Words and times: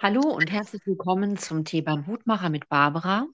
Hallo 0.00 0.20
und 0.20 0.52
herzlich 0.52 0.86
willkommen 0.86 1.36
zum 1.38 1.64
Tee 1.64 1.82
beim 1.82 2.06
Hutmacher 2.06 2.50
mit 2.50 2.68
Barbara. 2.68 3.26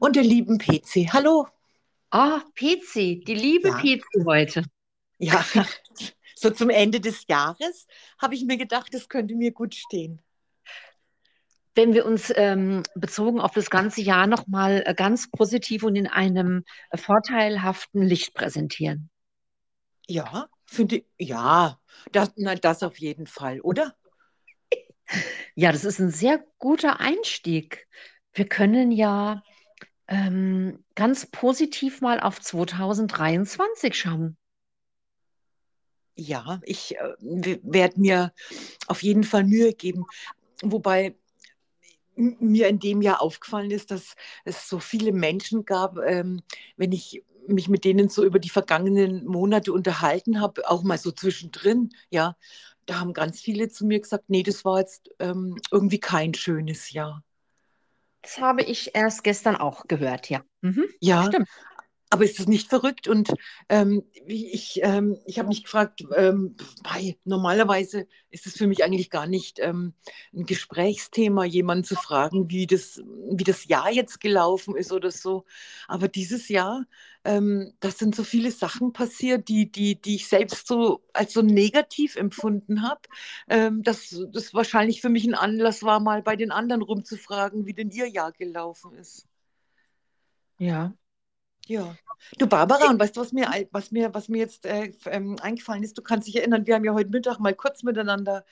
Und 0.00 0.16
der 0.16 0.22
lieben 0.22 0.58
PC. 0.58 1.10
Hallo. 1.14 1.48
Ah, 2.10 2.42
PC, 2.54 3.24
die 3.24 3.34
liebe 3.34 3.68
Ja. 3.68 3.78
PC 3.78 4.26
heute. 4.26 4.64
Ja, 5.16 5.42
so 6.36 6.50
zum 6.50 6.68
Ende 6.68 7.00
des 7.00 7.26
Jahres 7.26 7.86
habe 8.20 8.34
ich 8.34 8.44
mir 8.44 8.58
gedacht, 8.58 8.92
das 8.92 9.08
könnte 9.08 9.34
mir 9.34 9.52
gut 9.52 9.74
stehen. 9.74 10.20
Wenn 11.74 11.94
wir 11.94 12.04
uns 12.04 12.30
ähm, 12.36 12.82
bezogen 12.94 13.40
auf 13.40 13.52
das 13.52 13.70
ganze 13.70 14.02
Jahr 14.02 14.26
nochmal 14.26 14.82
äh, 14.84 14.94
ganz 14.94 15.30
positiv 15.30 15.84
und 15.84 15.96
in 15.96 16.06
einem 16.06 16.64
äh, 16.90 16.98
vorteilhaften 16.98 18.02
Licht 18.02 18.34
präsentieren. 18.34 19.08
Ja, 20.06 20.48
finde 20.66 20.96
ich, 20.96 21.06
ja, 21.16 21.80
das, 22.12 22.30
na, 22.36 22.56
das 22.56 22.82
auf 22.82 22.98
jeden 22.98 23.26
Fall, 23.26 23.62
oder? 23.62 23.94
Ja, 25.54 25.72
das 25.72 25.84
ist 25.84 26.00
ein 26.00 26.10
sehr 26.10 26.44
guter 26.58 27.00
Einstieg. 27.00 27.86
Wir 28.32 28.48
können 28.48 28.90
ja 28.90 29.42
ähm, 30.08 30.84
ganz 30.94 31.26
positiv 31.26 32.00
mal 32.00 32.20
auf 32.20 32.40
2023 32.40 33.96
schauen. 33.96 34.36
Ja, 36.16 36.60
ich 36.64 36.96
äh, 36.96 37.60
werde 37.62 38.00
mir 38.00 38.32
auf 38.86 39.02
jeden 39.02 39.24
Fall 39.24 39.44
Mühe 39.44 39.72
geben. 39.72 40.04
Wobei 40.62 41.16
mir 42.16 42.68
in 42.68 42.78
dem 42.78 43.02
Jahr 43.02 43.20
aufgefallen 43.20 43.70
ist, 43.70 43.90
dass 43.90 44.14
es 44.44 44.68
so 44.68 44.78
viele 44.78 45.12
Menschen 45.12 45.64
gab, 45.64 45.98
ähm, 45.98 46.42
wenn 46.76 46.92
ich 46.92 47.24
mich 47.48 47.68
mit 47.68 47.84
denen 47.84 48.08
so 48.08 48.24
über 48.24 48.38
die 48.38 48.48
vergangenen 48.48 49.26
Monate 49.26 49.72
unterhalten 49.72 50.40
habe, 50.40 50.68
auch 50.70 50.82
mal 50.82 50.98
so 50.98 51.10
zwischendrin, 51.10 51.90
ja, 52.10 52.36
da 52.86 53.00
haben 53.00 53.12
ganz 53.12 53.40
viele 53.40 53.68
zu 53.68 53.86
mir 53.86 54.00
gesagt, 54.00 54.24
nee, 54.28 54.42
das 54.42 54.64
war 54.64 54.78
jetzt 54.80 55.10
ähm, 55.18 55.58
irgendwie 55.70 56.00
kein 56.00 56.34
schönes 56.34 56.90
Jahr. 56.92 57.22
Das 58.22 58.38
habe 58.38 58.62
ich 58.62 58.94
erst 58.94 59.22
gestern 59.22 59.56
auch 59.56 59.86
gehört, 59.86 60.30
ja. 60.30 60.42
Mhm, 60.62 60.84
Ja, 61.00 61.26
stimmt. 61.26 61.48
Aber 62.10 62.24
ist 62.24 62.38
das 62.38 62.46
nicht 62.46 62.68
verrückt? 62.68 63.08
Und 63.08 63.34
ähm, 63.68 64.04
ich, 64.26 64.80
ähm, 64.82 65.18
ich 65.26 65.38
habe 65.38 65.48
mich 65.48 65.64
gefragt, 65.64 66.04
ähm, 66.16 66.56
mei, 66.84 67.16
normalerweise 67.24 68.06
ist 68.30 68.46
es 68.46 68.56
für 68.56 68.66
mich 68.66 68.84
eigentlich 68.84 69.10
gar 69.10 69.26
nicht 69.26 69.58
ähm, 69.58 69.94
ein 70.32 70.44
Gesprächsthema, 70.44 71.44
jemanden 71.44 71.84
zu 71.84 71.96
fragen, 71.96 72.50
wie 72.50 72.66
das, 72.66 73.02
wie 73.30 73.44
das 73.44 73.66
Jahr 73.66 73.90
jetzt 73.90 74.20
gelaufen 74.20 74.76
ist 74.76 74.92
oder 74.92 75.10
so. 75.10 75.44
Aber 75.88 76.06
dieses 76.08 76.48
Jahr, 76.48 76.84
ähm, 77.24 77.72
das 77.80 77.98
sind 77.98 78.14
so 78.14 78.22
viele 78.22 78.52
Sachen 78.52 78.92
passiert, 78.92 79.48
die, 79.48 79.70
die, 79.72 80.00
die 80.00 80.16
ich 80.16 80.28
selbst 80.28 80.68
so 80.68 81.02
als 81.12 81.32
so 81.32 81.42
negativ 81.42 82.16
empfunden 82.16 82.82
habe, 82.82 83.00
ähm, 83.48 83.82
dass 83.82 84.16
das 84.32 84.54
wahrscheinlich 84.54 85.00
für 85.00 85.08
mich 85.08 85.24
ein 85.24 85.34
Anlass 85.34 85.82
war, 85.82 86.00
mal 86.00 86.22
bei 86.22 86.36
den 86.36 86.52
anderen 86.52 86.82
rumzufragen, 86.82 87.66
wie 87.66 87.74
denn 87.74 87.90
ihr 87.90 88.08
Jahr 88.08 88.32
gelaufen 88.32 88.92
ist. 88.94 89.26
Ja. 90.58 90.94
Ja. 91.66 91.96
Du 92.38 92.46
Barbara, 92.46 92.90
und 92.90 92.98
weißt 92.98 93.16
du, 93.16 93.20
was 93.20 93.32
mir, 93.32 93.48
was 93.70 93.90
mir, 93.90 94.14
was 94.14 94.28
mir 94.28 94.38
jetzt 94.38 94.66
äh, 94.66 94.92
ähm, 95.06 95.36
eingefallen 95.40 95.82
ist? 95.82 95.98
Du 95.98 96.02
kannst 96.02 96.26
dich 96.26 96.36
erinnern, 96.36 96.66
wir 96.66 96.74
haben 96.74 96.84
ja 96.84 96.94
heute 96.94 97.10
Mittag 97.10 97.38
mal 97.38 97.54
kurz 97.54 97.82
miteinander 97.82 98.44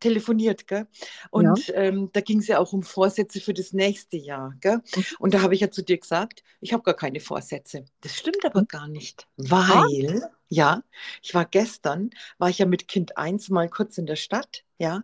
telefoniert, 0.00 0.66
gell? 0.66 0.86
Ja. 0.92 1.16
Und 1.30 1.72
ähm, 1.74 2.10
da 2.12 2.20
ging 2.20 2.40
es 2.40 2.48
ja 2.48 2.58
auch 2.58 2.72
um 2.72 2.82
Vorsätze 2.82 3.40
für 3.40 3.54
das 3.54 3.72
nächste 3.72 4.16
Jahr, 4.16 4.54
gell? 4.60 4.78
Mhm. 4.94 5.04
Und 5.18 5.34
da 5.34 5.42
habe 5.42 5.54
ich 5.54 5.60
ja 5.60 5.70
zu 5.70 5.82
dir 5.82 5.98
gesagt, 5.98 6.42
ich 6.60 6.72
habe 6.72 6.82
gar 6.82 6.94
keine 6.94 7.20
Vorsätze. 7.20 7.84
Das 8.00 8.14
stimmt 8.14 8.44
aber 8.44 8.64
gar 8.64 8.88
nicht, 8.88 9.26
Ah, 9.38 9.84
weil, 9.84 10.22
ja, 10.48 10.82
ich 11.22 11.34
war 11.34 11.44
gestern, 11.44 12.10
war 12.38 12.50
ich 12.50 12.58
ja 12.58 12.66
mit 12.66 12.88
Kind 12.88 13.16
1 13.16 13.48
mal 13.48 13.68
kurz 13.68 13.98
in 13.98 14.06
der 14.06 14.16
Stadt, 14.16 14.64
ja, 14.78 15.02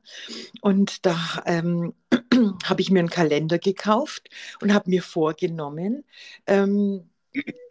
und 0.60 1.06
da 1.06 1.42
ähm, 1.46 1.94
habe 2.64 2.82
ich 2.82 2.90
mir 2.90 2.98
einen 2.98 3.10
Kalender 3.10 3.58
gekauft 3.58 4.28
und 4.60 4.74
habe 4.74 4.90
mir 4.90 5.02
vorgenommen, 5.02 6.04
ähm, 6.46 7.08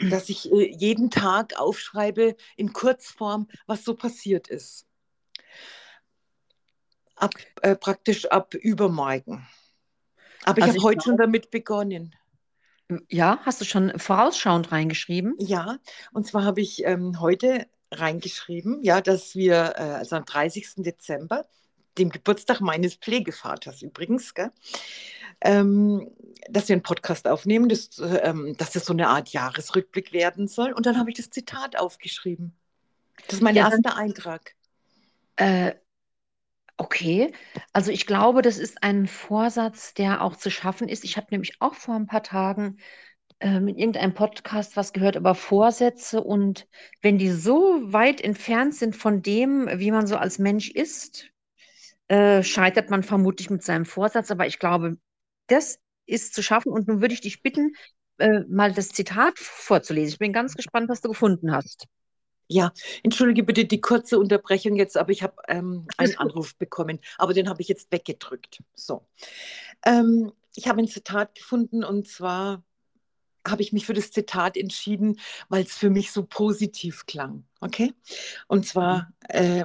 dass 0.10 0.30
ich 0.30 0.52
äh, 0.52 0.72
jeden 0.76 1.10
Tag 1.10 1.60
aufschreibe 1.60 2.36
in 2.58 2.74
Kurzform, 2.74 3.48
was 3.68 3.84
so 3.84 3.96
passiert 3.96 4.48
ist. 4.48 4.88
Ab, 7.16 7.34
äh, 7.62 7.76
praktisch 7.76 8.26
ab 8.26 8.56
übermorgen. 8.56 9.48
Aber 10.44 10.58
ich 10.58 10.64
also 10.64 10.68
habe 10.70 10.78
ich 10.78 10.84
heute 10.84 11.02
schon 11.04 11.18
damit 11.18 11.52
begonnen. 11.52 12.16
ja, 13.10 13.40
hast 13.44 13.62
du 13.62 13.66
schon 13.66 13.98
vorausschauend 14.00 14.72
reingeschrieben? 14.72 15.36
Ja, 15.38 15.78
und 16.14 16.26
zwar 16.26 16.44
habe 16.44 16.62
ich 16.62 16.84
ähm, 16.84 17.20
heute 17.20 17.68
reingeschrieben, 17.92 18.82
ja, 18.84 19.02
dass 19.02 19.36
wir, 19.36 19.74
äh, 19.78 19.82
also 19.82 20.16
am 20.16 20.26
30. 20.26 20.76
Dezember, 20.78 21.46
dem 21.98 22.10
Geburtstag 22.10 22.62
meines 22.62 22.96
Pflegevaters 22.96 23.82
übrigens, 23.82 24.34
gell, 24.34 24.52
ähm, 25.42 26.10
dass 26.50 26.68
wir 26.70 26.74
einen 26.76 26.84
Podcast 26.84 27.28
aufnehmen, 27.28 27.70
dass, 27.70 28.00
äh, 28.00 28.18
ähm, 28.24 28.56
dass 28.58 28.72
das 28.72 28.86
so 28.86 28.94
eine 28.94 29.08
Art 29.10 29.30
Jahresrückblick 29.30 30.14
werden 30.14 30.48
soll. 30.48 30.72
Und 30.74 30.86
dann 30.86 30.98
habe 31.00 31.10
ich 31.12 31.18
das 31.18 31.30
Zitat 31.30 31.78
aufgeschrieben. 31.80 32.56
Das 33.28 33.36
ist 33.38 33.42
mein 33.44 33.56
Ja, 33.56 33.72
erster 33.72 33.98
Eintrag. 33.98 34.56
äh, 35.38 35.74
okay. 36.78 37.34
Also 37.74 37.92
ich 37.92 38.06
glaube, 38.08 38.42
das 38.42 38.58
ist 38.58 38.84
ein 38.84 39.08
Vorsatz, 39.08 39.94
der 39.94 40.22
auch 40.22 40.36
zu 40.36 40.50
schaffen 40.52 40.90
ist. 40.90 41.04
Ich 41.04 41.18
habe 41.18 41.28
nämlich 41.32 41.56
auch 41.62 41.76
vor 41.76 41.96
ein 41.96 42.08
paar 42.08 42.24
Tagen 42.24 42.78
ähm, 43.40 43.68
in 43.70 43.78
irgendeinem 43.78 44.14
Podcast 44.14 44.78
was 44.78 44.94
gehört 44.94 45.16
über 45.18 45.36
Vorsätze 45.36 46.24
und 46.24 46.68
wenn 47.02 47.18
die 47.18 47.32
so 47.32 47.80
weit 47.94 48.22
entfernt 48.22 48.76
sind 48.76 48.96
von 48.96 49.22
dem, 49.22 49.70
wie 49.76 49.92
man 49.92 50.08
so 50.08 50.18
als 50.18 50.40
Mensch 50.40 50.70
ist, 50.72 51.28
äh, 52.10 52.44
scheitert 52.44 52.90
man 52.90 53.04
vermutlich 53.04 53.50
mit 53.50 53.64
seinem 53.64 53.86
Vorsatz. 53.86 54.32
Aber 54.32 54.48
ich 54.48 54.60
glaube, 54.60 54.98
das 55.48 55.80
ist 56.06 56.34
zu 56.34 56.44
schaffen. 56.44 56.72
Und 56.72 56.88
nun 56.88 57.02
würde 57.02 57.14
ich 57.14 57.22
dich 57.22 57.42
bitten, 57.42 57.74
äh, 58.18 58.42
mal 58.48 58.74
das 58.74 58.90
Zitat 58.90 59.38
vorzulesen. 59.38 60.14
Ich 60.14 60.20
bin 60.20 60.34
ganz 60.34 60.56
gespannt, 60.56 60.90
was 60.90 61.02
du 61.02 61.10
gefunden 61.10 61.52
hast. 61.52 61.88
Ja, 62.48 62.74
entschuldige 63.04 63.44
bitte 63.44 63.64
die 63.64 63.80
kurze 63.80 64.20
Unterbrechung 64.20 64.76
jetzt, 64.76 64.98
aber 64.98 65.12
ich 65.12 65.24
habe 65.24 65.36
ähm, 65.48 65.88
einen. 65.96 66.18
Anruf 66.18 66.58
bekommen, 66.58 67.00
aber 67.18 67.34
den 67.34 67.48
habe 67.48 67.62
ich 67.62 67.70
jetzt 67.70 67.90
weggedrückt. 67.94 68.62
So. 68.76 69.08
Ähm, 69.86 70.34
ich 70.56 70.68
habe 70.68 70.82
ein 70.82 70.88
Zitat 70.90 71.34
gefunden 71.36 71.86
und 71.86 72.10
zwar 72.10 72.62
habe 73.48 73.62
ich 73.62 73.72
mich 73.72 73.86
für 73.86 73.94
das 73.94 74.12
Zitat 74.12 74.58
entschieden, 74.58 75.18
weil 75.48 75.64
es 75.64 75.74
für 75.74 75.90
mich 75.90 76.12
so 76.12 76.24
positiv 76.24 77.06
klang. 77.06 77.46
Okay? 77.62 77.94
Und 78.48 78.68
zwar 78.68 79.14
äh, 79.30 79.64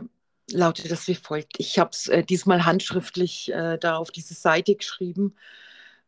lautet 0.51 0.91
das 0.91 1.09
wie 1.09 1.17
folgt. 1.17 1.59
Ich 1.59 1.79
habe 1.79 1.91
es 1.93 2.07
äh, 2.07 2.23
diesmal 2.23 2.65
handschriftlich 2.65 3.53
äh, 3.53 3.79
da 3.79 3.97
auf 3.97 4.11
diese 4.13 4.35
Seite 4.35 4.77
geschrieben. 4.77 5.35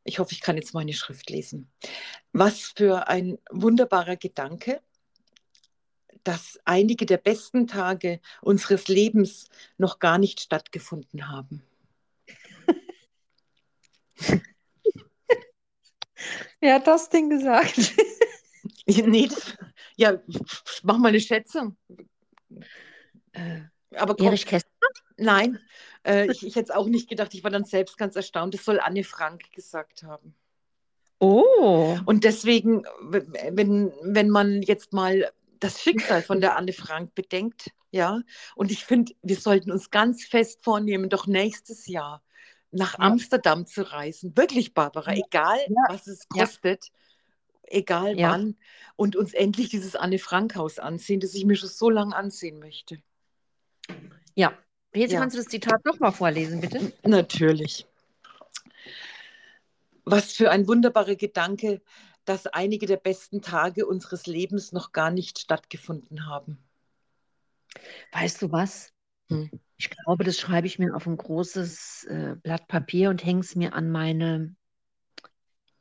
Ich 0.09 0.19
hoffe, 0.19 0.33
ich 0.33 0.41
kann 0.41 0.57
jetzt 0.57 0.73
meine 0.73 0.95
Schrift 0.95 1.29
lesen. 1.29 1.71
Was 2.33 2.73
für 2.75 3.09
ein 3.09 3.37
wunderbarer 3.51 4.17
Gedanke, 4.17 4.81
dass 6.25 6.59
einige 6.65 7.05
der 7.05 7.19
besten 7.19 7.67
Tage 7.67 8.21
unseres 8.41 8.89
Lebens 8.89 9.51
noch 9.77 9.99
gar 9.99 10.17
nicht 10.17 10.41
stattgefunden 10.41 11.29
haben. 11.29 11.63
Wer 16.61 16.77
hat 16.77 16.87
das 16.87 17.11
denn 17.11 17.29
gesagt? 17.29 17.77
nee, 18.87 19.29
das, 19.29 19.59
ja, 19.97 20.19
mach 20.85 20.97
mal 20.97 21.09
eine 21.09 21.21
Schätzung. 21.21 21.77
Äh, 23.33 23.61
Aber 23.95 24.17
komm, 24.17 24.29
Erich 24.29 24.47
Kästner? 24.47 24.68
Nein, 25.19 25.59
äh, 26.07 26.31
ich, 26.31 26.47
ich 26.47 26.57
hätte 26.57 26.71
es 26.73 26.77
auch 26.77 26.87
nicht 26.87 27.09
gedacht. 27.09 27.35
Ich 27.35 27.45
war 27.45 27.51
dann 27.51 27.65
selbst 27.65 27.99
ganz 27.99 28.17
erstaunt. 28.17 28.55
Das 28.55 28.65
soll 28.65 28.81
Anne 28.81 29.05
Frank 29.05 29.53
gesagt 29.53 30.03
haben. 30.03 30.35
Oh, 31.21 31.99
Und 32.07 32.25
deswegen, 32.25 32.85
wenn, 33.01 33.93
wenn 34.03 34.31
man 34.31 34.63
jetzt 34.63 34.93
mal 34.93 35.33
das 35.59 35.83
Schicksal 35.83 36.23
von 36.23 36.41
der 36.41 36.57
Anne 36.57 36.73
Frank 36.73 37.15
bedenkt, 37.15 37.73
ja, 37.91 38.21
und 38.55 38.71
ich 38.71 38.85
finde, 38.85 39.15
wir 39.23 39.37
sollten 39.37 39.73
uns 39.73 39.91
ganz 39.91 40.25
fest 40.25 40.63
vornehmen, 40.63 41.09
doch 41.09 41.27
nächstes 41.27 41.87
Jahr 41.87 42.23
nach 42.71 42.99
ja, 42.99 43.01
Amsterdam 43.01 43.67
zu 43.67 43.91
reisen. 43.91 44.37
Wirklich, 44.37 44.75
Barbara, 44.75 45.15
egal 45.15 45.59
ja, 45.69 45.83
was 45.89 46.07
es 46.07 46.27
ja, 46.35 46.45
kostet, 46.45 46.91
egal 47.63 48.19
ja. 48.19 48.31
wann, 48.31 48.57
und 48.97 49.17
uns 49.17 49.35
endlich 49.35 49.71
dieses 49.71 49.97
Anne 49.97 50.19
Frank 50.19 50.55
Haus 50.55 50.79
ansehen, 50.79 51.21
das 51.21 51.35
ich 51.35 51.45
mir 51.45 51.57
schon 51.57 51.69
so 51.69 51.91
lange 51.91 52.15
ansehen 52.15 52.59
möchte. 52.59 53.03
ja. 54.35 54.53
Jetzt 54.95 55.13
Ja, 55.13 55.21
kannst 55.21 55.37
du 55.37 55.41
das 55.41 55.49
Zitat 55.49 55.85
nochmal 55.85 56.13
vorlesen, 56.13 56.61
bitte. 56.61 56.93
natürlich. 57.05 57.87
Was 60.05 60.33
für 60.33 60.51
ein 60.51 60.67
wunderbarer 60.67 61.17
Gedanke, 61.17 61.83
dass 62.25 62.47
einige 62.47 62.87
der 62.87 62.97
besten 62.97 63.43
Tage 63.43 63.87
unseres 63.87 64.27
Lebens 64.27 64.73
noch 64.73 64.93
gar 64.93 65.11
nicht 65.11 65.39
stattgefunden 65.39 66.27
haben. 66.27 66.59
Weißt 68.13 68.43
du 68.43 68.53
was? 68.53 68.93
Hm. 69.29 69.51
Ich 69.77 69.91
glaube, 69.91 70.25
das 70.25 70.39
schreibe 70.39 70.67
ich 70.67 70.79
mir 70.79 70.95
auf 70.95 71.07
ein 71.07 71.17
großes 71.17 72.05
äh, 72.05 72.37
Blatt 72.43 72.67
Papier 72.69 73.11
und 73.11 73.25
hänge 73.25 73.41
es 73.41 73.55
mir 73.55 73.75
an 73.75 73.91
meine 73.91 74.57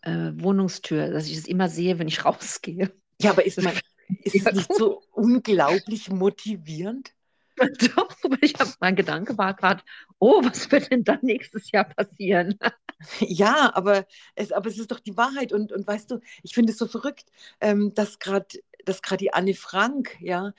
äh, 0.01 0.31
Wohnungstür, 0.36 1.09
dass 1.09 1.27
ich 1.27 1.38
es 1.38 1.48
immer 1.48 1.69
sehe, 1.69 2.00
wenn 2.00 2.07
ich 2.07 2.24
rausgehe. 2.25 2.92
Ja, 3.21 3.31
aber 3.31 3.45
ist, 3.45 3.62
man, 3.62 3.74
ist 4.24 4.36
es 4.36 4.54
nicht 4.54 4.74
so 4.74 5.01
unglaublich 5.12 6.09
motivierend? 6.09 7.13
Doch, 7.95 8.09
aber 8.24 8.38
ich 8.42 8.54
habe, 8.59 8.71
mein 8.80 8.95
Gedanke 8.95 9.38
war 9.38 9.54
gerade, 9.56 9.83
oh, 10.19 10.42
was 10.44 10.71
wird 10.71 10.92
denn 10.92 11.04
dann 11.04 11.19
nächstes 11.21 11.71
Jahr 11.71 11.86
passieren? 11.86 12.57
Ja, 13.19 13.75
aber 13.75 14.07
es, 14.33 14.51
aber 14.51 14.69
es 14.71 14.80
ist 14.80 14.89
doch 14.89 15.00
die 15.00 15.15
Wahrheit. 15.18 15.54
Und, 15.54 15.71
und 15.71 15.86
weißt 15.86 16.09
du, 16.09 16.19
ich 16.42 16.56
finde 16.56 16.71
es 16.71 16.80
so 16.80 16.88
verrückt, 16.88 17.25
ähm, 17.62 17.94
dass 17.94 18.18
gerade 18.18 18.48
dass 18.86 19.01
die 19.19 19.31
Anne 19.33 19.54
Frank, 19.54 20.18
ja, 20.19 20.54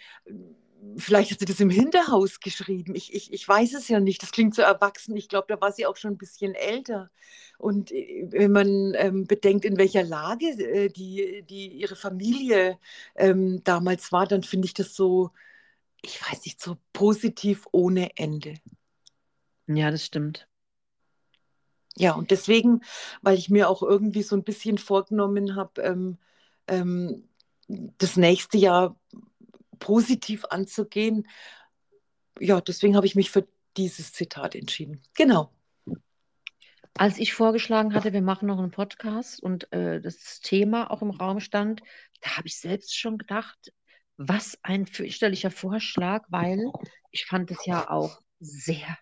vielleicht 0.97 1.31
hat 1.33 1.41
sie 1.41 1.45
das 1.45 1.61
im 1.61 1.71
Hinterhaus 1.71 2.41
geschrieben. 2.41 2.95
Ich, 2.95 3.12
ich, 3.15 3.33
ich 3.33 3.47
weiß 3.49 3.75
es 3.75 3.89
ja 3.89 4.00
nicht. 4.00 4.23
Das 4.23 4.31
klingt 4.33 4.55
so 4.55 4.62
erwachsen. 4.62 5.17
Ich 5.17 5.29
glaube, 5.29 5.47
da 5.49 5.61
war 5.61 5.73
sie 5.73 5.87
auch 5.87 5.97
schon 5.97 6.12
ein 6.12 6.19
bisschen 6.19 6.55
älter. 6.55 7.11
Und 7.59 7.93
äh, 7.93 8.27
wenn 8.31 8.53
man 8.53 8.95
ähm, 8.97 9.27
bedenkt, 9.27 9.65
in 9.65 9.77
welcher 9.79 10.05
Lage 10.05 10.47
äh, 10.47 10.89
die, 10.89 11.43
die 11.49 11.69
ihre 11.73 11.97
Familie 11.97 12.79
ähm, 13.17 13.62
damals 13.65 14.12
war, 14.12 14.27
dann 14.27 14.43
finde 14.43 14.67
ich 14.67 14.75
das 14.75 14.95
so, 14.95 15.31
ich 16.03 16.21
weiß 16.23 16.45
nicht, 16.45 16.61
so 16.61 16.77
positiv 16.93 17.67
ohne 17.73 18.17
Ende. 18.17 18.55
Ja, 19.67 19.91
das 19.91 20.05
stimmt. 20.05 20.49
Ja, 21.97 22.12
und 22.12 22.31
deswegen, 22.31 22.83
weil 23.23 23.37
ich 23.37 23.50
mir 23.50 23.69
auch 23.69 23.83
irgendwie 23.83 24.23
so 24.23 24.37
ein 24.37 24.45
bisschen 24.45 24.79
vorgenommen 24.79 25.56
habe, 25.56 25.83
ähm, 25.83 26.19
ähm, 26.69 27.29
das 27.67 28.17
nächste 28.17 28.56
Jahr 28.56 28.99
positiv 29.79 30.45
anzugehen, 30.47 31.27
ja, 32.41 32.61
deswegen 32.61 32.97
habe 32.97 33.06
ich 33.06 33.17
mich 33.17 33.31
für 33.31 33.49
dieses 33.77 34.12
Zitat 34.12 34.55
entschieden. 34.55 35.03
Genau. 35.15 35.53
Als 36.95 37.19
ich 37.19 37.35
vorgeschlagen 37.35 37.95
hatte, 37.95 38.12
wir 38.12 38.23
machen 38.23 38.47
noch 38.47 38.59
einen 38.59 38.71
Podcast 38.71 39.41
und 39.43 39.73
äh, 39.73 40.00
das 40.00 40.41
Thema 40.41 40.91
auch 40.91 41.03
im 41.03 41.11
Raum 41.11 41.41
stand, 41.41 41.81
da 42.21 42.37
habe 42.37 42.49
ich 42.49 42.59
selbst 42.59 42.97
schon 42.97 43.19
gedacht, 43.19 43.73
was 44.19 44.59
ein 44.62 44.87
fürchterlicher 44.87 45.50
Vorschlag, 45.50 46.26
weil 46.29 46.70
ich 47.12 47.25
fand 47.25 47.50
es 47.50 47.65
ja 47.65 47.88
auch 47.88 48.20
sehr 48.41 48.99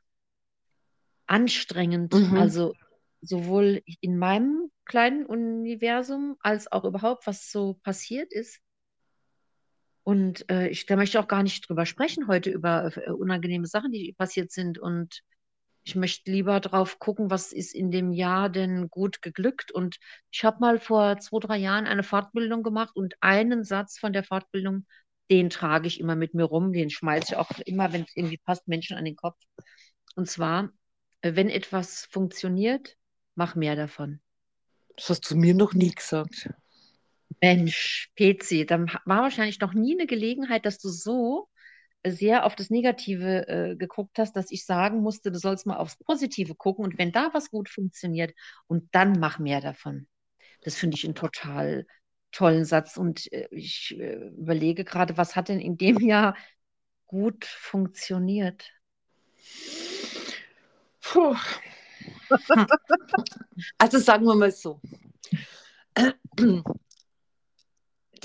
anstrengend. 1.27 2.15
Mhm. 2.15 2.37
Also 2.37 2.75
sowohl 3.23 3.83
in 4.01 4.19
meinem 4.19 4.71
kleinen 4.85 5.27
Universum 5.27 6.37
als 6.41 6.71
auch 6.71 6.85
überhaupt, 6.85 7.27
was 7.27 7.51
so 7.51 7.75
passiert 7.83 8.33
ist. 8.33 8.61
Und 10.05 10.49
äh, 10.51 10.69
ich, 10.69 10.87
da 10.87 10.95
möchte 10.95 11.19
ich 11.19 11.25
auch 11.25 11.29
gar 11.29 11.43
nicht 11.43 11.69
drüber 11.69 11.85
sprechen 11.85 12.29
heute, 12.29 12.51
über 12.51 12.97
äh, 12.97 13.11
unangenehme 13.11 13.67
Sachen, 13.67 13.91
die 13.91 14.15
passiert 14.17 14.53
sind. 14.53 14.79
Und 14.79 15.23
ich 15.83 15.97
möchte 15.97 16.31
lieber 16.31 16.61
drauf 16.61 17.01
gucken, 17.01 17.31
was 17.31 17.53
ist 17.53 17.75
in 17.75 17.91
dem 17.91 18.13
Jahr 18.13 18.49
denn 18.49 18.89
gut 18.89 19.21
geglückt. 19.21 19.73
Und 19.73 19.97
ich 20.31 20.45
habe 20.45 20.61
mal 20.61 20.79
vor 20.79 21.19
zwei, 21.19 21.41
drei 21.41 21.57
Jahren 21.57 21.87
eine 21.87 22.05
Fortbildung 22.05 22.63
gemacht 22.63 22.95
und 22.95 23.15
einen 23.21 23.65
Satz 23.65 23.99
von 23.99 24.13
der 24.13 24.23
Fortbildung, 24.23 24.87
den 25.31 25.51
trage 25.51 25.89
ich 25.89 26.01
immer 26.01 26.17
mit 26.17 26.35
mir 26.35 26.45
rum, 26.45 26.73
den 26.73 26.91
schmeiße 26.91 27.33
ich 27.33 27.37
auch 27.37 27.51
immer, 27.65 27.93
wenn 27.93 28.03
es 28.03 28.13
irgendwie 28.15 28.39
passt, 28.39 28.69
Menschen 28.69 28.97
an 28.97 29.05
den 29.05 29.17
Kopf. 29.17 29.39
Und 30.15 30.29
zwar, 30.29 30.71
äh, 31.23 31.35
wenn 31.35 31.49
etwas 31.49 32.07
funktioniert, 32.11 32.97
mach 33.35 33.55
mehr 33.55 33.77
davon. 33.77 34.21
Das 34.97 35.11
hast 35.11 35.31
du 35.31 35.37
mir 35.37 35.55
noch 35.55 35.75
nie 35.75 35.91
gesagt. 35.91 36.51
Mensch, 37.43 38.11
PC, 38.17 38.65
dann 38.67 38.87
war 39.05 39.23
wahrscheinlich 39.23 39.61
noch 39.61 39.75
nie 39.75 39.95
eine 39.95 40.07
Gelegenheit, 40.07 40.65
dass 40.65 40.79
du 40.79 40.89
so 40.89 41.49
sehr 42.07 42.47
auf 42.47 42.55
das 42.55 42.71
Negative 42.71 43.49
äh, 43.49 43.77
geguckt 43.77 44.19
hast, 44.19 44.35
dass 44.37 44.51
ich 44.51 44.65
sagen 44.65 45.01
musste, 45.01 45.33
du 45.33 45.39
sollst 45.39 45.67
mal 45.67 45.77
aufs 45.77 45.97
Positive 45.97 46.55
gucken 46.55 46.85
und 46.85 46.99
wenn 46.99 47.13
da 47.13 47.31
was 47.33 47.51
gut 47.51 47.69
funktioniert 47.69 48.33
und 48.69 48.89
dann 48.93 49.19
mach 49.19 49.39
mehr 49.39 49.61
davon. 49.61 50.07
Das 50.63 50.77
finde 50.77 50.97
ich 50.97 51.05
einen 51.05 51.15
total 51.15 51.87
tollen 52.37 52.65
Satz 52.67 52.99
und 52.99 53.33
äh, 53.33 53.49
ich 53.51 53.97
äh, 53.99 54.29
überlege 54.37 54.85
gerade, 54.85 55.17
was 55.17 55.37
hat 55.37 55.49
denn 55.49 55.61
in 55.61 55.79
dem 55.79 55.99
Jahr 56.01 56.37
gut 57.07 57.45
funktioniert? 57.47 58.71
Puh. 61.01 61.37
Also 63.79 63.99
sagen 63.99 64.27
wir 64.27 64.35
mal 64.35 64.53
so 64.53 64.81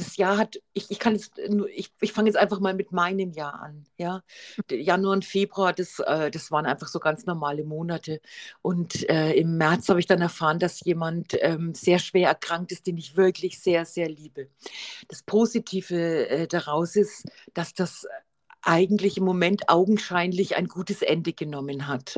das 0.01 0.17
Jahr 0.17 0.37
hat, 0.37 0.59
ich, 0.73 0.89
ich 0.89 0.99
kann 0.99 1.13
jetzt 1.13 1.39
nur, 1.49 1.69
ich, 1.69 1.91
ich 2.01 2.11
fange 2.11 2.27
jetzt 2.29 2.37
einfach 2.37 2.59
mal 2.59 2.73
mit 2.73 2.91
meinem 2.91 3.31
Jahr 3.31 3.61
an. 3.61 3.85
Ja? 3.97 4.23
Januar 4.69 5.13
und 5.13 5.25
Februar, 5.25 5.73
das, 5.73 5.99
äh, 5.99 6.31
das 6.31 6.51
waren 6.51 6.65
einfach 6.65 6.87
so 6.87 6.99
ganz 6.99 7.25
normale 7.25 7.63
Monate. 7.63 8.19
Und 8.61 9.07
äh, 9.09 9.33
im 9.33 9.57
März 9.57 9.89
habe 9.89 9.99
ich 9.99 10.07
dann 10.07 10.21
erfahren, 10.21 10.59
dass 10.59 10.83
jemand 10.83 11.35
ähm, 11.41 11.73
sehr 11.75 11.99
schwer 11.99 12.29
erkrankt 12.29 12.71
ist, 12.71 12.87
den 12.87 12.97
ich 12.97 13.15
wirklich 13.15 13.59
sehr, 13.59 13.85
sehr 13.85 14.09
liebe. 14.09 14.47
Das 15.07 15.21
Positive 15.23 16.29
äh, 16.29 16.47
daraus 16.47 16.95
ist, 16.95 17.25
dass 17.53 17.73
das 17.73 18.07
eigentlich 18.61 19.17
im 19.17 19.23
Moment 19.23 19.69
augenscheinlich 19.69 20.55
ein 20.55 20.67
gutes 20.67 21.01
Ende 21.01 21.33
genommen 21.33 21.87
hat. 21.87 22.17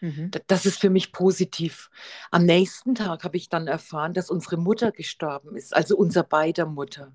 Mhm. 0.00 0.30
Das 0.46 0.66
ist 0.66 0.80
für 0.80 0.90
mich 0.90 1.12
positiv. 1.12 1.90
Am 2.30 2.44
nächsten 2.44 2.94
Tag 2.94 3.24
habe 3.24 3.36
ich 3.36 3.48
dann 3.48 3.66
erfahren, 3.66 4.14
dass 4.14 4.30
unsere 4.30 4.56
Mutter 4.56 4.92
gestorben 4.92 5.56
ist, 5.56 5.74
also 5.74 5.96
unser 5.96 6.22
beider 6.22 6.66
Mutter. 6.66 7.12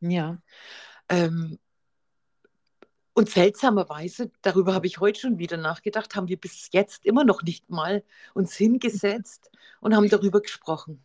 Ja. 0.00 0.38
Ähm, 1.08 1.58
und 3.14 3.30
seltsamerweise, 3.30 4.30
darüber 4.42 4.74
habe 4.74 4.86
ich 4.86 5.00
heute 5.00 5.20
schon 5.20 5.38
wieder 5.38 5.56
nachgedacht, 5.56 6.14
haben 6.14 6.28
wir 6.28 6.38
bis 6.38 6.68
jetzt 6.72 7.06
immer 7.06 7.24
noch 7.24 7.42
nicht 7.42 7.70
mal 7.70 8.04
uns 8.34 8.54
hingesetzt 8.54 9.50
und 9.80 9.96
haben 9.96 10.08
darüber 10.10 10.42
gesprochen. 10.42 11.02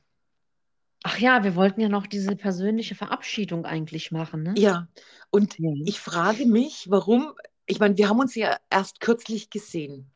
Ach 1.04 1.18
ja, 1.18 1.44
wir 1.44 1.56
wollten 1.56 1.80
ja 1.80 1.90
noch 1.90 2.06
diese 2.06 2.36
persönliche 2.36 2.96
Verabschiedung 2.96 3.66
eigentlich 3.66 4.12
machen, 4.12 4.44
ne? 4.44 4.54
Ja, 4.58 4.88
und 5.30 5.58
ja. 5.58 5.72
ich 5.86 6.00
frage 6.00 6.46
mich, 6.46 6.88
warum, 6.90 7.34
ich 7.66 7.80
meine, 7.80 7.98
wir 7.98 8.10
haben 8.10 8.20
uns 8.20 8.36
ja 8.36 8.58
erst 8.70 9.00
kürzlich 9.00 9.50
gesehen. 9.50 10.11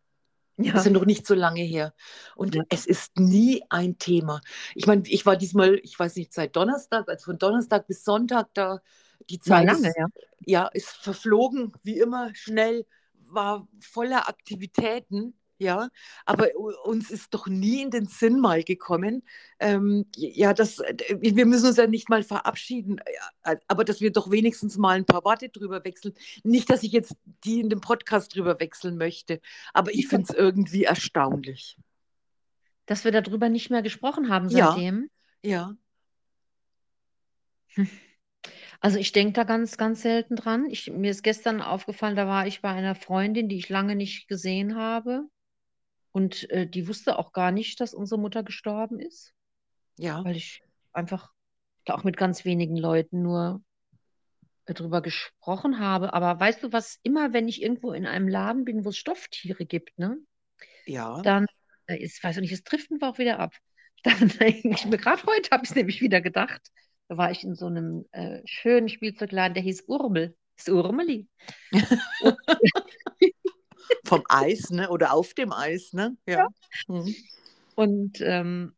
Ja. 0.58 0.72
Das 0.72 0.82
ist 0.82 0.88
ja 0.88 0.92
noch 0.94 1.06
nicht 1.06 1.28
so 1.28 1.34
lange 1.34 1.62
her. 1.62 1.94
Und 2.36 2.56
ja. 2.56 2.64
es 2.70 2.86
ist 2.86 3.18
nie 3.20 3.64
ein 3.70 3.98
Thema. 3.98 4.42
Ich 4.74 4.88
meine, 4.88 5.04
ich 5.06 5.26
war 5.26 5.36
diesmal, 5.36 5.80
ich 5.84 6.00
weiß 6.00 6.16
nicht, 6.16 6.34
seit 6.34 6.56
Donnerstag, 6.56 7.10
also 7.10 7.26
von 7.26 7.38
Donnerstag 7.38 7.88
bis 7.88 8.06
Sonntag 8.06 8.48
da, 8.54 8.82
die 9.30 9.40
Zeit 9.40 9.66
lange, 9.66 9.90
ist, 9.90 9.98
ja. 9.98 10.08
ja, 10.46 10.68
ist 10.68 10.90
verflogen, 10.90 11.74
wie 11.84 12.00
immer, 12.00 12.34
schnell, 12.36 12.86
war 13.28 13.68
voller 13.82 14.30
Aktivitäten. 14.30 15.38
Ja, 15.58 15.88
aber 16.26 16.50
uns 16.84 17.10
ist 17.10 17.34
doch 17.34 17.48
nie 17.48 17.82
in 17.82 17.90
den 17.90 18.08
Sinn 18.08 18.42
mal 18.42 18.64
gekommen, 18.64 19.24
ähm, 19.60 20.06
ja, 20.14 20.54
das, 20.54 20.80
äh, 20.80 20.96
wir 21.18 21.46
müssen 21.46 21.68
uns 21.68 21.78
ja 21.78 21.88
nicht 21.88 22.10
mal 22.10 22.24
verabschieden, 22.24 23.00
äh, 23.44 23.56
aber 23.70 23.86
dass 23.86 24.02
wir 24.02 24.12
doch 24.12 24.32
wenigstens 24.32 24.78
mal 24.78 24.98
ein 24.98 25.06
paar 25.06 25.24
Worte 25.24 25.48
drüber 25.48 25.86
wechseln. 25.86 26.14
Nicht, 26.44 26.70
dass 26.70 26.84
ich 26.84 26.92
jetzt 26.92 27.16
die 27.46 27.62
in 27.62 27.70
dem 27.70 27.80
Podcast 27.80 28.36
drüber 28.36 28.60
wechseln 28.60 28.98
möchte, 28.98 29.40
aber 29.74 29.94
ich 29.94 30.10
finde 30.10 30.26
es 30.30 30.30
irgendwie 30.38 30.84
erstaunlich. 30.84 31.78
Dass 32.86 33.06
wir 33.06 33.14
darüber 33.14 33.48
nicht 33.48 33.70
mehr 33.70 33.82
gesprochen 33.82 34.30
haben 34.30 34.50
seitdem? 34.50 35.10
Ja. 35.42 35.76
ja. 37.78 37.86
Also 38.82 39.00
ich 39.00 39.12
denke 39.14 39.34
da 39.34 39.44
ganz, 39.44 39.78
ganz 39.78 40.04
selten 40.04 40.36
dran. 40.36 40.68
Ich, 40.70 40.92
mir 40.92 41.10
ist 41.10 41.24
gestern 41.24 41.62
aufgefallen, 41.62 42.16
da 42.16 42.28
war 42.28 42.46
ich 42.46 42.62
bei 42.62 42.70
einer 42.70 42.94
Freundin, 42.94 43.50
die 43.50 43.58
ich 43.58 43.70
lange 43.70 43.96
nicht 43.96 44.28
gesehen 44.28 44.76
habe. 44.76 45.28
Und 46.16 46.50
äh, 46.50 46.66
die 46.66 46.88
wusste 46.88 47.20
auch 47.20 47.34
gar 47.34 47.52
nicht, 47.52 47.82
dass 47.82 47.94
unsere 47.94 48.18
Mutter 48.22 48.42
gestorben 48.42 49.02
ist. 49.02 49.34
Ja. 49.98 50.24
Weil 50.24 50.38
ich 50.38 50.64
einfach 50.94 51.34
da 51.84 51.94
auch 51.94 52.06
mit 52.06 52.16
ganz 52.16 52.46
wenigen 52.46 52.78
Leuten 52.78 53.22
nur 53.22 53.62
äh, 54.64 54.74
drüber 54.74 55.02
gesprochen 55.02 55.78
habe. 55.78 56.14
Aber 56.14 56.40
weißt 56.40 56.64
du, 56.64 56.72
was 56.72 57.00
immer, 57.04 57.34
wenn 57.34 57.50
ich 57.50 57.62
irgendwo 57.62 57.92
in 57.92 58.06
einem 58.06 58.30
Laden 58.30 58.64
bin, 58.64 58.86
wo 58.86 58.90
es 58.92 58.98
Stofftiere 58.98 59.66
gibt, 59.66 60.00
ne? 60.00 60.18
Ja. 60.86 61.22
Dann 61.22 61.48
äh, 61.88 61.98
ist, 61.98 62.24
weiß 62.24 62.38
ich 62.38 62.44
nicht, 62.44 62.54
es 62.54 62.64
trifft 62.64 62.92
wir 62.92 63.10
auch 63.10 63.18
wieder 63.18 63.40
ab. 63.40 63.54
Dann 64.04 64.30
denke 64.30 64.70
ich 64.70 64.86
mir, 64.86 64.98
gerade 64.98 65.22
heute 65.26 65.50
habe 65.52 65.66
ich 65.66 65.72
es 65.72 65.76
nämlich 65.76 66.00
wieder 66.00 66.22
gedacht. 66.22 66.62
Da 67.10 67.18
war 67.18 67.30
ich 67.32 67.44
in 67.44 67.56
so 67.56 67.66
einem 67.66 68.06
äh, 68.14 68.40
schönen 68.46 68.88
Spielzeugladen, 68.88 69.54
der 69.54 69.64
hieß 69.64 69.84
Urmel. 69.88 70.34
Das 70.56 70.70
Urmeli. 70.70 71.28
Vom 74.06 74.24
Eis, 74.30 74.70
ne? 74.70 74.90
Oder 74.90 75.14
auf 75.14 75.34
dem 75.34 75.52
Eis, 75.52 75.94
ne? 75.94 76.18
Ja. 76.26 76.36
ja. 76.36 76.50
Mhm. 76.88 77.16
Und 77.76 78.22
ähm, 78.22 78.74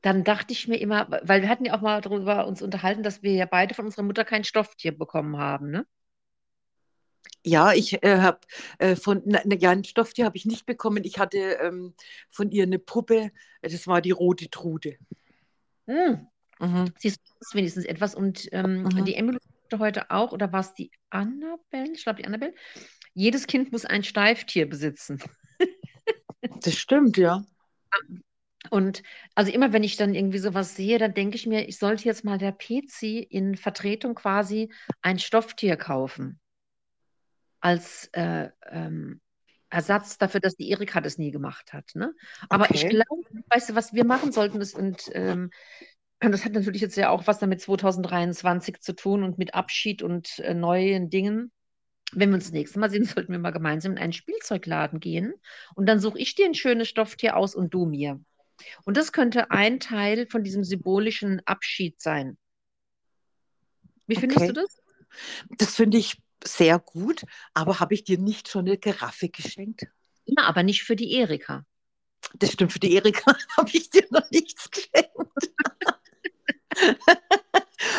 dann 0.00 0.24
dachte 0.24 0.52
ich 0.52 0.66
mir 0.66 0.78
immer, 0.78 1.08
weil 1.22 1.42
wir 1.42 1.48
hatten 1.48 1.64
ja 1.64 1.74
auch 1.74 1.80
mal 1.80 2.00
darüber 2.00 2.46
uns 2.46 2.60
unterhalten, 2.60 3.02
dass 3.02 3.22
wir 3.22 3.32
ja 3.32 3.46
beide 3.46 3.74
von 3.74 3.84
unserer 3.84 4.02
Mutter 4.02 4.24
kein 4.24 4.44
Stofftier 4.44 4.96
bekommen 4.96 5.36
haben, 5.36 5.70
ne? 5.70 5.86
Ja, 7.44 7.72
ich 7.72 8.02
äh, 8.04 8.18
habe 8.18 8.40
äh, 8.78 8.94
von, 8.94 9.22
na, 9.24 9.40
ja, 9.44 9.70
ein 9.70 9.84
Stofftier 9.84 10.24
habe 10.24 10.36
ich 10.36 10.46
nicht 10.46 10.64
bekommen. 10.64 11.02
Ich 11.04 11.18
hatte 11.18 11.38
ähm, 11.60 11.94
von 12.30 12.50
ihr 12.50 12.62
eine 12.64 12.78
Puppe, 12.78 13.32
das 13.62 13.86
war 13.88 14.00
die 14.00 14.12
rote 14.12 14.48
Trude. 14.48 14.96
Hm. 15.86 16.28
Mhm. 16.60 16.92
Siehst 16.98 17.20
du, 17.20 17.56
wenigstens 17.56 17.84
etwas. 17.84 18.14
Und 18.14 18.48
ähm, 18.52 18.84
mhm. 18.84 19.04
die 19.04 19.14
Emily 19.14 19.38
heute 19.78 20.10
auch, 20.10 20.32
oder 20.32 20.52
war 20.52 20.60
es 20.60 20.74
die 20.74 20.90
Annabelle? 21.10 21.92
Ich 21.94 22.04
glaube, 22.04 22.20
die 22.20 22.26
Annabelle 22.26 22.54
jedes 23.14 23.46
Kind 23.46 23.72
muss 23.72 23.84
ein 23.84 24.04
Steiftier 24.04 24.68
besitzen. 24.68 25.20
das 26.60 26.74
stimmt, 26.78 27.16
ja. 27.18 27.44
Und 28.70 29.02
also 29.36 29.52
immer, 29.52 29.72
wenn 29.72 29.82
ich 29.84 29.96
dann 29.96 30.14
irgendwie 30.14 30.38
sowas 30.38 30.74
sehe, 30.76 30.98
dann 30.98 31.14
denke 31.14 31.36
ich 31.36 31.46
mir, 31.46 31.68
ich 31.68 31.78
sollte 31.78 32.04
jetzt 32.04 32.24
mal 32.24 32.38
der 32.38 32.50
PC 32.52 33.18
in 33.20 33.56
Vertretung 33.56 34.14
quasi 34.16 34.72
ein 35.02 35.18
Stofftier 35.20 35.76
kaufen. 35.76 36.40
als 37.60 38.08
äh, 38.12 38.50
ähm, 38.70 39.20
Ersatz 39.70 40.18
dafür, 40.18 40.40
dass 40.40 40.56
die 40.56 40.70
Erika 40.70 41.00
das 41.00 41.18
nie 41.18 41.30
gemacht 41.30 41.72
hat. 41.72 41.90
Ne? 41.94 42.14
Aber 42.50 42.66
Okay. 42.66 42.74
ich 42.74 42.88
glaube, 42.88 43.22
weißt 43.48 43.70
du, 43.70 43.74
was 43.74 43.94
wir 43.94 44.04
machen 44.04 44.32
sollten, 44.32 44.60
ist, 44.60 44.74
und 44.74 45.10
ähm, 45.14 45.50
das 46.20 46.44
hat 46.44 46.52
natürlich 46.52 46.82
jetzt 46.82 46.96
ja 46.96 47.10
auch 47.10 47.26
was 47.26 47.38
damit 47.38 47.60
2023 47.60 48.80
zu 48.80 48.94
tun 48.94 49.22
und 49.24 49.38
mit 49.38 49.54
Abschied 49.54 50.02
und 50.02 50.38
äh, 50.40 50.54
neuen 50.54 51.10
Dingen. 51.10 51.52
Wenn 52.12 52.30
wir 52.30 52.34
uns 52.34 52.44
das 52.44 52.52
nächste 52.52 52.78
Mal 52.78 52.90
sehen, 52.90 53.04
sollten 53.04 53.32
wir 53.32 53.38
mal 53.38 53.50
gemeinsam 53.50 53.92
in 53.92 53.98
einen 53.98 54.12
Spielzeugladen 54.12 55.00
gehen 55.00 55.34
und 55.74 55.86
dann 55.86 56.00
suche 56.00 56.18
ich 56.18 56.34
dir 56.34 56.46
ein 56.46 56.54
schönes 56.54 56.88
Stofftier 56.88 57.36
aus 57.36 57.54
und 57.54 57.74
du 57.74 57.86
mir. 57.86 58.20
Und 58.84 58.96
das 58.96 59.12
könnte 59.12 59.50
ein 59.50 59.80
Teil 59.80 60.26
von 60.26 60.44
diesem 60.44 60.64
symbolischen 60.64 61.40
Abschied 61.46 62.00
sein. 62.00 62.38
Wie 64.06 64.16
findest 64.16 64.40
Okay. 64.40 64.48
du 64.48 64.52
das? 64.52 64.82
Das 65.58 65.74
finde 65.74 65.98
ich 65.98 66.20
sehr 66.44 66.78
gut, 66.78 67.24
aber 67.54 67.80
habe 67.80 67.94
ich 67.94 68.04
dir 68.04 68.18
nicht 68.18 68.48
schon 68.48 68.66
eine 68.66 68.78
Giraffe 68.78 69.28
geschenkt? 69.28 69.86
Ja, 70.24 70.44
aber 70.44 70.62
nicht 70.62 70.82
für 70.82 70.96
die 70.96 71.12
Erika. 71.12 71.64
Das 72.38 72.52
stimmt, 72.52 72.72
für 72.72 72.78
die 72.78 72.94
Erika 72.94 73.36
habe 73.56 73.70
ich 73.72 73.90
dir 73.90 74.06
noch 74.10 74.30
nichts 74.30 74.70
geschenkt. 74.70 75.10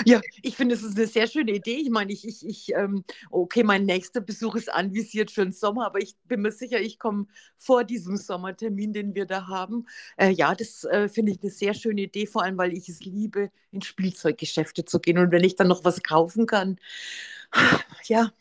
ja, 0.05 0.21
ich 0.41 0.55
finde, 0.55 0.75
es 0.75 0.83
ist 0.83 0.97
eine 0.97 1.07
sehr 1.07 1.27
schöne 1.27 1.51
Idee. 1.51 1.77
Ich 1.77 1.89
meine, 1.89 2.11
ich, 2.11 2.27
ich, 2.27 2.45
ich 2.45 2.73
ähm, 2.73 3.03
okay, 3.29 3.63
mein 3.63 3.85
nächster 3.85 4.21
Besuch 4.21 4.55
ist 4.55 4.71
anvisiert 4.71 5.31
für 5.31 5.43
den 5.43 5.51
Sommer, 5.51 5.85
aber 5.85 5.99
ich 5.99 6.15
bin 6.25 6.41
mir 6.41 6.51
sicher, 6.51 6.79
ich 6.79 6.99
komme 6.99 7.27
vor 7.57 7.83
diesem 7.83 8.17
Sommertermin, 8.17 8.93
den 8.93 9.15
wir 9.15 9.25
da 9.25 9.47
haben. 9.47 9.85
Äh, 10.17 10.29
ja, 10.29 10.55
das 10.55 10.83
äh, 10.85 11.09
finde 11.09 11.31
ich 11.31 11.41
eine 11.41 11.51
sehr 11.51 11.73
schöne 11.73 12.01
Idee, 12.01 12.25
vor 12.25 12.43
allem, 12.43 12.57
weil 12.57 12.73
ich 12.73 12.89
es 12.89 13.01
liebe, 13.01 13.51
in 13.71 13.81
Spielzeuggeschäfte 13.81 14.85
zu 14.85 14.99
gehen. 14.99 15.17
Und 15.17 15.31
wenn 15.31 15.43
ich 15.43 15.55
dann 15.55 15.67
noch 15.67 15.83
was 15.83 16.03
kaufen 16.03 16.45
kann, 16.45 16.77
ja, 18.05 18.31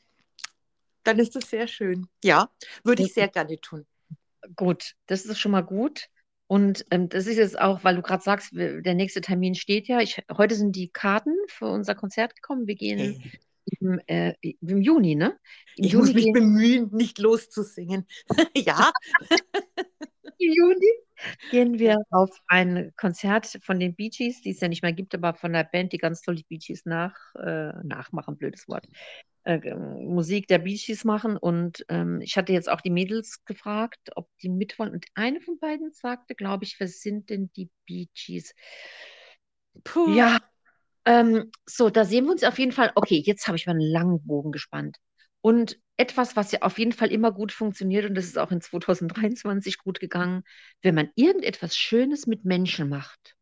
dann 1.04 1.19
ist 1.19 1.35
das 1.35 1.50
sehr 1.50 1.66
schön. 1.66 2.09
Ja, 2.23 2.50
würde 2.85 3.02
ich 3.02 3.14
sehr 3.14 3.28
gerne 3.28 3.61
tun. 3.61 3.87
Gut, 4.57 4.95
das 5.07 5.25
ist 5.25 5.38
schon 5.38 5.52
mal 5.52 5.62
gut. 5.62 6.09
Und 6.52 6.85
ähm, 6.90 7.09
das 7.09 7.26
ist 7.26 7.38
jetzt 7.38 7.59
auch, 7.59 7.82
weil 7.82 7.97
du 7.97 8.02
gerade 8.02 8.23
sagst, 8.23 8.50
der 8.52 8.92
nächste 8.92 9.23
Termin 9.23 9.54
steht 9.54 9.88
ja. 9.88 10.00
Ich, 10.00 10.23
heute 10.37 10.54
sind 10.54 10.76
die 10.76 10.90
Karten 10.90 11.35
für 11.49 11.64
unser 11.64 11.94
Konzert 11.94 12.37
gekommen. 12.37 12.66
Wir 12.66 12.75
gehen 12.75 12.99
Hey. 12.99 13.32
im, 13.80 13.99
äh, 14.06 14.35
im 14.42 14.82
Juni, 14.82 15.14
ne? 15.14 15.38
Im 15.76 15.85
Ich 15.87 15.94
muss 15.94 16.09
Juni 16.09 16.14
mich 16.14 16.25
gehen, 16.25 16.32
bemühen, 16.35 16.90
nicht 16.92 17.18
loszusingen. 17.18 18.06
ja, 18.54 18.92
im 20.38 20.52
Juni 20.52 20.92
gehen 21.50 21.78
wir 21.78 21.97
auf 22.11 22.28
ein 22.49 22.92
Konzert 22.99 23.59
von 23.62 23.80
den 23.80 23.94
Bee 23.94 24.11
Gees, 24.11 24.42
die 24.42 24.50
es 24.50 24.61
ja 24.61 24.68
nicht 24.68 24.82
mehr 24.82 24.92
gibt, 24.92 25.14
aber 25.14 25.32
von 25.32 25.54
der 25.54 25.64
Band, 25.64 25.94
die 25.94 25.99
ganz 25.99 26.21
toll 26.21 26.35
die 26.35 26.44
Bee 26.44 26.59
Gees 26.59 26.85
nach, 26.85 27.16
äh, 27.37 27.73
nachmachen, 27.82 28.37
blödes 28.37 28.68
Wort, 28.68 28.87
äh, 29.44 29.75
Musik 29.75 30.49
der 30.49 30.58
Bee 30.58 30.76
Gees 30.76 31.04
machen. 31.04 31.37
Und 31.37 31.84
ähm, 31.88 32.20
ich 32.20 32.37
hatte 32.37 32.52
jetzt 32.52 32.70
auch 32.70 32.80
die 32.80 32.90
Mädels 32.90 33.44
gefragt, 33.44 34.11
ob 34.16 34.28
die 34.42 34.49
mitwollen. 34.49 34.92
Und 34.92 35.06
eine 35.14 35.40
von 35.40 35.58
beiden 35.58 35.90
sagte, 35.92 36.34
glaube 36.34 36.64
ich, 36.64 36.78
wer 36.78 36.88
sind 36.88 37.30
denn 37.30 37.50
die 37.56 37.70
Bee 37.87 38.08
Gees? 38.14 38.54
puh. 39.84 40.14
Ja, 40.16 40.38
ähm, 41.04 41.50
so, 41.66 41.90
da 41.90 42.04
sehen 42.04 42.26
wir 42.26 42.32
uns 42.32 42.44
auf 42.44 42.58
jeden 42.58 42.72
Fall. 42.72 42.92
Okay, 42.94 43.22
jetzt 43.25 43.46
habe 43.49 43.56
ich 43.56 43.66
mal 43.66 43.72
einen 43.72 43.80
langen 43.80 44.25
Bogen 44.25 44.52
gespannt. 44.52 44.99
Und 45.40 45.78
etwas, 45.96 46.37
was 46.37 46.52
ja 46.52 46.62
auf 46.62 46.78
jeden 46.78 46.92
Fall 46.92 47.11
immer 47.11 47.32
gut 47.32 47.52
funktioniert, 47.52 48.04
und 48.06 48.14
das 48.14 48.26
ist 48.26 48.38
auch 48.38 48.52
in 48.52 48.61
2023 48.61 49.78
gut 49.78 49.99
gegangen, 50.00 50.44
wenn 50.82 50.94
man 50.94 51.11
irgendetwas 51.16 51.76
Schönes 51.76 52.26
mit 52.26 52.44
Menschen 52.44 52.88
macht. 52.88 53.37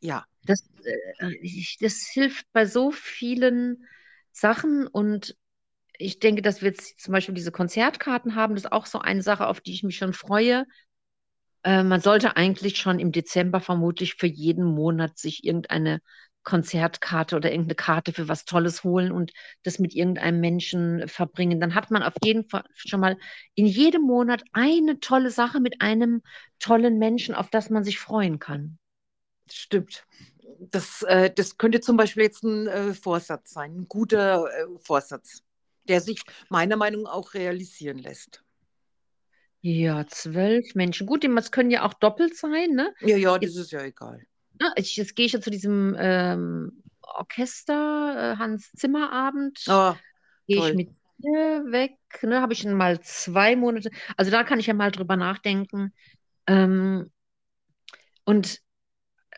ja. 0.00 0.26
Das, 0.44 0.68
äh, 0.84 1.34
ich, 1.40 1.78
das 1.80 2.08
hilft 2.12 2.46
bei 2.52 2.66
so 2.66 2.90
vielen 2.90 3.86
Sachen 4.32 4.86
und 4.86 5.36
ich 5.98 6.18
denke, 6.18 6.42
dass 6.42 6.62
wir 6.62 6.70
jetzt 6.70 7.00
zum 7.00 7.12
Beispiel 7.12 7.34
diese 7.34 7.52
Konzertkarten 7.52 8.34
haben. 8.34 8.54
Das 8.54 8.64
ist 8.64 8.72
auch 8.72 8.86
so 8.86 8.98
eine 9.00 9.22
Sache, 9.22 9.46
auf 9.46 9.60
die 9.60 9.72
ich 9.72 9.82
mich 9.82 9.96
schon 9.96 10.12
freue. 10.14 10.66
Äh, 11.64 11.82
man 11.84 12.00
sollte 12.00 12.36
eigentlich 12.36 12.78
schon 12.78 12.98
im 12.98 13.12
Dezember 13.12 13.60
vermutlich 13.60 14.14
für 14.14 14.26
jeden 14.26 14.64
Monat 14.64 15.18
sich 15.18 15.44
irgendeine 15.44 16.00
Konzertkarte 16.44 17.36
oder 17.36 17.52
irgendeine 17.52 17.76
Karte 17.76 18.12
für 18.12 18.26
was 18.26 18.44
Tolles 18.44 18.82
holen 18.82 19.12
und 19.12 19.32
das 19.62 19.78
mit 19.78 19.94
irgendeinem 19.94 20.40
Menschen 20.40 21.06
verbringen. 21.06 21.60
Dann 21.60 21.74
hat 21.76 21.90
man 21.92 22.02
auf 22.02 22.14
jeden 22.24 22.48
Fall 22.48 22.64
schon 22.74 22.98
mal 23.00 23.16
in 23.54 23.66
jedem 23.66 24.02
Monat 24.02 24.42
eine 24.52 24.98
tolle 24.98 25.30
Sache 25.30 25.60
mit 25.60 25.80
einem 25.80 26.22
tollen 26.58 26.98
Menschen, 26.98 27.34
auf 27.36 27.48
das 27.50 27.70
man 27.70 27.84
sich 27.84 28.00
freuen 28.00 28.40
kann. 28.40 28.78
Stimmt. 29.50 30.04
Das, 30.70 31.02
äh, 31.02 31.30
das 31.34 31.58
könnte 31.58 31.80
zum 31.80 31.96
Beispiel 31.96 32.22
jetzt 32.22 32.44
ein 32.44 32.66
äh, 32.68 32.94
Vorsatz 32.94 33.50
sein, 33.50 33.74
ein 33.74 33.88
guter 33.88 34.46
äh, 34.46 34.66
Vorsatz, 34.78 35.42
der 35.88 36.00
sich 36.00 36.22
meiner 36.48 36.76
Meinung 36.76 37.02
nach 37.02 37.12
auch 37.12 37.34
realisieren 37.34 37.98
lässt. 37.98 38.44
Ja, 39.60 40.06
zwölf 40.08 40.74
Menschen. 40.74 41.06
Gut, 41.06 41.24
das 41.24 41.52
können 41.52 41.70
ja 41.70 41.84
auch 41.84 41.94
doppelt 41.94 42.36
sein, 42.36 42.70
ne? 42.70 42.92
Ja, 43.00 43.16
ja, 43.16 43.38
das 43.38 43.56
ist 43.56 43.70
ja 43.70 43.82
egal. 43.82 44.24
Ja, 44.60 44.72
ich, 44.76 44.96
jetzt 44.96 45.14
gehe 45.14 45.26
ich 45.26 45.32
ja 45.32 45.40
zu 45.40 45.50
diesem 45.50 45.96
ähm, 45.98 46.82
Orchester, 47.00 48.34
äh, 48.34 48.36
Hans 48.38 48.72
Zimmer 48.72 49.12
Abend. 49.12 49.60
Oh, 49.68 49.94
Gehe 50.48 50.68
ich 50.68 50.74
mit 50.74 50.90
dir 51.18 51.64
weg, 51.70 51.96
ne? 52.22 52.40
Habe 52.40 52.52
ich 52.52 52.60
schon 52.60 52.74
mal 52.74 53.00
zwei 53.00 53.54
Monate. 53.54 53.90
Also 54.16 54.30
da 54.30 54.42
kann 54.42 54.58
ich 54.58 54.66
ja 54.66 54.74
mal 54.74 54.90
drüber 54.90 55.16
nachdenken. 55.16 55.92
Ähm, 56.46 57.10
und 58.24 58.60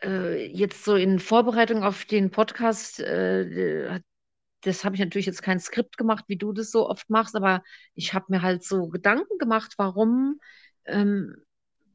äh, 0.03 0.45
jetzt 0.47 0.83
so 0.83 0.95
in 0.95 1.19
Vorbereitung 1.19 1.83
auf 1.83 2.05
den 2.05 2.31
Podcast, 2.31 2.99
äh, 2.99 3.99
das 4.61 4.83
habe 4.83 4.95
ich 4.95 5.01
natürlich 5.01 5.27
jetzt 5.27 5.43
kein 5.43 5.59
Skript 5.59 5.97
gemacht, 5.97 6.25
wie 6.27 6.37
du 6.37 6.51
das 6.51 6.71
so 6.71 6.89
oft 6.89 7.09
machst, 7.09 7.35
aber 7.35 7.63
ich 7.93 8.13
habe 8.13 8.25
mir 8.29 8.41
halt 8.41 8.63
so 8.63 8.87
Gedanken 8.87 9.37
gemacht, 9.37 9.73
warum, 9.77 10.39
ähm, 10.85 11.35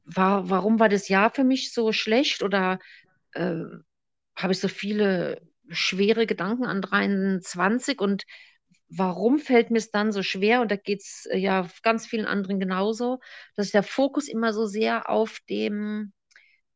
war, 0.04 0.48
warum 0.50 0.78
war 0.78 0.88
das 0.88 1.08
Jahr 1.08 1.30
für 1.30 1.44
mich 1.44 1.72
so 1.72 1.92
schlecht 1.92 2.42
oder 2.42 2.78
äh, 3.32 3.64
habe 4.36 4.52
ich 4.52 4.60
so 4.60 4.68
viele 4.68 5.40
schwere 5.68 6.26
Gedanken 6.26 6.64
an 6.64 6.82
23 6.82 8.00
und 8.00 8.24
warum 8.88 9.38
fällt 9.38 9.70
mir 9.70 9.78
es 9.78 9.90
dann 9.90 10.12
so 10.12 10.22
schwer? 10.22 10.60
Und 10.60 10.70
da 10.70 10.76
geht 10.76 11.00
es 11.00 11.28
ja 11.32 11.68
ganz 11.82 12.06
vielen 12.06 12.26
anderen 12.26 12.58
genauso, 12.58 13.20
dass 13.56 13.70
der 13.70 13.82
Fokus 13.82 14.28
immer 14.28 14.52
so 14.52 14.66
sehr 14.66 15.08
auf 15.08 15.38
dem 15.48 16.12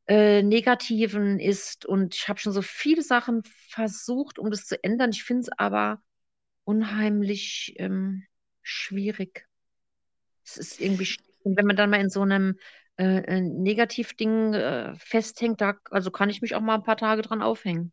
äh, 0.08 0.42
Negativen 0.42 1.40
ist. 1.40 1.86
Und 1.86 2.14
ich 2.14 2.28
habe 2.28 2.38
schon 2.40 2.52
so 2.52 2.62
viele 2.62 3.02
Sachen 3.02 3.42
versucht, 3.68 4.38
um 4.38 4.50
das 4.50 4.66
zu 4.66 4.82
ändern. 4.82 5.10
Ich 5.10 5.24
finde 5.24 5.42
es 5.42 5.48
aber 5.58 6.02
unheimlich 6.64 7.74
ähm, 7.78 8.24
schwierig. 8.62 9.46
Es 10.44 10.56
ist 10.56 10.80
irgendwie, 10.80 11.04
sch- 11.04 11.20
und 11.42 11.56
wenn 11.56 11.66
man 11.66 11.76
dann 11.76 11.90
mal 11.90 12.00
in 12.00 12.10
so 12.10 12.22
einem 12.22 12.58
äh, 12.96 13.18
äh, 13.18 13.40
Negativding 13.40 14.54
äh, 14.54 14.94
festhängt, 14.96 15.60
da, 15.60 15.74
also 15.90 16.10
kann 16.10 16.30
ich 16.30 16.42
mich 16.42 16.54
auch 16.54 16.60
mal 16.60 16.76
ein 16.76 16.82
paar 16.82 16.96
Tage 16.96 17.22
dran 17.22 17.42
aufhängen. 17.42 17.92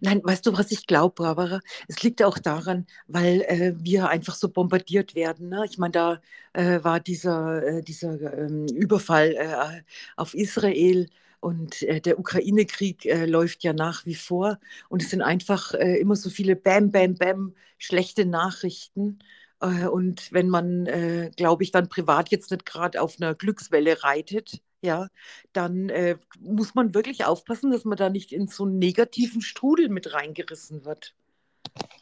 Nein, 0.00 0.20
weißt 0.24 0.46
du, 0.46 0.56
was 0.56 0.70
ich 0.72 0.86
glaube, 0.86 1.14
Barbara? 1.22 1.60
Es 1.88 2.02
liegt 2.02 2.22
auch 2.22 2.38
daran, 2.38 2.86
weil 3.06 3.42
äh, 3.42 3.74
wir 3.78 4.08
einfach 4.08 4.34
so 4.34 4.48
bombardiert 4.48 5.14
werden. 5.14 5.48
Ne? 5.48 5.64
Ich 5.68 5.78
meine, 5.78 5.92
da 5.92 6.20
äh, 6.52 6.82
war 6.84 7.00
dieser, 7.00 7.62
äh, 7.62 7.82
dieser 7.82 8.20
ähm, 8.38 8.66
Überfall 8.68 9.32
äh, 9.34 9.82
auf 10.16 10.34
Israel 10.34 11.08
und 11.46 11.82
äh, 11.82 12.00
der 12.00 12.18
Ukraine-Krieg 12.18 13.06
äh, 13.06 13.24
läuft 13.24 13.62
ja 13.62 13.72
nach 13.72 14.04
wie 14.04 14.16
vor. 14.16 14.58
Und 14.88 15.00
es 15.00 15.10
sind 15.10 15.22
einfach 15.22 15.74
äh, 15.74 15.96
immer 16.00 16.16
so 16.16 16.28
viele 16.28 16.56
Bam, 16.56 16.90
Bam, 16.90 17.14
Bam 17.14 17.54
schlechte 17.78 18.26
Nachrichten. 18.26 19.20
Äh, 19.60 19.86
und 19.86 20.32
wenn 20.32 20.48
man, 20.48 20.86
äh, 20.86 21.30
glaube 21.36 21.62
ich, 21.62 21.70
dann 21.70 21.88
privat 21.88 22.30
jetzt 22.30 22.50
nicht 22.50 22.66
gerade 22.66 23.00
auf 23.00 23.20
einer 23.20 23.36
Glückswelle 23.36 24.02
reitet, 24.02 24.60
ja, 24.82 25.06
dann 25.52 25.88
äh, 25.88 26.18
muss 26.40 26.74
man 26.74 26.94
wirklich 26.94 27.24
aufpassen, 27.24 27.70
dass 27.70 27.84
man 27.84 27.96
da 27.96 28.10
nicht 28.10 28.32
in 28.32 28.48
so 28.48 28.64
einen 28.64 28.80
negativen 28.80 29.40
Strudel 29.40 29.88
mit 29.88 30.12
reingerissen 30.12 30.84
wird. 30.84 31.14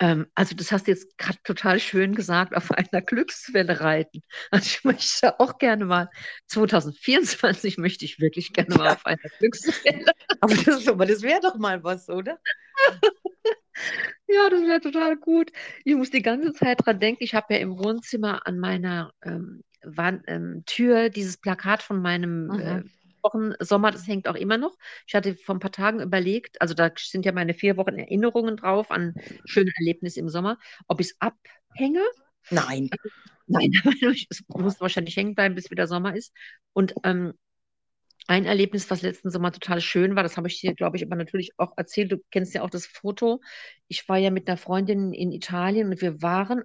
Ähm, 0.01 0.27
also 0.35 0.55
das 0.55 0.73
hast 0.73 0.87
du 0.87 0.91
jetzt 0.91 1.17
gerade 1.19 1.39
total 1.45 1.79
schön 1.79 2.15
gesagt, 2.15 2.57
auf 2.57 2.71
einer 2.73 3.03
Glückswelle 3.03 3.81
reiten. 3.81 4.23
Also 4.51 4.67
ich 4.67 4.85
möchte 4.85 5.39
auch 5.41 5.59
gerne 5.59 5.85
mal, 5.85 6.09
2024 6.49 7.79
möchte 7.79 8.05
ich 8.05 8.21
wirklich 8.21 8.53
gerne 8.53 8.75
mal 8.77 8.93
auf 8.93 9.07
einer 9.07 9.19
Glückswelle. 9.39 10.05
Aber 10.41 10.55
das, 10.55 10.89
aber 10.89 11.07
das 11.07 11.23
wäre 11.23 11.41
doch 11.41 11.57
mal 11.57 11.83
was, 11.85 12.09
oder? 12.09 12.39
Ja, 14.27 14.49
das 14.51 14.63
wäre 14.63 14.81
total 14.81 15.17
gut. 15.17 15.51
Ich 15.85 15.95
muss 15.95 16.11
die 16.11 16.23
ganze 16.23 16.53
Zeit 16.53 16.85
dran 16.85 17.01
denken. 17.01 17.23
Ich 17.23 17.35
habe 17.35 17.55
ja 17.55 17.61
im 17.61 17.79
Wohnzimmer 17.79 18.47
an 18.47 18.59
meiner 18.59 19.13
ähm, 19.23 19.63
Wand, 19.83 20.23
ähm, 20.27 20.63
Tür 20.67 21.11
dieses 21.11 21.37
Plakat 21.37 21.83
von 21.83 22.01
meinem 22.01 22.47
Mhm. 22.47 22.61
äh, 22.61 22.83
Wochensommer, 23.25 23.91
das 23.91 24.07
hängt 24.07 24.29
auch 24.29 24.37
immer 24.37 24.59
noch. 24.59 24.77
Ich 25.07 25.15
hatte 25.15 25.35
vor 25.37 25.57
ein 25.57 25.61
paar 25.61 25.73
Tagen 25.73 26.01
überlegt, 26.01 26.61
also 26.61 26.75
da 26.75 26.91
sind 26.97 27.25
ja 27.25 27.33
meine 27.33 27.55
vier 27.55 27.77
Wochen 27.77 27.99
Erinnerungen 27.99 28.57
drauf 28.57 28.91
an 28.91 29.15
schöne 29.45 29.73
Erlebnisse 29.77 30.21
im 30.21 30.29
Sommer, 30.29 30.59
ob 30.87 31.01
ich 31.01 31.09
es 31.09 31.17
abhänge. 31.21 32.03
Nein. 32.51 32.91
Nein, 33.47 33.73
es 34.31 34.43
muss 34.49 34.81
wahrscheinlich 34.81 35.17
hängen 35.17 35.35
bleiben, 35.35 35.55
bis 35.55 35.71
wieder 35.71 35.87
Sommer 35.87 36.15
ist. 36.15 36.33
Und 36.73 36.95
ähm, 37.05 37.35
ein 38.27 38.47
Erlebnis, 38.47 38.91
was 38.91 39.03
letzten 39.03 39.31
Sommer 39.31 39.53
total 39.53 39.81
schön 39.81 40.17
war, 40.17 40.23
das 40.23 40.37
habe 40.37 40.49
ich 40.49 40.61
dir, 40.61 40.75
glaube 40.75 40.97
ich, 40.97 41.05
aber 41.05 41.17
natürlich 41.17 41.53
auch 41.59 41.73
erzählt. 41.77 42.11
Du 42.13 42.19
kennst 42.31 42.55
ja 42.55 42.63
auch 42.63 42.71
das 42.71 42.87
Foto. 42.87 43.41
Ich 43.89 44.09
war 44.09 44.17
ja 44.17 44.31
mit 44.31 44.49
einer 44.49 44.57
Freundin 44.57 45.13
in 45.13 45.31
Italien 45.31 45.89
und 45.91 46.01
wir 46.01 46.23
waren 46.23 46.63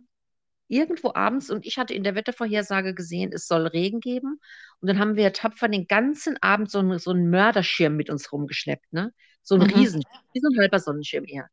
irgendwo 0.69 1.13
abends 1.15 1.49
und 1.51 1.65
ich 1.65 1.77
hatte 1.77 1.93
in 1.93 2.03
der 2.03 2.15
Wettervorhersage 2.15 2.95
gesehen, 2.95 3.31
es 3.33 3.47
soll 3.47 3.67
Regen 3.67 3.99
geben. 4.01 4.39
Und 4.81 4.87
dann 4.89 4.99
haben 4.99 5.17
wir 5.17 5.33
tapfer 5.33 5.67
den 5.69 5.87
ganzen 5.87 6.41
Abend 6.43 6.71
so, 6.71 6.79
einen, 6.79 6.99
so 6.99 7.11
einen 7.11 7.29
Mörderschirm 7.31 7.95
mit 7.97 8.09
uns 8.09 8.31
rumgeschleppt, 8.31 8.93
ne? 8.93 9.13
So 9.43 9.55
ein 9.55 9.61
Mhm. 9.61 9.63
Riesen, 9.63 10.03
wie 10.33 10.41
so 10.41 10.49
ein 10.49 10.59
halber 10.59 10.79
Sonnenschirm 10.79 11.25
eher. 11.25 11.49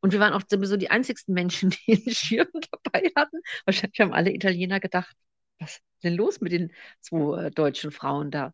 Und 0.00 0.12
wir 0.12 0.20
waren 0.20 0.32
auch 0.32 0.42
sowieso 0.48 0.76
die 0.76 0.90
einzigsten 0.90 1.34
Menschen, 1.34 1.70
die 1.88 1.94
einen 1.94 2.14
Schirm 2.14 2.48
dabei 2.72 3.10
hatten. 3.16 3.38
Wahrscheinlich 3.64 4.00
haben 4.00 4.12
alle 4.14 4.32
Italiener 4.34 4.80
gedacht, 4.80 5.14
was 5.58 5.72
ist 5.76 5.82
denn 6.04 6.14
los 6.14 6.40
mit 6.40 6.52
den 6.52 6.72
zwei 7.00 7.46
äh, 7.46 7.50
deutschen 7.50 7.90
Frauen 7.92 8.30
da? 8.30 8.52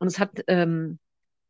Und 0.00 0.08
es 0.08 0.18
hat 0.18 0.32
ähm, 0.48 0.98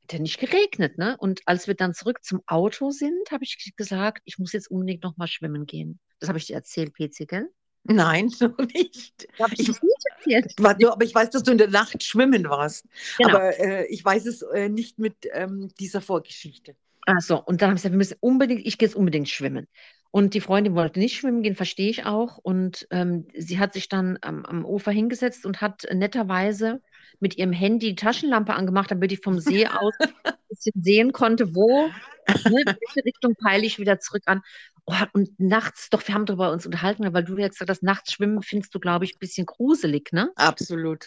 hat 0.04 0.14
ja 0.14 0.18
nicht 0.20 0.38
geregnet, 0.40 0.98
ne? 0.98 1.16
Und 1.18 1.42
als 1.46 1.66
wir 1.66 1.74
dann 1.74 1.94
zurück 1.94 2.24
zum 2.24 2.42
Auto 2.46 2.90
sind, 2.90 3.30
habe 3.30 3.44
ich 3.44 3.74
gesagt, 3.76 4.22
ich 4.24 4.38
muss 4.38 4.52
jetzt 4.52 4.70
unbedingt 4.70 5.02
noch 5.04 5.16
mal 5.16 5.26
schwimmen 5.28 5.66
gehen. 5.66 6.00
Das 6.20 6.28
habe 6.28 6.38
ich 6.38 6.46
dir 6.46 6.54
erzählt, 6.56 6.94
PC, 6.94 7.26
gell? 7.26 7.50
Nein, 7.88 8.28
so 8.30 8.48
nicht. 8.74 9.28
Ich 9.56 9.68
Ich-? 9.68 10.54
War 10.58 10.76
aber 10.92 11.04
ich 11.04 11.14
weiß, 11.14 11.30
dass 11.30 11.42
du 11.42 11.52
in 11.52 11.58
der 11.58 11.70
Nacht 11.70 12.02
schwimmen 12.02 12.48
warst. 12.48 12.86
Genau. 13.18 13.30
Aber 13.30 13.58
äh, 13.58 13.86
ich 13.86 14.04
weiß 14.04 14.26
es 14.26 14.42
äh, 14.42 14.68
nicht 14.68 14.98
mit 14.98 15.14
ähm, 15.32 15.70
dieser 15.78 16.00
Vorgeschichte. 16.00 16.74
Ach 17.06 17.20
so, 17.20 17.40
und 17.40 17.62
dann 17.62 17.68
habe 17.68 17.76
ich 17.76 17.82
gesagt, 17.82 17.92
wir 17.92 17.98
müssen 17.98 18.16
unbedingt, 18.20 18.66
ich 18.66 18.78
gehe 18.78 18.88
jetzt 18.88 18.96
unbedingt 18.96 19.28
schwimmen. 19.28 19.68
Und 20.10 20.34
die 20.34 20.40
Freundin 20.40 20.74
wollte 20.74 20.98
nicht 20.98 21.16
schwimmen 21.16 21.42
gehen, 21.42 21.54
verstehe 21.54 21.90
ich 21.90 22.04
auch. 22.06 22.38
Und 22.38 22.86
ähm, 22.90 23.26
sie 23.36 23.58
hat 23.58 23.74
sich 23.74 23.88
dann 23.88 24.18
am, 24.22 24.44
am 24.44 24.64
Ufer 24.64 24.90
hingesetzt 24.90 25.44
und 25.46 25.60
hat 25.60 25.86
netterweise 25.92 26.80
mit 27.20 27.36
ihrem 27.36 27.52
Handy 27.52 27.90
die 27.90 27.96
Taschenlampe 27.96 28.54
angemacht, 28.54 28.90
damit 28.90 29.12
ich 29.12 29.20
vom 29.20 29.38
See 29.40 29.66
aus 29.66 29.94
ein 30.24 30.34
bisschen 30.48 30.82
sehen 30.82 31.12
konnte, 31.12 31.54
wo, 31.54 31.88
ne, 31.88 32.62
welche 32.64 33.04
Richtung 33.04 33.34
peile 33.34 33.66
ich 33.66 33.78
wieder 33.78 34.00
zurück 34.00 34.22
an. 34.26 34.42
Oh, 34.86 34.94
und 35.12 35.38
nachts, 35.38 35.90
doch, 35.90 36.06
wir 36.06 36.14
haben 36.14 36.26
darüber 36.26 36.52
uns 36.52 36.64
unterhalten, 36.64 37.12
weil 37.12 37.24
du 37.24 37.36
ja 37.36 37.48
gesagt 37.48 37.70
hast, 37.70 37.82
nachts 37.82 38.12
schwimmen 38.12 38.42
findest 38.42 38.74
du, 38.74 38.78
glaube 38.78 39.04
ich, 39.04 39.16
ein 39.16 39.18
bisschen 39.18 39.44
gruselig, 39.44 40.12
ne? 40.12 40.30
Absolut. 40.36 41.06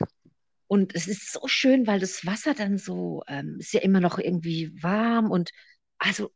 Und 0.68 0.94
es 0.96 1.08
ist 1.08 1.32
so 1.32 1.48
schön, 1.48 1.88
weil 1.88 2.00
das 2.00 2.26
Wasser 2.26 2.54
dann 2.54 2.78
so, 2.78 3.24
ähm, 3.28 3.58
ist 3.60 3.74
ja 3.74 3.82
immer 3.82 4.02
noch 4.02 4.20
irgendwie 4.20 4.72
warm 4.84 5.32
und 5.32 5.52
also 5.98 6.32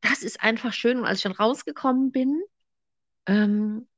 das 0.00 0.22
ist 0.22 0.42
einfach 0.42 0.72
schön. 0.72 0.98
Und 0.98 1.04
als 1.04 1.18
ich 1.18 1.22
dann 1.24 1.32
rausgekommen 1.32 2.12
bin, 2.12 2.40
ähm, 3.26 3.88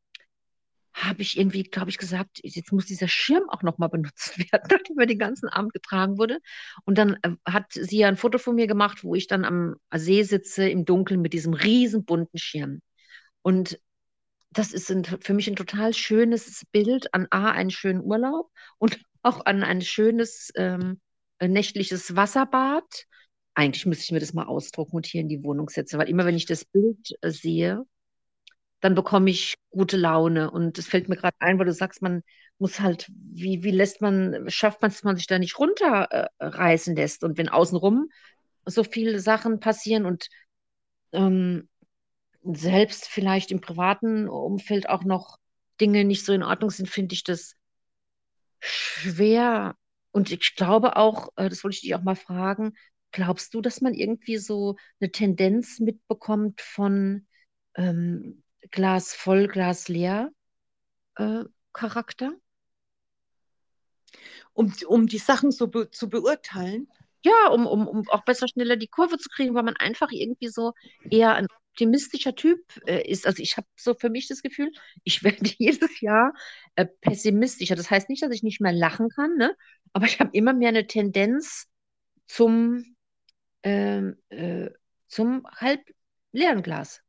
habe 0.92 1.23
ich 1.23 1.38
irgendwie, 1.38 1.62
glaube 1.62 1.90
ich, 1.90 1.99
gesagt, 1.99 2.40
jetzt 2.42 2.73
muss 2.73 2.87
dieser 2.87 3.09
Schirm 3.09 3.49
auch 3.49 3.62
nochmal 3.62 3.88
benutzt 3.88 4.38
werden, 4.52 4.69
nachdem 4.71 4.99
er 4.99 5.07
den 5.07 5.19
ganzen 5.19 5.49
Abend 5.49 5.73
getragen 5.73 6.19
wurde. 6.19 6.38
Und 6.85 6.99
dann 6.99 7.16
äh, 7.23 7.30
hat 7.47 7.73
sie 7.73 7.99
ja 7.99 8.09
ein 8.09 8.16
Foto 8.16 8.38
von 8.38 8.54
mir 8.54 8.66
gemacht, 8.66 9.04
wo 9.04 9.14
ich 9.14 9.26
dann 9.26 9.45
am 9.45 9.76
See 9.95 10.23
sitze 10.23 10.69
im 10.69 10.85
Dunkeln 10.85 11.21
mit 11.21 11.33
diesem 11.33 11.54
riesen 11.54 12.04
bunten 12.04 12.38
Schirm. 12.38 12.80
Und 13.42 13.80
das 14.52 14.73
ist 14.73 14.90
ein, 14.90 15.04
für 15.04 15.35
mich 15.35 15.49
ein 15.49 15.56
total 15.56 15.94
schönes 15.94 16.64
Bild 16.73 17.14
an 17.14 17.26
A, 17.30 17.50
einen 17.52 17.70
schönen 17.70 18.02
Urlaub 18.02 18.50
und 18.78 19.00
auch 19.23 19.44
an 19.47 19.62
ein 19.62 19.82
schönes 19.82 20.50
ähm, 20.56 21.00
nächtliches 21.40 22.16
Wasserbad. 22.16 23.06
Eigentlich 23.54 23.87
müsste 23.87 24.04
ich 24.04 24.12
mir 24.12 24.20
das 24.20 24.32
mal 24.32 24.47
ausdrucken 24.47 24.97
und 24.97 25.06
hier 25.06 25.20
in 25.20 25.28
die 25.28 25.42
Wohnung 25.44 25.68
setzen, 25.68 25.99
weil 25.99 26.09
immer 26.09 26.25
wenn 26.25 26.37
ich 26.37 26.47
das 26.47 26.64
Bild 26.64 27.14
äh, 27.20 27.30
sehe, 27.30 27.85
dann 28.80 28.94
bekomme 28.94 29.30
ich 29.30 29.54
gute 29.70 29.97
Laune. 29.97 30.50
Und 30.50 30.78
es 30.78 30.87
fällt 30.87 31.09
mir 31.09 31.16
gerade 31.16 31.37
ein, 31.38 31.59
weil 31.59 31.66
du 31.66 31.73
sagst, 31.73 32.02
man 32.02 32.23
muss 32.59 32.80
halt, 32.80 33.11
wie, 33.11 33.62
wie 33.62 33.70
lässt 33.70 34.00
man, 34.00 34.49
schafft 34.49 34.82
man 34.82 34.90
es, 34.90 34.99
dass 34.99 35.04
man 35.04 35.16
sich 35.16 35.26
da 35.26 35.38
nicht 35.38 35.59
runterreißen 35.59 36.97
lässt? 36.97 37.25
Und 37.25 37.38
wenn 37.38 37.49
außenrum 37.49 38.09
so 38.66 38.84
viele 38.84 39.21
Sachen 39.21 39.60
passieren 39.60 40.06
und 40.06 40.28
ähm, 41.12 41.69
selbst 42.42 43.06
vielleicht 43.08 43.50
im 43.50 43.60
privaten 43.60 44.28
Umfeld 44.28 44.88
auch 44.88 45.04
noch 45.04 45.38
Dinge 45.80 46.04
nicht 46.04 46.24
so 46.24 46.32
in 46.32 46.42
Ordnung 46.42 46.70
sind, 46.70 46.88
finde 46.88 47.14
ich 47.14 47.24
das 47.24 47.54
schwer. 48.60 49.76
Und 50.12 50.30
ich 50.30 50.54
glaube 50.56 50.96
auch, 50.96 51.28
äh, 51.36 51.48
das 51.48 51.64
wollte 51.64 51.76
ich 51.76 51.82
dich 51.82 51.94
auch 51.94 52.02
mal 52.02 52.16
fragen, 52.16 52.74
glaubst 53.12 53.54
du, 53.54 53.60
dass 53.60 53.80
man 53.80 53.94
irgendwie 53.94 54.38
so 54.38 54.76
eine 55.00 55.10
Tendenz 55.10 55.80
mitbekommt 55.80 56.60
von 56.60 57.26
ähm, 57.74 58.42
Glas 58.70 59.14
voll, 59.14 59.48
Glas 59.48 59.88
leer 59.88 60.30
äh, 61.16 61.44
Charakter? 61.72 62.32
Um, 64.52 64.72
um 64.86 65.06
die 65.06 65.18
Sachen 65.18 65.52
so 65.52 65.68
be 65.68 65.90
zu 65.90 66.08
beurteilen. 66.08 66.88
Ja, 67.22 67.48
um, 67.50 67.66
um, 67.66 67.86
um 67.86 68.08
auch 68.08 68.24
besser, 68.24 68.48
schneller 68.48 68.76
die 68.76 68.88
Kurve 68.88 69.18
zu 69.18 69.28
kriegen, 69.28 69.54
weil 69.54 69.62
man 69.62 69.76
einfach 69.76 70.10
irgendwie 70.10 70.48
so 70.48 70.72
eher 71.10 71.34
ein 71.34 71.46
optimistischer 71.71 72.35
Typ 72.35 72.61
äh, 72.87 73.09
ist. 73.09 73.26
Also 73.26 73.43
ich 73.43 73.56
habe 73.56 73.67
so 73.76 73.95
für 73.95 74.11
mich 74.11 74.28
das 74.28 74.43
Gefühl, 74.43 74.71
ich 75.04 75.23
werde 75.25 75.50
jedes 75.59 76.00
Jahr 76.00 76.35
äh, 76.76 76.87
pessimistischer. 76.87 77.76
Das 77.76 77.91
heißt 77.91 78.09
nicht, 78.09 78.23
dass 78.23 78.33
ich 78.33 78.43
nicht 78.43 78.61
mehr 78.61 78.73
lachen 78.73 79.09
kann, 79.11 79.37
ne? 79.37 79.56
Aber 79.93 80.06
ich 80.06 80.21
habe 80.21 80.30
immer 80.33 80.52
mehr 80.52 80.69
eine 80.69 80.87
Tendenz 80.87 81.67
zum, 82.26 82.97
ähm, 83.63 84.17
äh, 84.28 84.71
zum 85.09 85.47
halb 85.56 85.80
leeren 86.33 86.63
Glas. 86.63 87.02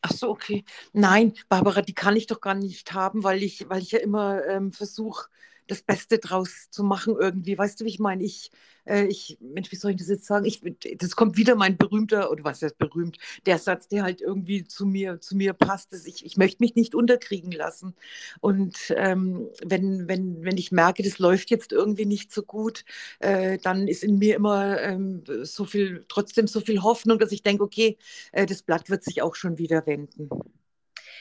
Ach 0.00 0.12
so, 0.12 0.30
okay. 0.30 0.64
Nein, 0.92 1.34
Barbara, 1.48 1.82
die 1.82 1.94
kann 1.94 2.16
ich 2.16 2.26
doch 2.26 2.40
gar 2.40 2.54
nicht 2.54 2.92
haben, 2.92 3.22
weil 3.24 3.42
ich, 3.42 3.68
weil 3.68 3.82
ich 3.82 3.92
ja 3.92 3.98
immer 4.00 4.44
ähm, 4.46 4.72
versuche, 4.72 5.28
das 5.66 5.82
Beste 5.82 6.18
draus 6.18 6.70
zu 6.70 6.84
machen 6.84 7.16
irgendwie. 7.18 7.56
Weißt 7.56 7.80
du, 7.80 7.84
wie 7.84 7.90
ich 7.90 7.98
meine? 7.98 8.22
Ich, 8.22 8.50
äh, 8.84 9.04
ich, 9.06 9.38
Mensch, 9.40 9.70
wie 9.72 9.76
soll 9.76 9.92
ich 9.92 9.96
das 9.98 10.08
jetzt 10.08 10.26
sagen? 10.26 10.44
Ich, 10.44 10.62
das 10.98 11.16
kommt 11.16 11.36
wieder 11.36 11.54
mein 11.54 11.76
berühmter, 11.76 12.30
oder 12.30 12.44
was 12.44 12.62
heißt 12.62 12.78
berühmt, 12.78 13.18
der 13.46 13.58
Satz, 13.58 13.88
der 13.88 14.02
halt 14.02 14.20
irgendwie 14.20 14.64
zu 14.64 14.86
mir, 14.86 15.20
zu 15.20 15.36
mir 15.36 15.52
passt. 15.52 15.92
Dass 15.92 16.06
ich, 16.06 16.24
ich 16.24 16.36
möchte 16.36 16.62
mich 16.62 16.74
nicht 16.74 16.94
unterkriegen 16.94 17.52
lassen. 17.52 17.94
Und 18.40 18.76
ähm, 18.96 19.48
wenn, 19.64 20.08
wenn, 20.08 20.44
wenn 20.44 20.56
ich 20.56 20.72
merke, 20.72 21.02
das 21.02 21.18
läuft 21.18 21.50
jetzt 21.50 21.72
irgendwie 21.72 22.06
nicht 22.06 22.32
so 22.32 22.42
gut, 22.42 22.84
äh, 23.20 23.58
dann 23.58 23.88
ist 23.88 24.04
in 24.04 24.18
mir 24.18 24.36
immer 24.36 24.80
ähm, 24.80 25.24
so 25.42 25.64
viel, 25.64 26.04
trotzdem 26.08 26.46
so 26.46 26.60
viel 26.60 26.82
Hoffnung, 26.82 27.18
dass 27.18 27.32
ich 27.32 27.42
denke, 27.42 27.64
okay, 27.64 27.98
äh, 28.32 28.46
das 28.46 28.62
Blatt 28.62 28.90
wird 28.90 29.04
sich 29.04 29.22
auch 29.22 29.34
schon 29.34 29.58
wieder 29.58 29.86
wenden. 29.86 30.28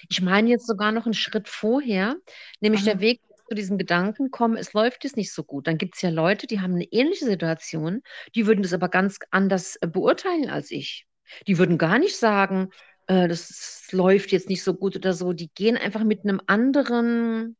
Ich 0.09 0.21
meine 0.21 0.49
jetzt 0.49 0.67
sogar 0.67 0.91
noch 0.91 1.05
einen 1.05 1.13
Schritt 1.13 1.47
vorher, 1.47 2.17
nämlich 2.59 2.81
Aha. 2.81 2.91
der 2.91 2.99
Weg 2.99 3.21
zu 3.47 3.55
diesem 3.55 3.77
Gedanken 3.77 4.31
kommen, 4.31 4.57
es 4.57 4.73
läuft 4.73 5.03
jetzt 5.03 5.17
nicht 5.17 5.33
so 5.33 5.43
gut. 5.43 5.67
Dann 5.67 5.77
gibt 5.77 5.95
es 5.95 6.01
ja 6.01 6.09
Leute, 6.09 6.47
die 6.47 6.61
haben 6.61 6.75
eine 6.75 6.85
ähnliche 6.91 7.25
Situation, 7.25 8.01
die 8.33 8.47
würden 8.47 8.63
das 8.63 8.73
aber 8.73 8.89
ganz 8.89 9.19
anders 9.31 9.77
äh, 9.81 9.87
beurteilen 9.87 10.49
als 10.49 10.71
ich. 10.71 11.07
Die 11.47 11.57
würden 11.57 11.77
gar 11.77 11.99
nicht 11.99 12.17
sagen, 12.17 12.69
äh, 13.07 13.27
das 13.27 13.87
läuft 13.91 14.31
jetzt 14.31 14.49
nicht 14.49 14.63
so 14.63 14.73
gut 14.73 14.95
oder 14.95 15.13
so. 15.13 15.33
Die 15.33 15.49
gehen 15.53 15.77
einfach 15.77 16.03
mit 16.03 16.23
einem 16.23 16.41
anderen 16.47 17.55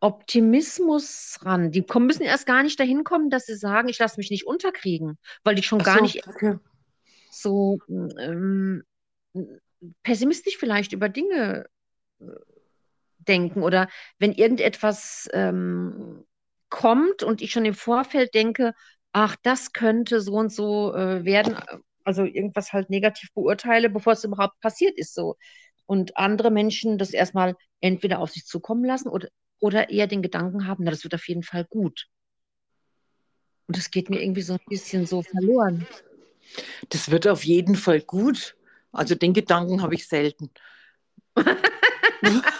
Optimismus 0.00 1.38
ran. 1.42 1.70
Die 1.72 1.82
kommen, 1.82 2.06
müssen 2.06 2.22
erst 2.22 2.46
gar 2.46 2.62
nicht 2.62 2.78
dahin 2.78 3.04
kommen, 3.04 3.30
dass 3.30 3.46
sie 3.46 3.56
sagen, 3.56 3.88
ich 3.88 3.98
lasse 3.98 4.18
mich 4.18 4.30
nicht 4.30 4.46
unterkriegen, 4.46 5.18
weil 5.42 5.54
die 5.54 5.62
schon 5.62 5.80
Ach 5.80 5.86
gar 5.86 5.98
so, 5.98 6.02
nicht 6.02 6.26
okay. 6.26 6.56
so 7.30 7.78
ähm, 7.88 8.84
pessimistisch 10.02 10.56
vielleicht 10.56 10.92
über 10.92 11.08
Dinge 11.08 11.66
äh, 12.20 12.24
denken 13.28 13.62
oder 13.62 13.88
wenn 14.18 14.32
irgendetwas 14.32 15.28
ähm, 15.32 16.24
kommt 16.70 17.22
und 17.22 17.42
ich 17.42 17.52
schon 17.52 17.64
im 17.64 17.74
Vorfeld 17.74 18.34
denke, 18.34 18.74
ach, 19.12 19.36
das 19.42 19.72
könnte 19.72 20.20
so 20.20 20.34
und 20.34 20.52
so 20.52 20.94
äh, 20.94 21.24
werden, 21.24 21.56
also 22.04 22.24
irgendwas 22.24 22.72
halt 22.72 22.90
negativ 22.90 23.32
beurteile, 23.34 23.90
bevor 23.90 24.14
es 24.14 24.24
überhaupt 24.24 24.60
passiert 24.60 24.98
ist 24.98 25.14
so. 25.14 25.36
Und 25.86 26.16
andere 26.16 26.50
Menschen 26.50 26.98
das 26.98 27.12
erstmal 27.12 27.56
entweder 27.80 28.18
auf 28.18 28.30
sich 28.30 28.44
zukommen 28.44 28.84
lassen 28.84 29.08
oder, 29.08 29.28
oder 29.60 29.90
eher 29.90 30.06
den 30.06 30.22
Gedanken 30.22 30.66
haben, 30.66 30.84
na, 30.84 30.90
das 30.90 31.04
wird 31.04 31.14
auf 31.14 31.28
jeden 31.28 31.42
Fall 31.42 31.64
gut. 31.64 32.06
Und 33.66 33.76
das 33.76 33.90
geht 33.90 34.10
mir 34.10 34.22
irgendwie 34.22 34.42
so 34.42 34.54
ein 34.54 34.60
bisschen 34.66 35.06
so 35.06 35.22
verloren. 35.22 35.86
Das 36.88 37.10
wird 37.10 37.28
auf 37.28 37.44
jeden 37.44 37.76
Fall 37.76 38.00
gut. 38.00 38.56
Also 38.92 39.14
den 39.14 39.34
Gedanken 39.34 39.82
habe 39.82 39.94
ich 39.94 40.08
selten. 40.08 40.50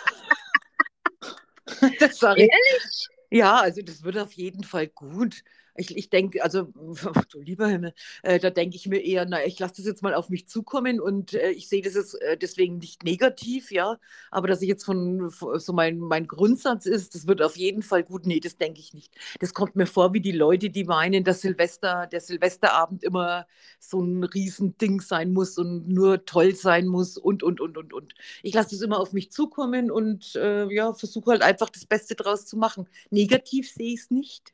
das 2.00 2.18
ich. 2.42 2.50
Ehrlich? 2.50 3.08
Ja, 3.30 3.56
also 3.60 3.82
das 3.82 4.02
wird 4.02 4.18
auf 4.18 4.32
jeden 4.32 4.64
Fall 4.64 4.88
gut. 4.88 5.42
Ich, 5.78 5.96
ich 5.96 6.10
denke, 6.10 6.42
also, 6.42 6.64
du 7.30 7.40
lieber 7.40 7.68
Himmel, 7.68 7.94
äh, 8.22 8.38
da 8.38 8.50
denke 8.50 8.76
ich 8.76 8.86
mir 8.88 8.98
eher, 8.98 9.24
na, 9.26 9.44
ich 9.46 9.58
lasse 9.58 9.76
das 9.76 9.86
jetzt 9.86 10.02
mal 10.02 10.14
auf 10.14 10.28
mich 10.28 10.48
zukommen 10.48 11.00
und 11.00 11.34
äh, 11.34 11.50
ich 11.50 11.68
sehe 11.68 11.82
das 11.82 11.94
jetzt 11.94 12.20
äh, 12.20 12.36
deswegen 12.36 12.78
nicht 12.78 13.04
negativ, 13.04 13.70
ja. 13.70 13.98
Aber 14.30 14.48
dass 14.48 14.60
ich 14.60 14.68
jetzt 14.68 14.84
von, 14.84 15.30
von 15.30 15.58
so 15.60 15.72
mein, 15.72 15.98
mein 15.98 16.26
Grundsatz 16.26 16.86
ist, 16.86 17.14
das 17.14 17.26
wird 17.28 17.42
auf 17.42 17.56
jeden 17.56 17.82
Fall 17.82 18.02
gut, 18.02 18.26
nee, 18.26 18.40
das 18.40 18.56
denke 18.56 18.80
ich 18.80 18.92
nicht. 18.92 19.14
Das 19.40 19.54
kommt 19.54 19.76
mir 19.76 19.86
vor 19.86 20.12
wie 20.12 20.20
die 20.20 20.32
Leute, 20.32 20.70
die 20.70 20.84
meinen, 20.84 21.22
dass 21.24 21.42
Silvester, 21.42 22.08
der 22.08 22.20
Silvesterabend 22.20 23.04
immer 23.04 23.46
so 23.78 24.00
ein 24.00 24.24
Riesending 24.24 25.00
sein 25.00 25.32
muss 25.32 25.58
und 25.58 25.88
nur 25.88 26.24
toll 26.24 26.54
sein 26.54 26.88
muss 26.88 27.16
und, 27.16 27.42
und, 27.42 27.60
und, 27.60 27.78
und, 27.78 27.92
und. 27.92 28.14
Ich 28.42 28.54
lasse 28.54 28.70
das 28.70 28.82
immer 28.82 28.98
auf 28.98 29.12
mich 29.12 29.30
zukommen 29.30 29.90
und 29.90 30.34
äh, 30.36 30.66
ja, 30.72 30.92
versuche 30.92 31.30
halt 31.30 31.42
einfach 31.42 31.70
das 31.70 31.86
Beste 31.86 32.14
draus 32.16 32.46
zu 32.46 32.56
machen. 32.56 32.88
Negativ 33.10 33.70
sehe 33.70 33.94
ich 33.94 34.00
es 34.00 34.10
nicht. 34.10 34.52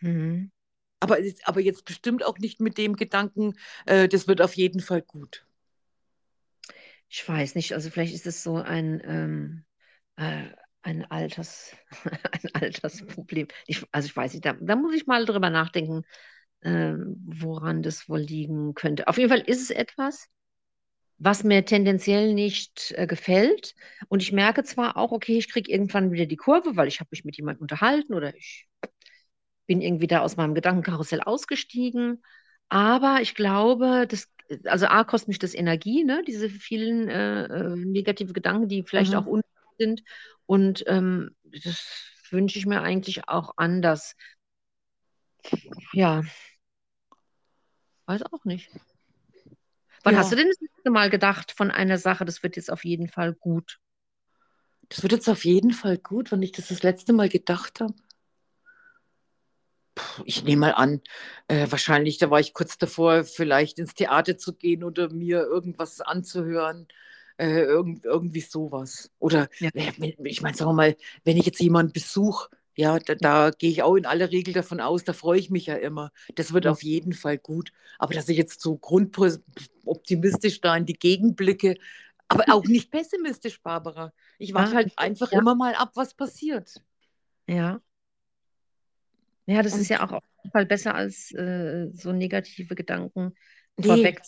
Mhm. 0.00 0.50
Aber, 1.00 1.18
aber 1.44 1.60
jetzt 1.60 1.84
bestimmt 1.84 2.24
auch 2.24 2.38
nicht 2.38 2.60
mit 2.60 2.76
dem 2.78 2.96
Gedanken, 2.96 3.54
äh, 3.86 4.06
das 4.08 4.28
wird 4.28 4.42
auf 4.42 4.54
jeden 4.54 4.80
Fall 4.80 5.00
gut. 5.02 5.46
Ich 7.08 7.28
weiß 7.28 7.54
nicht, 7.54 7.72
also 7.72 7.90
vielleicht 7.90 8.14
ist 8.14 8.26
es 8.26 8.42
so 8.42 8.56
ein, 8.56 9.00
ähm, 9.04 9.64
äh, 10.16 10.44
ein, 10.82 11.04
Alters, 11.10 11.74
ein 12.32 12.54
Altersproblem. 12.54 13.48
Ich, 13.66 13.84
also 13.92 14.06
ich 14.06 14.16
weiß 14.16 14.32
nicht, 14.34 14.44
da, 14.44 14.54
da 14.54 14.76
muss 14.76 14.94
ich 14.94 15.06
mal 15.06 15.24
drüber 15.26 15.50
nachdenken, 15.50 16.04
äh, 16.60 16.94
woran 17.26 17.82
das 17.82 18.08
wohl 18.08 18.20
liegen 18.20 18.74
könnte. 18.74 19.08
Auf 19.08 19.18
jeden 19.18 19.30
Fall 19.30 19.40
ist 19.40 19.62
es 19.62 19.70
etwas, 19.70 20.28
was 21.18 21.44
mir 21.44 21.64
tendenziell 21.64 22.34
nicht 22.34 22.94
äh, 22.96 23.06
gefällt. 23.06 23.74
Und 24.08 24.22
ich 24.22 24.32
merke 24.32 24.64
zwar 24.64 24.96
auch, 24.96 25.12
okay, 25.12 25.38
ich 25.38 25.50
kriege 25.50 25.70
irgendwann 25.70 26.12
wieder 26.12 26.26
die 26.26 26.36
Kurve, 26.36 26.76
weil 26.76 26.88
ich 26.88 27.00
habe 27.00 27.08
mich 27.12 27.24
mit 27.24 27.36
jemandem 27.36 27.62
unterhalten 27.62 28.14
oder 28.14 28.34
ich 28.36 28.68
bin 29.70 29.82
irgendwie 29.82 30.08
da 30.08 30.22
aus 30.22 30.36
meinem 30.36 30.56
Gedankenkarussell 30.56 31.20
ausgestiegen. 31.20 32.24
Aber 32.68 33.18
ich 33.20 33.36
glaube, 33.36 34.08
das, 34.08 34.26
also 34.64 34.86
A, 34.86 35.04
kostet 35.04 35.28
mich 35.28 35.38
das 35.38 35.54
Energie, 35.54 36.02
ne? 36.02 36.24
diese 36.26 36.50
vielen 36.50 37.08
äh, 37.08 37.44
äh 37.44 37.76
negative 37.76 38.32
Gedanken, 38.32 38.66
die 38.66 38.82
vielleicht 38.82 39.12
mhm. 39.12 39.18
auch 39.18 39.26
unnötig 39.26 39.52
sind. 39.78 40.02
Und 40.46 40.82
ähm, 40.88 41.36
das 41.44 41.84
wünsche 42.30 42.58
ich 42.58 42.66
mir 42.66 42.82
eigentlich 42.82 43.28
auch 43.28 43.52
anders. 43.58 44.16
Ja, 45.92 46.22
weiß 48.06 48.24
auch 48.24 48.44
nicht. 48.44 48.70
Wann 50.02 50.14
ja. 50.14 50.18
hast 50.18 50.32
du 50.32 50.36
denn 50.36 50.48
das 50.48 50.60
letzte 50.60 50.90
Mal 50.90 51.10
gedacht 51.10 51.52
von 51.52 51.70
einer 51.70 51.96
Sache, 51.96 52.24
das 52.24 52.42
wird 52.42 52.56
jetzt 52.56 52.72
auf 52.72 52.84
jeden 52.84 53.06
Fall 53.06 53.34
gut? 53.34 53.78
Das 54.88 55.04
wird 55.04 55.12
jetzt 55.12 55.28
auf 55.28 55.44
jeden 55.44 55.70
Fall 55.70 55.96
gut, 55.96 56.32
wenn 56.32 56.42
ich 56.42 56.50
das 56.50 56.66
das 56.66 56.82
letzte 56.82 57.12
Mal 57.12 57.28
gedacht 57.28 57.78
habe. 57.78 57.94
Ich 60.24 60.44
nehme 60.44 60.60
mal 60.60 60.72
an, 60.72 61.00
äh, 61.48 61.66
wahrscheinlich, 61.70 62.18
da 62.18 62.30
war 62.30 62.40
ich 62.40 62.54
kurz 62.54 62.78
davor, 62.78 63.24
vielleicht 63.24 63.78
ins 63.78 63.94
Theater 63.94 64.38
zu 64.38 64.54
gehen 64.54 64.84
oder 64.84 65.10
mir 65.10 65.42
irgendwas 65.42 66.00
anzuhören. 66.00 66.86
Äh, 67.38 67.62
irgend, 67.62 68.04
irgendwie 68.04 68.42
sowas. 68.42 69.10
Oder 69.18 69.48
ja. 69.60 69.70
äh, 69.72 70.14
ich 70.24 70.42
meine, 70.42 70.54
sagen 70.54 70.70
wir 70.70 70.74
mal, 70.74 70.96
wenn 71.24 71.38
ich 71.38 71.46
jetzt 71.46 71.60
jemanden 71.60 71.94
besuche, 71.94 72.50
ja, 72.74 72.98
da, 72.98 73.14
da 73.14 73.50
gehe 73.50 73.70
ich 73.70 73.82
auch 73.82 73.96
in 73.96 74.06
aller 74.06 74.30
Regel 74.30 74.54
davon 74.54 74.80
aus, 74.80 75.04
da 75.04 75.12
freue 75.12 75.38
ich 75.38 75.50
mich 75.50 75.66
ja 75.66 75.74
immer. 75.76 76.12
Das 76.34 76.52
wird 76.52 76.66
auf 76.66 76.82
jeden 76.82 77.12
Fall 77.12 77.38
gut. 77.38 77.72
Aber 77.98 78.14
dass 78.14 78.28
ich 78.28 78.36
jetzt 78.36 78.60
so 78.60 78.76
grundoptimistisch 78.76 80.60
da 80.60 80.76
in 80.76 80.86
die 80.86 80.94
Gegend 80.94 81.36
blicke, 81.36 81.76
aber 82.28 82.44
auch 82.48 82.64
nicht 82.64 82.90
pessimistisch, 82.90 83.60
Barbara. 83.60 84.12
Ich 84.38 84.54
warte 84.54 84.70
ja, 84.70 84.76
halt 84.76 84.92
einfach 84.96 85.32
ja. 85.32 85.40
immer 85.40 85.54
mal 85.54 85.74
ab, 85.74 85.92
was 85.94 86.14
passiert. 86.14 86.82
Ja. 87.46 87.80
Ja, 89.50 89.62
das 89.62 89.74
Und, 89.74 89.80
ist 89.80 89.88
ja 89.88 90.04
auch 90.04 90.12
auf 90.12 90.22
jeden 90.38 90.52
Fall 90.52 90.64
besser 90.64 90.94
als 90.94 91.32
äh, 91.32 91.88
so 91.92 92.12
negative 92.12 92.76
Gedanken 92.76 93.34
nee. 93.76 93.86
vorweg. 93.86 94.20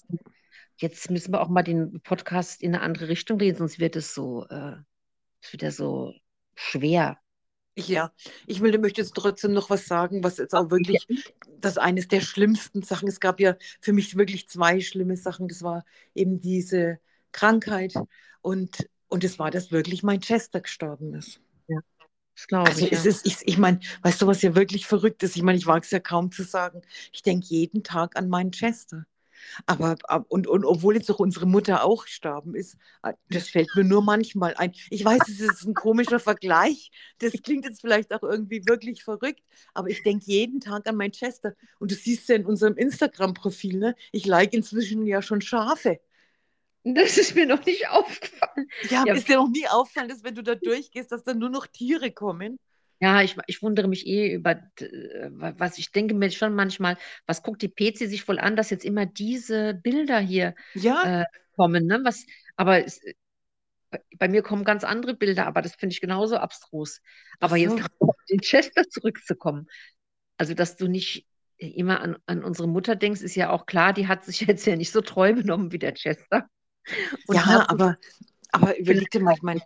Jetzt 0.78 1.10
müssen 1.10 1.32
wir 1.32 1.40
auch 1.40 1.48
mal 1.48 1.62
den 1.62 2.00
Podcast 2.00 2.60
in 2.60 2.74
eine 2.74 2.82
andere 2.82 3.06
Richtung 3.06 3.38
drehen, 3.38 3.54
sonst 3.54 3.78
wird 3.78 3.94
es 3.94 4.14
so, 4.14 4.46
äh, 4.48 4.76
wird 5.52 5.62
er 5.62 5.70
so 5.70 6.12
schwer. 6.56 7.18
Ja, 7.76 8.12
ich 8.48 8.60
will, 8.60 8.76
möchte 8.78 9.00
jetzt 9.00 9.14
trotzdem 9.14 9.52
noch 9.52 9.70
was 9.70 9.86
sagen, 9.86 10.24
was 10.24 10.38
jetzt 10.38 10.54
auch 10.54 10.70
wirklich 10.72 11.06
das 11.60 11.78
eines 11.78 12.08
der 12.08 12.20
schlimmsten 12.20 12.82
Sachen. 12.82 13.06
Es 13.06 13.20
gab 13.20 13.38
ja 13.38 13.54
für 13.80 13.92
mich 13.92 14.16
wirklich 14.16 14.48
zwei 14.48 14.80
schlimme 14.80 15.16
Sachen. 15.16 15.46
Das 15.46 15.62
war 15.62 15.84
eben 16.14 16.40
diese 16.40 16.98
Krankheit 17.30 17.94
und 18.40 18.88
und 19.06 19.24
es 19.24 19.38
war, 19.38 19.50
dass 19.50 19.70
wirklich 19.70 20.02
mein 20.02 20.20
Chester 20.20 20.62
gestorben 20.62 21.14
ist. 21.14 21.40
Das 22.34 22.46
glaube 22.46 22.70
also 22.70 22.84
ich. 22.86 22.92
Ja. 22.92 23.02
ist, 23.02 23.26
ich, 23.26 23.36
ich 23.42 23.58
meine, 23.58 23.80
weißt 24.02 24.22
du, 24.22 24.26
was 24.26 24.42
ja 24.42 24.54
wirklich 24.54 24.86
verrückt 24.86 25.22
ist? 25.22 25.36
Ich 25.36 25.42
meine, 25.42 25.58
ich 25.58 25.66
wage 25.66 25.84
es 25.84 25.90
ja 25.90 26.00
kaum 26.00 26.32
zu 26.32 26.42
sagen. 26.42 26.82
Ich 27.12 27.22
denke 27.22 27.46
jeden 27.48 27.82
Tag 27.82 28.16
an 28.16 28.28
meinen 28.28 28.52
Chester. 28.52 29.04
Aber, 29.66 29.96
und, 30.28 30.46
und 30.46 30.64
obwohl 30.64 30.94
jetzt 30.94 31.10
auch 31.10 31.18
unsere 31.18 31.46
Mutter 31.46 31.84
auch 31.84 32.04
gestorben 32.04 32.54
ist, 32.54 32.76
äh, 33.02 33.12
das 33.30 33.48
fällt 33.48 33.68
mir 33.74 33.84
nur 33.84 34.02
manchmal 34.02 34.54
ein. 34.54 34.72
Ich 34.90 35.04
weiß, 35.04 35.28
es 35.28 35.40
ist 35.40 35.64
ein 35.64 35.74
komischer 35.74 36.20
Vergleich. 36.20 36.90
Das 37.18 37.32
klingt 37.42 37.64
jetzt 37.64 37.80
vielleicht 37.80 38.12
auch 38.12 38.22
irgendwie 38.22 38.62
wirklich 38.66 39.04
verrückt, 39.04 39.42
aber 39.74 39.88
ich 39.88 40.02
denke 40.02 40.24
jeden 40.26 40.60
Tag 40.60 40.88
an 40.88 40.96
mein 40.96 41.12
Chester. 41.12 41.54
Und 41.78 41.90
du 41.90 41.94
siehst 41.94 42.28
ja 42.28 42.36
in 42.36 42.46
unserem 42.46 42.76
Instagram-Profil, 42.76 43.78
ne? 43.78 43.94
ich 44.12 44.26
like 44.26 44.52
inzwischen 44.52 45.06
ja 45.06 45.22
schon 45.22 45.40
Schafe. 45.40 46.00
Das 46.84 47.16
ist 47.16 47.34
mir 47.34 47.46
noch 47.46 47.64
nicht 47.64 47.88
aufgefallen. 47.88 48.66
Ja, 48.90 49.04
ja. 49.06 49.14
ist 49.14 49.28
dir 49.28 49.36
noch 49.36 49.50
nie 49.50 49.66
aufgefallen, 49.68 50.08
dass 50.08 50.24
wenn 50.24 50.34
du 50.34 50.42
da 50.42 50.54
durchgehst, 50.54 51.12
dass 51.12 51.22
dann 51.22 51.38
nur 51.38 51.50
noch 51.50 51.66
Tiere 51.66 52.10
kommen? 52.10 52.58
Ja, 53.00 53.20
ich, 53.20 53.36
ich 53.48 53.62
wundere 53.62 53.88
mich 53.88 54.06
eh 54.06 54.32
über, 54.32 54.52
äh, 54.78 55.30
was 55.30 55.78
ich 55.78 55.90
denke 55.90 56.14
mir 56.14 56.30
schon 56.30 56.54
manchmal, 56.54 56.96
was 57.26 57.42
guckt 57.42 57.62
die 57.62 57.68
PC 57.68 58.08
sich 58.08 58.26
wohl 58.28 58.38
an, 58.38 58.54
dass 58.54 58.70
jetzt 58.70 58.84
immer 58.84 59.06
diese 59.06 59.74
Bilder 59.74 60.20
hier 60.20 60.54
ja. 60.74 61.22
äh, 61.22 61.24
kommen. 61.56 61.86
Ne? 61.86 62.00
Was, 62.04 62.24
aber 62.56 62.84
es, 62.84 63.02
äh, 63.02 63.14
bei 64.18 64.28
mir 64.28 64.42
kommen 64.42 64.64
ganz 64.64 64.84
andere 64.84 65.14
Bilder, 65.14 65.46
aber 65.46 65.62
das 65.62 65.74
finde 65.74 65.94
ich 65.94 66.00
genauso 66.00 66.36
abstrus. 66.36 67.00
Aber 67.40 67.56
so. 67.56 67.62
jetzt 67.62 67.82
auf 67.98 68.14
den 68.30 68.40
Chester 68.40 68.88
zurückzukommen, 68.88 69.68
also 70.36 70.54
dass 70.54 70.76
du 70.76 70.86
nicht 70.86 71.26
immer 71.58 72.00
an, 72.00 72.16
an 72.26 72.44
unsere 72.44 72.68
Mutter 72.68 72.96
denkst, 72.96 73.20
ist 73.20 73.34
ja 73.34 73.50
auch 73.50 73.66
klar, 73.66 73.92
die 73.92 74.08
hat 74.08 74.24
sich 74.24 74.40
jetzt 74.42 74.66
ja 74.66 74.76
nicht 74.76 74.92
so 74.92 75.00
treu 75.00 75.32
benommen 75.32 75.72
wie 75.72 75.78
der 75.78 75.94
Chester. 75.94 76.48
Ja, 77.28 77.68
aber, 77.68 77.98
aber 78.50 78.78
überleg 78.78 79.10
dir 79.10 79.20
mal, 79.20 79.34
ich 79.34 79.42
meine, 79.42 79.62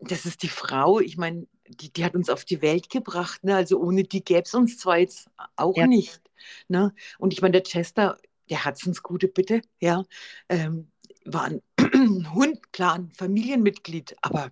das 0.00 0.26
ist 0.26 0.42
die 0.42 0.48
Frau, 0.48 1.00
ich 1.00 1.16
meine, 1.16 1.46
die, 1.68 1.92
die 1.92 2.04
hat 2.04 2.14
uns 2.14 2.28
auf 2.28 2.44
die 2.44 2.62
Welt 2.62 2.90
gebracht. 2.90 3.44
Ne? 3.44 3.56
Also 3.56 3.80
ohne 3.80 4.04
die 4.04 4.24
gäbe 4.24 4.42
es 4.42 4.54
uns 4.54 4.78
zwar 4.78 4.98
jetzt 4.98 5.28
auch 5.56 5.76
ja. 5.76 5.86
nicht. 5.86 6.20
Ne? 6.68 6.94
Und 7.18 7.32
ich 7.32 7.42
meine, 7.42 7.52
der 7.52 7.62
Chester, 7.62 8.18
der 8.50 8.64
Herzensgute 8.64 9.28
bitte, 9.28 9.62
ja, 9.80 10.04
ähm, 10.48 10.90
war 11.24 11.44
ein 11.44 11.62
Hund, 12.34 12.72
klar, 12.72 12.94
ein 12.94 13.12
Familienmitglied, 13.12 14.16
aber 14.22 14.50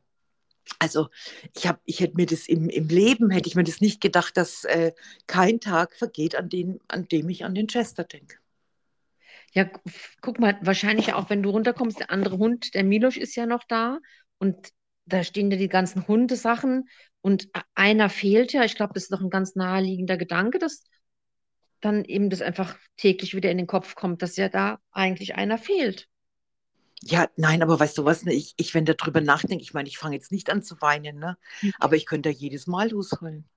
also 0.78 1.08
ich, 1.56 1.66
hab, 1.66 1.80
ich 1.84 2.00
hätte 2.00 2.16
mir 2.16 2.26
das 2.26 2.46
im, 2.46 2.68
im 2.68 2.88
Leben, 2.88 3.30
hätte 3.30 3.48
ich 3.48 3.56
mir 3.56 3.64
das 3.64 3.80
nicht 3.80 4.00
gedacht, 4.00 4.36
dass 4.36 4.64
äh, 4.64 4.92
kein 5.26 5.60
Tag 5.60 5.96
vergeht, 5.96 6.36
an, 6.36 6.48
den, 6.48 6.80
an 6.86 7.08
dem 7.08 7.28
ich 7.28 7.44
an 7.44 7.54
den 7.54 7.66
Chester 7.66 8.04
denke. 8.04 8.36
Ja, 9.52 9.68
guck 10.20 10.38
mal, 10.38 10.58
wahrscheinlich 10.62 11.12
auch, 11.12 11.28
wenn 11.30 11.42
du 11.42 11.50
runterkommst, 11.50 11.98
der 11.98 12.10
andere 12.10 12.38
Hund, 12.38 12.74
der 12.74 12.84
Milosch 12.84 13.16
ist 13.16 13.34
ja 13.34 13.46
noch 13.46 13.64
da 13.64 13.98
und 14.38 14.70
da 15.06 15.24
stehen 15.24 15.50
ja 15.50 15.56
die 15.56 15.68
ganzen 15.68 16.06
Hundesachen 16.06 16.88
und 17.20 17.48
einer 17.74 18.08
fehlt 18.08 18.52
ja. 18.52 18.64
Ich 18.64 18.76
glaube, 18.76 18.94
das 18.94 19.04
ist 19.04 19.12
doch 19.12 19.20
ein 19.20 19.30
ganz 19.30 19.56
naheliegender 19.56 20.16
Gedanke, 20.16 20.58
dass 20.58 20.84
dann 21.80 22.04
eben 22.04 22.30
das 22.30 22.42
einfach 22.42 22.76
täglich 22.96 23.34
wieder 23.34 23.50
in 23.50 23.58
den 23.58 23.66
Kopf 23.66 23.94
kommt, 23.94 24.22
dass 24.22 24.36
ja 24.36 24.48
da 24.48 24.78
eigentlich 24.92 25.34
einer 25.34 25.58
fehlt. 25.58 26.06
Ja, 27.02 27.28
nein, 27.36 27.62
aber 27.62 27.80
weißt 27.80 27.96
du 27.96 28.04
was, 28.04 28.24
ne? 28.24 28.34
ich, 28.34 28.52
ich 28.58 28.74
wenn 28.74 28.84
darüber 28.84 29.22
nachdenke, 29.22 29.62
ich 29.62 29.72
meine, 29.72 29.88
ich 29.88 29.96
fange 29.96 30.16
jetzt 30.16 30.32
nicht 30.32 30.50
an 30.50 30.62
zu 30.62 30.80
weinen, 30.82 31.18
ne? 31.18 31.38
Mhm. 31.62 31.72
aber 31.78 31.96
ich 31.96 32.04
könnte 32.04 32.28
da 32.28 32.34
jedes 32.34 32.66
Mal 32.66 32.90
losholen. 32.90 33.48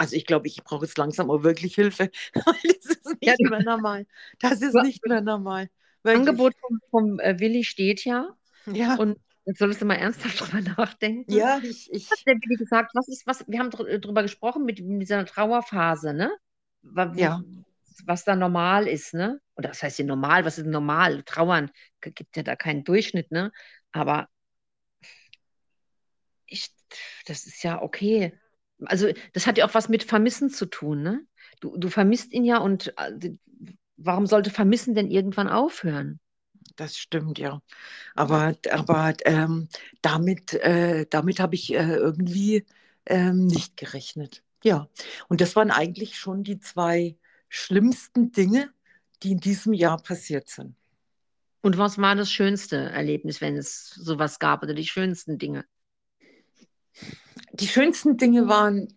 Also 0.00 0.16
ich 0.16 0.24
glaube, 0.24 0.46
ich 0.46 0.64
brauche 0.64 0.86
jetzt 0.86 0.96
langsam 0.96 1.30
auch 1.30 1.42
wirklich 1.42 1.74
Hilfe, 1.74 2.10
das 2.32 2.46
ist 2.64 3.04
nicht 3.20 3.38
ja, 3.38 3.50
mehr 3.50 3.62
normal. 3.62 4.06
Das 4.38 4.62
ist 4.62 4.72
nicht 4.72 5.06
mehr 5.06 5.20
normal. 5.20 5.68
Das 6.02 6.14
Angebot 6.14 6.54
vom, 6.58 6.80
vom 6.90 7.20
äh, 7.20 7.38
Willi 7.38 7.64
steht 7.64 8.06
ja. 8.06 8.34
Ja. 8.64 8.94
Und 8.94 9.18
Jetzt 9.44 9.58
solltest 9.58 9.82
du 9.82 9.84
mal 9.84 9.96
ernsthaft 9.96 10.40
drüber 10.40 10.60
nachdenken. 10.60 11.30
Ja, 11.30 11.58
ich. 11.62 11.92
ich 11.92 12.10
hat 12.10 12.18
der 12.26 12.34
Billy 12.34 12.56
gesagt, 12.56 12.92
was 12.94 13.08
ist, 13.08 13.26
was, 13.26 13.44
wir 13.46 13.58
haben 13.58 13.70
drüber 13.70 14.22
gesprochen 14.22 14.64
mit 14.64 14.78
dieser 14.78 15.26
Trauerphase, 15.26 16.14
ne? 16.14 16.30
Was, 16.82 17.18
ja. 17.18 17.42
Was 18.06 18.24
da 18.24 18.36
normal 18.36 18.86
ist, 18.88 19.12
ne? 19.12 19.40
Oder 19.56 19.70
was 19.70 19.82
heißt 19.82 19.96
hier 19.96 20.06
normal? 20.06 20.46
Was 20.46 20.56
ist 20.56 20.66
normal? 20.66 21.22
Trauern 21.24 21.70
gibt 22.00 22.36
ja 22.36 22.42
da 22.42 22.56
keinen 22.56 22.84
Durchschnitt, 22.84 23.30
ne? 23.32 23.52
Aber 23.92 24.28
ich, 26.46 26.70
das 27.26 27.44
ist 27.46 27.62
ja 27.62 27.82
okay. 27.82 28.38
Also, 28.86 29.08
das 29.32 29.46
hat 29.46 29.58
ja 29.58 29.66
auch 29.66 29.74
was 29.74 29.88
mit 29.88 30.04
Vermissen 30.04 30.50
zu 30.50 30.66
tun, 30.66 31.02
ne? 31.02 31.24
Du, 31.60 31.76
du 31.76 31.88
vermisst 31.88 32.32
ihn 32.32 32.44
ja 32.44 32.58
und 32.58 32.94
äh, 32.98 33.32
warum 33.96 34.26
sollte 34.26 34.50
Vermissen 34.50 34.94
denn 34.94 35.10
irgendwann 35.10 35.48
aufhören? 35.48 36.20
das 36.80 36.96
stimmt, 36.96 37.38
ja. 37.38 37.62
Aber, 38.14 38.54
aber 38.70 39.14
ähm, 39.24 39.68
damit, 40.02 40.54
äh, 40.54 41.06
damit 41.08 41.40
habe 41.40 41.54
ich 41.54 41.72
äh, 41.74 41.94
irgendwie 41.94 42.64
ähm, 43.06 43.46
nicht 43.46 43.76
gerechnet. 43.76 44.42
Ja, 44.64 44.88
und 45.28 45.40
das 45.40 45.56
waren 45.56 45.70
eigentlich 45.70 46.18
schon 46.18 46.42
die 46.42 46.58
zwei 46.58 47.16
schlimmsten 47.48 48.32
Dinge, 48.32 48.70
die 49.22 49.32
in 49.32 49.40
diesem 49.40 49.72
Jahr 49.72 50.02
passiert 50.02 50.48
sind. 50.48 50.74
Und 51.62 51.76
was 51.76 51.98
war 51.98 52.14
das 52.14 52.32
schönste 52.32 52.76
Erlebnis, 52.76 53.40
wenn 53.40 53.56
es 53.56 53.90
sowas 53.90 54.38
gab, 54.38 54.62
oder 54.62 54.72
die 54.72 54.86
schönsten 54.86 55.38
Dinge? 55.38 55.64
Die 57.52 57.68
schönsten 57.68 58.16
Dinge 58.16 58.48
waren, 58.48 58.88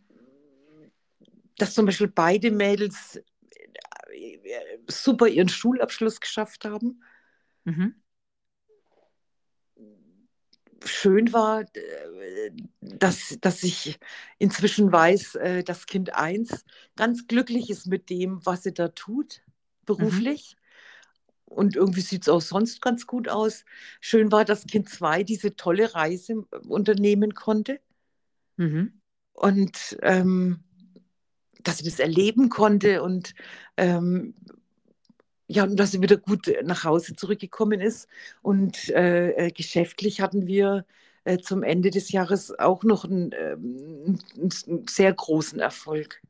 dass 1.58 1.74
zum 1.74 1.86
Beispiel 1.86 2.08
beide 2.08 2.52
Mädels 2.52 3.22
äh, 4.12 4.38
super 4.88 5.28
ihren 5.28 5.50
Schulabschluss 5.50 6.20
geschafft 6.20 6.66
haben. 6.66 7.04
Mhm. 7.64 7.96
Schön 10.86 11.32
war, 11.32 11.62
äh, 11.62 12.52
dass, 12.82 13.38
dass 13.40 13.64
ich 13.64 14.00
inzwischen 14.38 14.92
weiß, 14.92 15.36
äh, 15.36 15.64
dass 15.64 15.86
Kind 15.86 16.14
1 16.14 16.66
ganz 16.96 17.28
glücklich 17.28 17.70
ist 17.70 17.88
mit 17.88 18.10
dem, 18.10 18.46
was 18.46 18.64
sie 18.64 18.74
da 18.74 18.90
tut, 18.90 19.42
beruflich. 19.86 20.56
Mhm. 20.56 20.64
Und 21.46 21.76
irgendwie 21.76 22.02
sieht 22.02 22.24
es 22.24 22.30
auch 22.30 22.42
sonst 22.42 22.82
ganz 22.82 23.06
gut 23.06 23.30
aus. 23.30 23.64
Schön 24.02 24.32
war, 24.32 24.44
dass 24.44 24.66
Kind 24.66 24.90
2 24.90 25.24
diese 25.24 25.56
tolle 25.56 25.94
Reise 25.94 26.46
unternehmen 26.68 27.36
konnte. 27.36 27.80
Mhm. 28.64 29.02
Und 29.34 29.98
ähm, 30.02 30.64
dass 31.64 31.78
sie 31.78 31.86
das 31.86 32.00
erleben 32.00 32.50
konnte 32.50 33.02
und 33.04 33.34
ähm, 33.78 34.36
ja, 35.48 35.64
und 35.64 35.78
dass 35.78 35.92
sie 35.92 36.02
wieder 36.02 36.18
gut 36.18 36.52
nach 36.64 36.84
Hause 36.84 37.16
zurückgekommen 37.16 37.82
ist. 37.82 38.08
Und 38.42 38.90
äh, 38.90 39.32
äh 39.32 39.52
geschäftlich 39.52 40.22
hatten 40.22 40.48
wir 40.48 40.86
äh, 41.26 41.38
zum 41.38 41.64
Ende 41.64 41.90
des 41.90 42.12
Jahres 42.12 42.58
auch 42.58 42.84
noch 42.84 43.06
einen, 43.06 43.32
ähm, 43.34 44.20
einen 44.38 44.88
sehr 44.88 45.14
großen 45.14 45.60
Erfolg. 45.60 46.22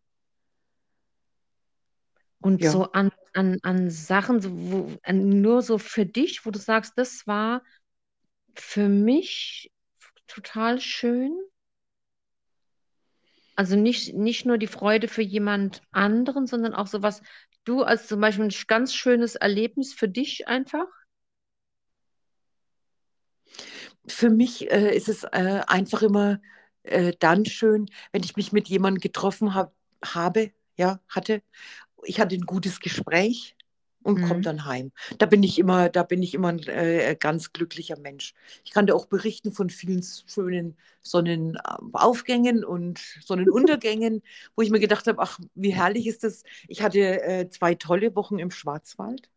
Und 2.39 2.61
ja. 2.61 2.71
so 2.71 2.91
an, 2.91 3.11
an, 3.33 3.59
an 3.61 3.89
Sachen, 3.89 4.41
so, 4.41 4.49
wo, 4.51 4.91
nur 5.11 5.61
so 5.61 5.77
für 5.77 6.05
dich, 6.05 6.45
wo 6.45 6.51
du 6.51 6.59
sagst, 6.59 6.93
das 6.97 7.25
war 7.25 7.63
für 8.55 8.89
mich 8.89 9.71
total 10.27 10.81
schön. 10.81 11.31
Also 13.55 13.75
nicht, 13.75 14.13
nicht 14.13 14.45
nur 14.45 14.57
die 14.57 14.67
Freude 14.67 15.07
für 15.07 15.21
jemand 15.21 15.81
anderen, 15.91 16.47
sondern 16.47 16.73
auch 16.73 16.87
sowas, 16.87 17.21
du 17.65 17.83
als 17.83 18.07
zum 18.07 18.19
Beispiel 18.19 18.45
ein 18.45 18.53
ganz 18.67 18.93
schönes 18.93 19.35
Erlebnis 19.35 19.93
für 19.93 20.07
dich 20.07 20.47
einfach? 20.47 20.87
Für 24.07 24.29
mich 24.29 24.69
äh, 24.71 24.95
ist 24.95 25.07
es 25.07 25.23
äh, 25.23 25.61
einfach 25.67 26.01
immer 26.01 26.41
äh, 26.83 27.13
dann 27.19 27.45
schön, 27.45 27.87
wenn 28.11 28.23
ich 28.23 28.35
mich 28.35 28.51
mit 28.51 28.67
jemandem 28.67 28.99
getroffen 29.01 29.53
hab, 29.53 29.73
habe, 30.03 30.51
ja, 30.75 30.99
hatte. 31.07 31.41
Ich 32.05 32.19
hatte 32.19 32.35
ein 32.35 32.45
gutes 32.45 32.79
Gespräch 32.79 33.55
und 34.03 34.19
mhm. 34.19 34.27
komme 34.27 34.41
dann 34.41 34.65
heim. 34.65 34.91
Da 35.17 35.25
bin 35.25 35.43
ich 35.43 35.57
immer, 35.57 35.89
da 35.89 36.03
bin 36.03 36.21
ich 36.21 36.33
immer 36.33 36.49
ein 36.49 36.59
äh, 36.67 37.15
ganz 37.19 37.53
glücklicher 37.53 37.97
Mensch. 37.97 38.33
Ich 38.63 38.71
kann 38.71 38.85
dir 38.85 38.95
auch 38.95 39.07
berichten 39.07 39.51
von 39.51 39.69
vielen 39.69 40.03
schönen 40.27 40.77
Sonnenaufgängen 41.01 42.63
und 42.63 42.99
Sonnenuntergängen, 43.23 44.21
wo 44.55 44.61
ich 44.61 44.69
mir 44.69 44.79
gedacht 44.79 45.07
habe, 45.07 45.21
ach, 45.21 45.39
wie 45.55 45.73
herrlich 45.73 46.07
ist 46.07 46.23
das. 46.23 46.43
Ich 46.67 46.81
hatte 46.81 47.23
äh, 47.23 47.49
zwei 47.49 47.75
tolle 47.75 48.15
Wochen 48.15 48.39
im 48.39 48.51
Schwarzwald, 48.51 49.29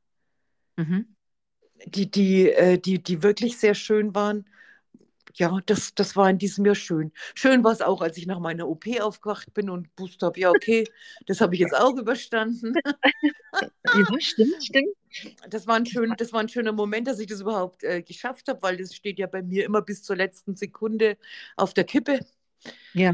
mhm. 0.76 1.16
die, 1.86 2.10
die, 2.10 2.50
äh, 2.50 2.78
die, 2.78 3.02
die 3.02 3.22
wirklich 3.22 3.58
sehr 3.58 3.74
schön 3.74 4.14
waren 4.14 4.46
ja, 5.36 5.58
das, 5.66 5.94
das 5.94 6.16
war 6.16 6.30
in 6.30 6.38
diesem 6.38 6.64
Jahr 6.64 6.74
schön. 6.74 7.12
Schön 7.34 7.62
war 7.62 7.72
es 7.72 7.82
auch, 7.82 8.00
als 8.00 8.16
ich 8.16 8.26
nach 8.26 8.38
meiner 8.38 8.68
OP 8.68 8.86
aufgewacht 9.00 9.52
bin 9.52 9.68
und 9.68 9.94
gewusst 9.94 10.22
habe, 10.22 10.40
ja, 10.40 10.50
okay, 10.50 10.84
das 11.26 11.40
habe 11.40 11.54
ich 11.54 11.60
jetzt 11.60 11.76
auch 11.76 11.96
überstanden. 11.96 12.74
ja, 13.52 14.20
stimmt, 14.20 14.64
stimmt. 14.64 14.96
Das 15.50 15.66
war, 15.66 15.76
ein 15.76 15.86
schön, 15.86 16.14
das 16.16 16.32
war 16.32 16.40
ein 16.40 16.48
schöner 16.48 16.72
Moment, 16.72 17.06
dass 17.06 17.18
ich 17.18 17.26
das 17.26 17.42
überhaupt 17.42 17.84
äh, 17.84 18.02
geschafft 18.02 18.48
habe, 18.48 18.62
weil 18.62 18.78
das 18.78 18.94
steht 18.94 19.18
ja 19.18 19.26
bei 19.26 19.42
mir 19.42 19.64
immer 19.64 19.82
bis 19.82 20.02
zur 20.02 20.16
letzten 20.16 20.56
Sekunde 20.56 21.18
auf 21.56 21.74
der 21.74 21.84
Kippe. 21.84 22.20
Ja. 22.94 23.12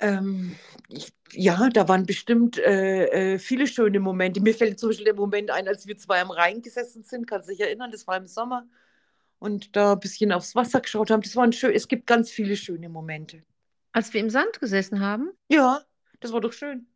Ähm, 0.00 0.56
ich, 0.88 1.12
ja, 1.32 1.68
da 1.70 1.88
waren 1.88 2.04
bestimmt 2.04 2.58
äh, 2.58 3.34
äh, 3.34 3.38
viele 3.38 3.68
schöne 3.68 4.00
Momente. 4.00 4.40
Mir 4.40 4.54
fällt 4.54 4.80
zum 4.80 4.90
Beispiel 4.90 5.06
der 5.06 5.14
Moment 5.14 5.50
ein, 5.50 5.68
als 5.68 5.86
wir 5.86 5.96
zwei 5.96 6.20
am 6.20 6.32
Rhein 6.32 6.62
gesessen 6.62 7.04
sind, 7.04 7.26
kannst 7.28 7.48
du 7.48 7.52
dich 7.52 7.60
erinnern, 7.60 7.92
das 7.92 8.06
war 8.06 8.16
im 8.16 8.26
Sommer 8.26 8.66
und 9.44 9.76
da 9.76 9.92
ein 9.92 10.00
bisschen 10.00 10.32
aufs 10.32 10.54
Wasser 10.54 10.80
geschaut 10.80 11.10
haben. 11.10 11.20
Das 11.20 11.36
waren 11.36 11.52
schön. 11.52 11.74
Es 11.74 11.86
gibt 11.86 12.06
ganz 12.06 12.30
viele 12.30 12.56
schöne 12.56 12.88
Momente. 12.88 13.42
Als 13.92 14.10
wir 14.14 14.22
im 14.22 14.30
Sand 14.30 14.58
gesessen 14.58 15.00
haben? 15.00 15.32
Ja, 15.48 15.82
das 16.20 16.32
war 16.32 16.40
doch 16.40 16.54
schön. 16.54 16.86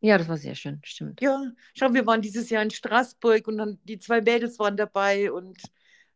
Ja, 0.00 0.18
das 0.18 0.26
war 0.26 0.36
sehr 0.36 0.56
schön, 0.56 0.80
stimmt. 0.82 1.20
Ja, 1.20 1.40
schau, 1.74 1.94
wir 1.94 2.04
waren 2.04 2.20
dieses 2.20 2.50
Jahr 2.50 2.64
in 2.64 2.72
Straßburg 2.72 3.46
und 3.46 3.56
dann 3.58 3.78
die 3.84 4.00
zwei 4.00 4.20
Mädels 4.20 4.58
waren 4.58 4.76
dabei 4.76 5.30
und 5.30 5.62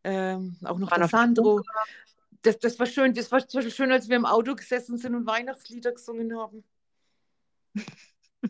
ähm, 0.03 0.57
auch 0.65 0.77
noch 0.77 0.91
der 0.91 1.07
Sandro. 1.07 1.63
Das, 2.43 2.59
das 2.59 2.77
war 2.81 2.87
schön. 2.87 3.15
Das 3.15 3.31
war 3.31 3.47
zum 3.47 3.59
Beispiel 3.59 3.75
schön, 3.75 3.93
als 3.93 4.09
wir 4.09 4.17
im 4.17 4.27
Auto 4.27 4.57
gesessen 4.57 4.99
sind 4.99 5.15
und 5.15 5.25
Weihnachtslieder 5.27 5.93
gesungen 5.93 6.37
haben. 6.37 6.65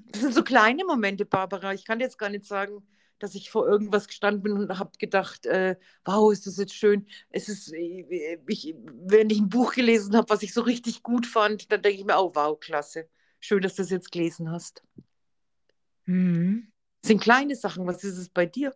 Das 0.09 0.21
sind 0.21 0.35
so 0.35 0.43
kleine 0.43 0.85
Momente, 0.85 1.25
Barbara. 1.25 1.73
Ich 1.73 1.87
kann 1.87 2.01
jetzt 2.01 2.19
gar 2.19 2.29
nicht 2.29 2.45
sagen, 2.45 2.87
dass 3.19 3.35
ich 3.35 3.51
vor 3.51 3.67
irgendwas 3.67 4.07
gestanden 4.07 4.43
bin 4.43 4.53
und 4.53 4.79
habe 4.79 4.91
gedacht, 4.99 5.47
äh, 5.47 5.77
wow, 6.05 6.33
ist 6.33 6.47
das 6.47 6.59
jetzt 6.59 6.75
schön. 6.75 7.07
Es 7.31 7.49
ist, 7.49 7.73
äh, 7.73 8.39
ich, 8.47 8.75
wenn 9.07 9.31
ich 9.31 9.41
ein 9.41 9.49
Buch 9.49 9.75
gelesen 9.75 10.17
habe, 10.17 10.29
was 10.31 10.43
ich 10.43 10.53
so 10.53 10.63
richtig 10.63 11.03
gut 11.03 11.27
fand, 11.27 11.71
dann 11.73 11.83
denke 11.83 11.99
ich 11.99 12.05
mir, 12.05 12.19
oh 12.19 12.33
wow, 12.35 12.59
klasse. 12.59 13.09
Schön, 13.41 13.63
dass 13.63 13.75
du 13.75 13.83
es 13.83 13.91
jetzt 13.91 14.13
gelesen 14.13 14.51
hast. 14.51 14.83
Mhm. 16.05 16.73
Das 17.03 17.09
sind 17.09 17.21
kleine 17.21 17.55
Sachen. 17.55 17.87
Was 17.87 18.05
ist 18.05 18.19
es 18.19 18.29
bei 18.29 18.47
dir? 18.47 18.75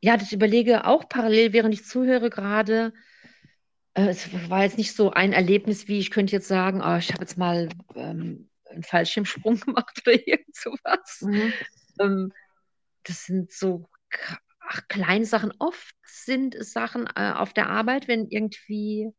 Ja, 0.00 0.16
das 0.16 0.32
überlege 0.32 0.86
auch 0.86 1.08
parallel, 1.08 1.52
während 1.52 1.74
ich 1.74 1.84
zuhöre 1.84 2.30
gerade. 2.30 2.92
Äh, 3.94 4.08
es 4.08 4.28
war 4.50 4.64
jetzt 4.64 4.78
nicht 4.78 4.94
so 4.94 5.10
ein 5.10 5.32
Erlebnis, 5.32 5.88
wie 5.88 5.98
ich 5.98 6.10
könnte 6.10 6.32
jetzt 6.32 6.48
sagen, 6.48 6.82
oh, 6.82 6.96
ich 6.96 7.12
habe 7.12 7.22
jetzt 7.22 7.38
mal 7.38 7.68
ähm, 7.94 8.48
einen 8.68 8.82
Fallschirmsprung 8.82 9.60
gemacht 9.60 10.02
oder 10.04 10.14
irgend 10.26 10.54
sowas. 10.54 11.20
Mhm. 11.20 11.52
Ähm, 12.00 12.32
das 13.04 13.24
sind 13.24 13.52
so 13.52 13.88
ach, 14.60 14.80
kleine 14.88 15.24
Sachen. 15.24 15.52
Oft 15.58 15.94
sind 16.04 16.54
es 16.54 16.72
Sachen 16.72 17.06
äh, 17.14 17.32
auf 17.32 17.52
der 17.52 17.68
Arbeit, 17.68 18.08
wenn 18.08 18.26
irgendwie 18.28 19.10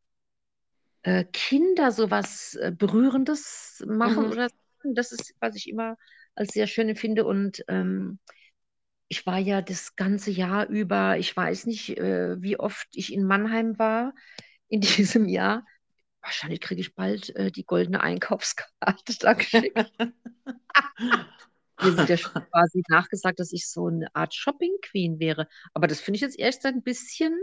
äh, 1.03 1.25
Kinder 1.25 1.91
sowas 1.91 2.55
äh, 2.55 2.71
Berührendes 2.71 3.83
machen 3.87 4.25
mhm. 4.25 4.31
oder. 4.31 4.49
Das 4.85 5.13
ist, 5.13 5.33
was 5.39 5.55
ich 5.55 5.69
immer 5.69 5.95
als 6.35 6.53
sehr 6.53 6.67
schön 6.67 6.93
finde. 6.97 7.25
Und 7.25 7.63
ähm, 7.69 8.19
ich 9.07 9.25
war 9.25 9.37
ja 9.37 9.61
das 9.61 9.95
ganze 9.95 10.31
Jahr 10.31 10.67
über, 10.67 11.17
ich 11.17 11.35
weiß 11.35 11.67
nicht, 11.67 11.97
äh, 11.97 12.41
wie 12.41 12.59
oft 12.59 12.87
ich 12.93 13.13
in 13.13 13.23
Mannheim 13.23 13.79
war 13.79 14.13
in 14.67 14.81
diesem 14.81 15.29
Jahr. 15.29 15.65
Wahrscheinlich 16.21 16.61
kriege 16.61 16.81
ich 16.81 16.95
bald 16.95 17.35
äh, 17.35 17.51
die 17.51 17.65
goldene 17.65 18.01
Einkaufskarte 18.01 19.17
da 19.19 19.33
geschickt. 19.33 19.77
Mir 21.81 21.97
wird 21.97 22.09
ja 22.09 22.17
schon 22.17 22.31
quasi 22.51 22.83
nachgesagt, 22.87 23.39
dass 23.39 23.51
ich 23.51 23.67
so 23.67 23.87
eine 23.87 24.13
Art 24.15 24.33
Shopping 24.33 24.75
Queen 24.81 25.19
wäre. 25.19 25.47
Aber 25.73 25.87
das 25.87 25.99
finde 25.99 26.17
ich 26.17 26.21
jetzt 26.21 26.39
erst 26.39 26.65
ein 26.65 26.83
bisschen 26.83 27.37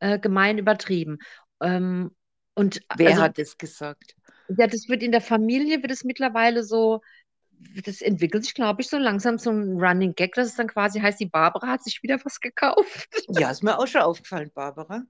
äh, 0.00 0.18
gemein 0.18 0.58
übertrieben. 0.58 1.18
Ähm, 1.60 2.10
und 2.54 2.80
Wer 2.96 3.10
also, 3.10 3.22
hat 3.22 3.38
das 3.38 3.58
gesagt? 3.58 4.14
Ja, 4.48 4.66
das 4.66 4.88
wird 4.88 5.02
in 5.02 5.12
der 5.12 5.20
Familie, 5.20 5.82
wird 5.82 5.92
es 5.92 6.04
mittlerweile 6.04 6.62
so, 6.62 7.00
das 7.84 8.00
entwickelt 8.00 8.44
sich, 8.44 8.54
glaube 8.54 8.82
ich, 8.82 8.88
so 8.88 8.96
langsam 8.96 9.38
so 9.38 9.50
ein 9.50 9.78
Running 9.78 10.14
Gag, 10.14 10.34
dass 10.34 10.48
es 10.48 10.56
dann 10.56 10.68
quasi 10.68 11.00
heißt, 11.00 11.20
die 11.20 11.26
Barbara 11.26 11.66
hat 11.66 11.82
sich 11.82 12.02
wieder 12.02 12.18
was 12.24 12.40
gekauft. 12.40 13.08
Ja, 13.28 13.50
ist 13.50 13.62
mir 13.62 13.78
auch 13.78 13.86
schon 13.86 14.02
aufgefallen, 14.02 14.50
Barbara. 14.54 15.02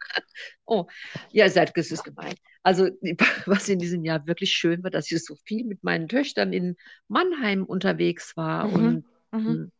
Oh, 0.66 0.86
ja, 1.30 1.48
seid 1.48 1.76
ist 1.76 2.04
gemein. 2.04 2.34
Also, 2.64 2.88
was 3.46 3.68
in 3.68 3.78
diesem 3.78 4.04
Jahr 4.04 4.26
wirklich 4.26 4.52
schön 4.52 4.82
war, 4.82 4.90
dass 4.90 5.10
ich 5.10 5.24
so 5.24 5.36
viel 5.44 5.64
mit 5.64 5.84
meinen 5.84 6.08
Töchtern 6.08 6.52
in 6.52 6.76
Mannheim 7.06 7.64
unterwegs 7.64 8.36
war. 8.36 8.66
Mhm. 8.66 8.74
Und 8.74 9.04
mhm. 9.32 9.46
Hm, 9.46 9.72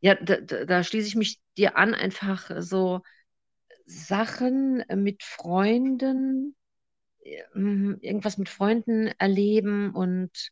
ja, 0.00 0.14
da, 0.16 0.36
da, 0.36 0.82
schließe 0.82 1.08
ich 1.08 1.14
mich 1.14 1.40
dir 1.56 1.78
an, 1.78 1.94
einfach 1.94 2.50
so 2.58 3.00
Sachen 3.86 4.84
mit 4.94 5.22
Freunden, 5.22 6.54
hm, 7.52 7.98
irgendwas 8.00 8.36
mit 8.36 8.48
Freunden 8.48 9.06
erleben 9.18 9.94
und 9.94 10.50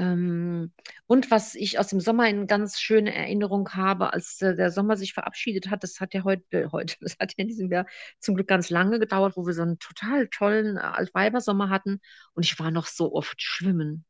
ähm, 0.00 0.72
und 1.06 1.30
was 1.30 1.54
ich 1.54 1.78
aus 1.78 1.88
dem 1.88 2.00
Sommer 2.00 2.26
in 2.28 2.46
ganz 2.46 2.80
schöne 2.80 3.14
Erinnerung 3.14 3.68
habe, 3.74 4.14
als 4.14 4.40
äh, 4.40 4.56
der 4.56 4.70
Sommer 4.70 4.96
sich 4.96 5.12
verabschiedet 5.12 5.68
hat, 5.68 5.82
das 5.82 6.00
hat 6.00 6.14
ja 6.14 6.24
heute, 6.24 6.44
äh, 6.52 6.68
heute, 6.72 6.96
das 7.00 7.18
hat 7.20 7.32
ja 7.36 7.42
in 7.42 7.48
diesem 7.48 7.70
Jahr 7.70 7.86
zum 8.18 8.34
Glück 8.34 8.48
ganz 8.48 8.70
lange 8.70 8.98
gedauert, 8.98 9.36
wo 9.36 9.46
wir 9.46 9.52
so 9.52 9.62
einen 9.62 9.78
total 9.78 10.28
tollen 10.28 10.78
äh, 10.78 10.80
Altweibersommer 10.80 11.68
hatten 11.68 12.00
und 12.32 12.46
ich 12.46 12.58
war 12.58 12.70
noch 12.70 12.86
so 12.86 13.12
oft 13.12 13.42
schwimmen. 13.42 14.06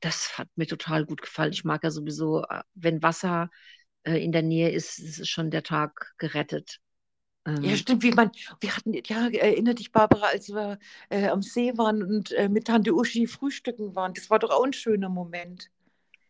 Das 0.00 0.36
hat 0.38 0.48
mir 0.56 0.66
total 0.66 1.06
gut 1.06 1.22
gefallen. 1.22 1.52
Ich 1.52 1.64
mag 1.64 1.82
ja 1.82 1.90
sowieso, 1.90 2.44
äh, 2.44 2.62
wenn 2.74 3.02
Wasser 3.02 3.48
äh, 4.04 4.22
in 4.22 4.32
der 4.32 4.42
Nähe 4.42 4.70
ist, 4.70 4.98
ist 4.98 5.28
schon 5.30 5.50
der 5.50 5.62
Tag 5.62 6.12
gerettet. 6.18 6.78
Ähm, 7.44 7.62
ja, 7.62 7.76
stimmt, 7.76 8.02
wie 8.02 8.12
man, 8.12 8.30
wir 8.60 8.76
hatten, 8.76 8.92
ja, 8.92 9.28
erinnert 9.28 9.78
dich, 9.80 9.90
Barbara, 9.90 10.26
als 10.26 10.50
wir 10.50 10.78
äh, 11.08 11.26
am 11.26 11.42
See 11.42 11.76
waren 11.76 12.02
und 12.02 12.32
äh, 12.32 12.48
mit 12.48 12.66
Tante 12.66 12.94
Uschi 12.94 13.26
frühstücken 13.26 13.94
waren. 13.96 14.14
Das 14.14 14.30
war 14.30 14.38
doch 14.38 14.50
auch 14.50 14.64
ein 14.64 14.72
schöner 14.72 15.08
Moment. 15.08 15.70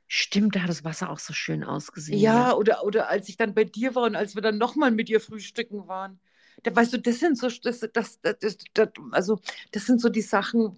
Stimmt, 0.08 0.56
da 0.56 0.62
hat 0.62 0.68
das 0.68 0.84
Wasser 0.84 1.10
auch 1.10 1.18
so 1.18 1.32
schön 1.32 1.64
ausgesehen. 1.64 2.18
Ja, 2.18 2.48
ja. 2.48 2.54
Oder, 2.54 2.84
oder 2.84 3.08
als 3.08 3.28
ich 3.28 3.36
dann 3.36 3.54
bei 3.54 3.64
dir 3.64 3.94
war 3.94 4.04
und 4.04 4.16
als 4.16 4.34
wir 4.34 4.42
dann 4.42 4.58
nochmal 4.58 4.90
mit 4.90 5.08
dir 5.08 5.20
frühstücken 5.20 5.88
waren. 5.88 6.18
Da 6.62 6.74
weißt 6.74 6.92
du, 6.92 6.98
das 6.98 7.18
sind 7.18 7.38
so, 7.38 7.48
das, 7.48 7.80
das, 7.80 8.20
das, 8.20 8.58
das, 8.74 8.88
also 9.10 9.40
das 9.72 9.86
sind 9.86 10.00
so 10.00 10.08
die 10.08 10.20
Sachen, 10.20 10.76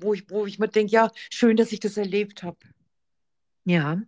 wo 0.00 0.14
ich, 0.14 0.28
wo 0.30 0.46
ich 0.46 0.58
mir 0.58 0.68
denke, 0.68 0.92
ja, 0.92 1.10
schön, 1.30 1.56
dass 1.56 1.72
ich 1.72 1.80
das 1.80 1.96
erlebt 1.96 2.42
habe. 2.42 2.58
Ja. 3.64 4.00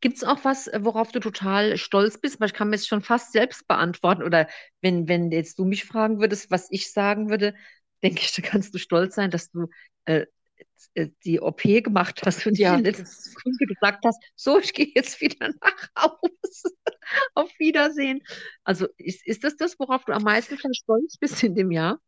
Gibt 0.00 0.18
es 0.18 0.24
auch 0.24 0.44
was, 0.44 0.66
äh, 0.66 0.80
worauf 0.82 1.12
du 1.12 1.20
total 1.20 1.76
stolz 1.76 2.18
bist? 2.18 2.40
Weil 2.40 2.48
ich 2.48 2.54
kann 2.54 2.68
mir 2.68 2.76
jetzt 2.76 2.88
schon 2.88 3.02
fast 3.02 3.32
selbst 3.32 3.66
beantworten. 3.66 4.22
Oder 4.22 4.48
wenn, 4.80 5.08
wenn 5.08 5.30
jetzt 5.30 5.58
du 5.58 5.64
mich 5.64 5.84
fragen 5.84 6.20
würdest, 6.20 6.50
was 6.50 6.68
ich 6.70 6.92
sagen 6.92 7.30
würde, 7.30 7.54
denke 8.02 8.20
ich, 8.20 8.32
da 8.32 8.42
kannst 8.42 8.74
du 8.74 8.78
stolz 8.78 9.14
sein, 9.14 9.30
dass 9.30 9.50
du 9.50 9.68
äh, 10.04 10.26
äh 10.94 11.08
die 11.24 11.40
OP 11.40 11.62
gemacht 11.62 12.20
hast 12.24 12.46
und 12.46 12.58
ja, 12.58 12.76
in 12.76 12.84
der 12.84 12.92
letzten 12.92 13.30
Sekunde 13.30 13.66
gesagt 13.66 14.04
hast, 14.04 14.22
so, 14.36 14.58
ich 14.58 14.72
gehe 14.72 14.92
jetzt 14.94 15.20
wieder 15.20 15.50
nach 15.60 15.88
Hause. 15.96 16.74
Auf 17.34 17.50
Wiedersehen. 17.58 18.22
Also 18.64 18.86
ist, 18.98 19.26
ist 19.26 19.42
das 19.42 19.56
das, 19.56 19.78
worauf 19.78 20.04
du 20.04 20.12
am 20.12 20.22
meisten 20.22 20.58
stolz 20.74 21.16
bist 21.16 21.42
in 21.42 21.54
dem 21.54 21.70
Jahr? 21.70 21.98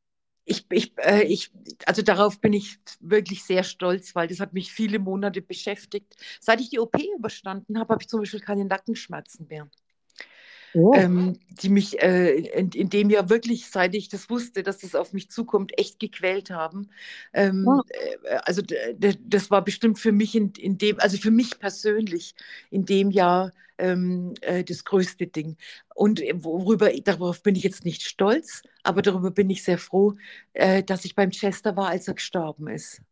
Ich, 0.44 0.66
ich, 0.70 0.92
äh, 0.98 1.22
ich, 1.24 1.50
also 1.86 2.02
darauf 2.02 2.40
bin 2.40 2.52
ich 2.52 2.78
wirklich 3.00 3.44
sehr 3.44 3.62
stolz, 3.64 4.14
weil 4.14 4.28
das 4.28 4.40
hat 4.40 4.52
mich 4.52 4.72
viele 4.72 4.98
Monate 4.98 5.42
beschäftigt. 5.42 6.16
Seit 6.40 6.60
ich 6.60 6.70
die 6.70 6.80
OP 6.80 6.96
überstanden 7.16 7.78
habe, 7.78 7.92
habe 7.94 8.02
ich 8.02 8.08
zum 8.08 8.20
Beispiel 8.20 8.40
keine 8.40 8.64
Nackenschmerzen 8.64 9.46
mehr. 9.48 9.68
Oh. 10.74 10.92
Ähm, 10.94 11.38
die 11.62 11.68
mich 11.68 12.00
äh, 12.00 12.36
in, 12.36 12.70
in, 12.70 12.90
dem 12.90 13.10
Jahr 13.10 13.28
wirklich, 13.28 13.68
seit 13.70 13.94
ich 13.94 14.08
das 14.08 14.30
wusste, 14.30 14.62
dass 14.62 14.78
das 14.78 14.94
auf 14.94 15.12
mich 15.12 15.30
zukommt, 15.30 15.76
echt 15.78 15.98
gequält 15.98 16.50
haben. 16.50 16.88
Ähm, 17.32 17.66
oh. 17.66 17.82
äh, 17.88 18.36
also 18.44 18.62
das 19.20 19.50
war 19.50 19.64
bestimmt 19.64 19.98
für 19.98 20.12
mich 20.12 20.34
in, 20.34 20.52
in, 20.58 20.78
dem, 20.78 21.00
also 21.00 21.16
für 21.16 21.30
mich 21.30 21.58
persönlich 21.58 22.34
in 22.70 22.84
dem 22.84 23.10
Jahr 23.10 23.52
ähm, 23.78 24.34
äh, 24.42 24.62
das 24.62 24.84
größte 24.84 25.26
Ding. 25.26 25.56
Und 25.94 26.20
äh, 26.20 26.32
worüber, 26.36 26.90
darauf 27.04 27.42
bin 27.42 27.56
ich 27.56 27.64
jetzt 27.64 27.84
nicht 27.84 28.02
stolz, 28.02 28.62
aber 28.82 29.02
darüber 29.02 29.30
bin 29.30 29.50
ich 29.50 29.64
sehr 29.64 29.78
froh, 29.78 30.14
äh, 30.52 30.82
dass 30.82 31.04
ich 31.04 31.14
beim 31.14 31.30
Chester 31.30 31.76
war, 31.76 31.88
als 31.88 32.06
er 32.06 32.14
gestorben 32.14 32.68
ist. 32.68 33.02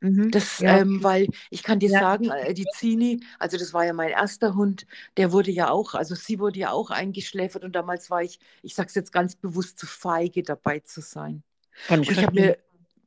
Mhm. 0.00 0.30
Das, 0.30 0.58
ja. 0.58 0.78
ähm, 0.78 1.02
weil 1.02 1.26
ich 1.50 1.62
kann 1.62 1.78
dir 1.78 1.90
ja. 1.90 2.00
sagen, 2.00 2.30
äh, 2.30 2.52
die 2.52 2.66
Zini, 2.74 3.20
also 3.38 3.56
das 3.56 3.72
war 3.72 3.84
ja 3.84 3.92
mein 3.92 4.10
erster 4.10 4.54
Hund, 4.54 4.86
der 5.16 5.32
wurde 5.32 5.50
ja 5.50 5.70
auch, 5.70 5.94
also 5.94 6.14
sie 6.14 6.38
wurde 6.38 6.58
ja 6.58 6.70
auch 6.70 6.90
eingeschläfert 6.90 7.64
und 7.64 7.74
damals 7.74 8.10
war 8.10 8.22
ich, 8.22 8.38
ich 8.62 8.74
sage 8.74 8.88
es 8.88 8.94
jetzt 8.94 9.12
ganz 9.12 9.36
bewusst, 9.36 9.78
zu 9.78 9.86
feige 9.86 10.42
dabei 10.42 10.80
zu 10.80 11.00
sein. 11.00 11.42
Kann 11.88 12.02
ich, 12.02 12.08
und 12.08 12.18
ich 12.18 12.24
habe 12.24 12.40
mir, 12.40 12.58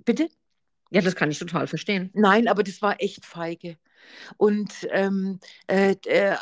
bitte? 0.04 0.30
Ja, 0.92 1.02
das 1.02 1.16
kann 1.16 1.30
ich 1.30 1.38
total 1.38 1.68
verstehen. 1.68 2.10
Nein, 2.14 2.48
aber 2.48 2.64
das 2.64 2.82
war 2.82 3.00
echt 3.00 3.24
feige. 3.24 3.78
Und 4.38 4.74
ähm, 4.92 5.40
äh, 5.68 5.96
äh, 6.06 6.36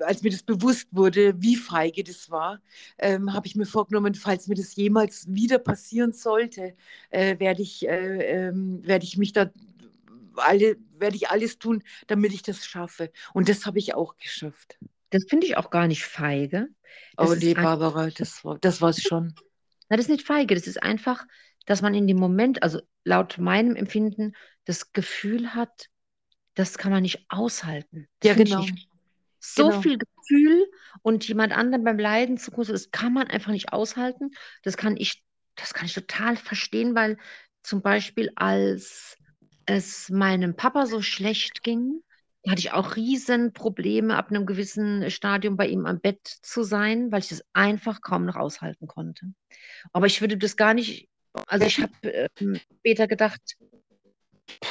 als 0.00 0.22
mir 0.22 0.30
das 0.30 0.42
bewusst 0.42 0.88
wurde, 0.90 1.40
wie 1.40 1.56
feige 1.56 2.04
das 2.04 2.30
war, 2.30 2.60
ähm, 2.98 3.32
habe 3.32 3.46
ich 3.46 3.56
mir 3.56 3.64
vorgenommen, 3.64 4.14
falls 4.14 4.48
mir 4.48 4.54
das 4.54 4.76
jemals 4.76 5.26
wieder 5.32 5.58
passieren 5.58 6.12
sollte, 6.12 6.74
äh, 7.08 7.38
werde 7.38 7.62
ich, 7.62 7.88
äh, 7.88 8.48
ähm, 8.48 8.86
werd 8.86 9.02
ich 9.02 9.16
mich 9.16 9.32
da 9.32 9.50
alle, 10.36 10.76
werde 10.98 11.16
ich 11.16 11.28
alles 11.28 11.58
tun, 11.58 11.82
damit 12.06 12.32
ich 12.32 12.42
das 12.42 12.66
schaffe. 12.66 13.10
Und 13.32 13.48
das 13.48 13.66
habe 13.66 13.78
ich 13.78 13.94
auch 13.94 14.16
geschafft. 14.16 14.78
Das 15.10 15.24
finde 15.28 15.46
ich 15.46 15.56
auch 15.56 15.70
gar 15.70 15.86
nicht 15.86 16.04
feige. 16.04 16.68
Das 17.16 17.30
oh 17.30 17.34
nee, 17.34 17.54
Barbara, 17.54 18.08
das 18.10 18.44
war 18.44 18.58
das 18.58 18.80
war's 18.80 19.02
schon. 19.02 19.34
Na, 19.88 19.96
das 19.96 20.06
ist 20.06 20.10
nicht 20.10 20.26
feige, 20.26 20.54
das 20.54 20.66
ist 20.66 20.82
einfach, 20.82 21.24
dass 21.64 21.82
man 21.82 21.94
in 21.94 22.06
dem 22.06 22.18
Moment, 22.18 22.62
also 22.62 22.80
laut 23.04 23.38
meinem 23.38 23.76
Empfinden, 23.76 24.34
das 24.64 24.92
Gefühl 24.92 25.54
hat, 25.54 25.88
das 26.54 26.78
kann 26.78 26.90
man 26.90 27.02
nicht 27.02 27.24
aushalten. 27.28 28.08
Das 28.20 28.30
ja, 28.30 28.34
genau. 28.34 28.64
So 29.38 29.68
genau. 29.68 29.80
viel 29.80 29.98
Gefühl 29.98 30.66
und 31.02 31.26
jemand 31.28 31.52
anderen 31.52 31.84
beim 31.84 31.98
Leiden 31.98 32.38
zu 32.38 32.50
groß, 32.50 32.68
das 32.68 32.90
kann 32.90 33.12
man 33.12 33.28
einfach 33.28 33.52
nicht 33.52 33.72
aushalten. 33.72 34.32
Das 34.62 34.76
kann 34.76 34.96
ich, 34.96 35.22
das 35.54 35.72
kann 35.72 35.86
ich 35.86 35.94
total 35.94 36.36
verstehen, 36.36 36.94
weil 36.94 37.18
zum 37.62 37.82
Beispiel 37.82 38.32
als 38.34 39.18
es 39.66 40.08
meinem 40.10 40.56
Papa 40.56 40.86
so 40.86 41.02
schlecht 41.02 41.62
ging, 41.62 42.00
hatte 42.48 42.60
ich 42.60 42.72
auch 42.72 42.96
Riesenprobleme, 42.96 44.16
ab 44.16 44.30
einem 44.30 44.46
gewissen 44.46 45.10
Stadium 45.10 45.56
bei 45.56 45.66
ihm 45.66 45.84
am 45.86 46.00
Bett 46.00 46.20
zu 46.24 46.62
sein, 46.62 47.10
weil 47.10 47.20
ich 47.20 47.28
das 47.28 47.44
einfach 47.52 48.00
kaum 48.00 48.24
noch 48.24 48.36
aushalten 48.36 48.86
konnte. 48.86 49.26
Aber 49.92 50.06
ich 50.06 50.20
würde 50.20 50.36
das 50.36 50.56
gar 50.56 50.72
nicht, 50.72 51.08
also 51.46 51.66
ich 51.66 51.80
habe 51.80 51.92
äh, 52.02 52.28
später 52.78 53.08
gedacht, 53.08 53.40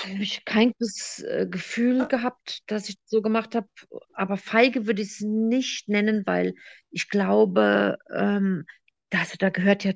habe 0.06 0.24
ich 0.24 0.46
kein 0.46 0.72
gutes 0.72 1.22
äh, 1.24 1.48
Gefühl 1.50 2.08
gehabt, 2.08 2.60
dass 2.68 2.88
ich 2.88 2.96
so 3.06 3.22
gemacht 3.22 3.56
habe. 3.56 3.68
Aber 4.14 4.38
feige 4.38 4.88
würde 4.88 5.02
ich 5.02 5.10
es 5.10 5.22
nicht 5.22 5.90
nennen, 5.90 6.24
weil 6.26 6.56
ich 6.92 7.10
glaube, 7.10 7.98
ähm, 8.14 8.66
das, 9.10 9.34
da 9.38 9.50
gehört 9.50 9.84
ja 9.84 9.94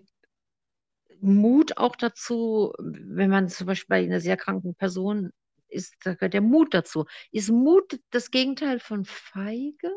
Mut 1.22 1.78
auch 1.78 1.96
dazu, 1.96 2.74
wenn 2.80 3.30
man 3.30 3.50
zum 3.50 3.68
Beispiel 3.68 3.88
bei 3.90 4.04
einer 4.04 4.22
sehr 4.22 4.38
kranken 4.38 4.76
Person 4.76 5.32
ist, 5.68 5.96
da 6.04 6.14
gehört 6.16 6.34
der 6.34 6.42
Mut 6.42 6.74
dazu. 6.74 7.06
Ist 7.32 7.50
Mut 7.50 8.00
das 8.10 8.32
Gegenteil 8.32 8.80
von 8.80 9.06
feige? 9.06 9.92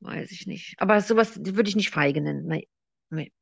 Weiß 0.00 0.30
ich 0.32 0.46
nicht. 0.46 0.74
Aber 0.78 1.00
sowas 1.00 1.38
würde 1.38 1.68
ich 1.68 1.76
nicht 1.76 1.90
feige 1.90 2.20
nennen. 2.20 2.46
Nee. 2.46 2.68
nee. 3.10 3.32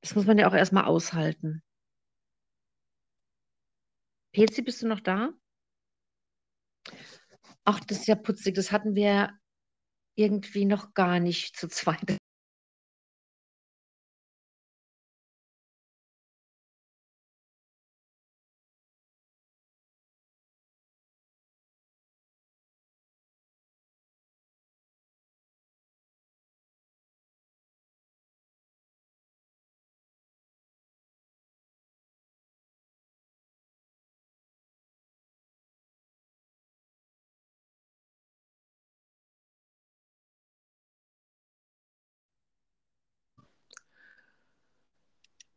Das 0.00 0.14
muss 0.14 0.26
man 0.26 0.38
ja 0.38 0.48
auch 0.48 0.54
erstmal 0.54 0.84
aushalten. 0.84 1.62
Pezi, 4.32 4.62
bist 4.62 4.82
du 4.82 4.88
noch 4.88 5.00
da? 5.00 5.32
Ach, 7.64 7.80
das 7.80 7.98
ist 7.98 8.08
ja 8.08 8.14
putzig. 8.14 8.54
Das 8.54 8.72
hatten 8.72 8.94
wir 8.94 9.30
irgendwie 10.14 10.64
noch 10.64 10.94
gar 10.94 11.20
nicht 11.20 11.56
zu 11.56 11.68
zweit. 11.68 12.18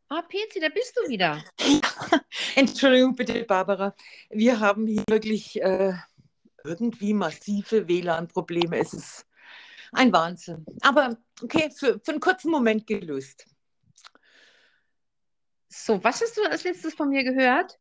Ah, 0.07 0.21
Pezi, 0.21 0.59
da 0.59 0.69
bist 0.69 0.95
du 0.95 1.09
wieder. 1.09 1.43
Entschuldigung 2.55 3.15
bitte, 3.15 3.43
Barbara. 3.43 3.95
Wir 4.29 4.59
haben 4.59 4.85
hier 4.85 5.03
wirklich 5.09 5.59
äh, 5.61 5.93
irgendwie 6.63 7.13
massive 7.13 7.87
WLAN-Probleme. 7.87 8.77
Es 8.77 8.93
ist 8.93 9.25
ein 9.93 10.13
Wahnsinn. 10.13 10.63
Aber 10.81 11.17
okay, 11.41 11.71
für, 11.75 11.99
für 11.99 12.11
einen 12.11 12.19
kurzen 12.19 12.51
Moment 12.51 12.85
gelöst. 12.85 13.45
So, 15.69 16.03
was 16.03 16.21
hast 16.21 16.37
du 16.37 16.43
als 16.43 16.63
letztes 16.63 16.93
von 16.93 17.09
mir 17.09 17.23
gehört? 17.23 17.79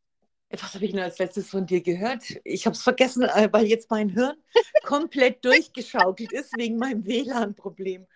Was 0.49 0.75
habe 0.75 0.85
ich 0.87 0.93
denn 0.93 1.01
als 1.01 1.19
letztes 1.19 1.51
von 1.51 1.67
dir 1.67 1.83
gehört? 1.83 2.25
Ich 2.45 2.65
habe 2.65 2.75
es 2.75 2.83
vergessen, 2.83 3.25
äh, 3.25 3.49
weil 3.53 3.67
jetzt 3.67 3.91
mein 3.91 4.09
Hirn 4.09 4.37
komplett 4.85 5.45
durchgeschaukelt 5.45 6.33
ist 6.33 6.57
wegen 6.57 6.79
meinem 6.79 7.05
WLAN-Problem. 7.05 8.07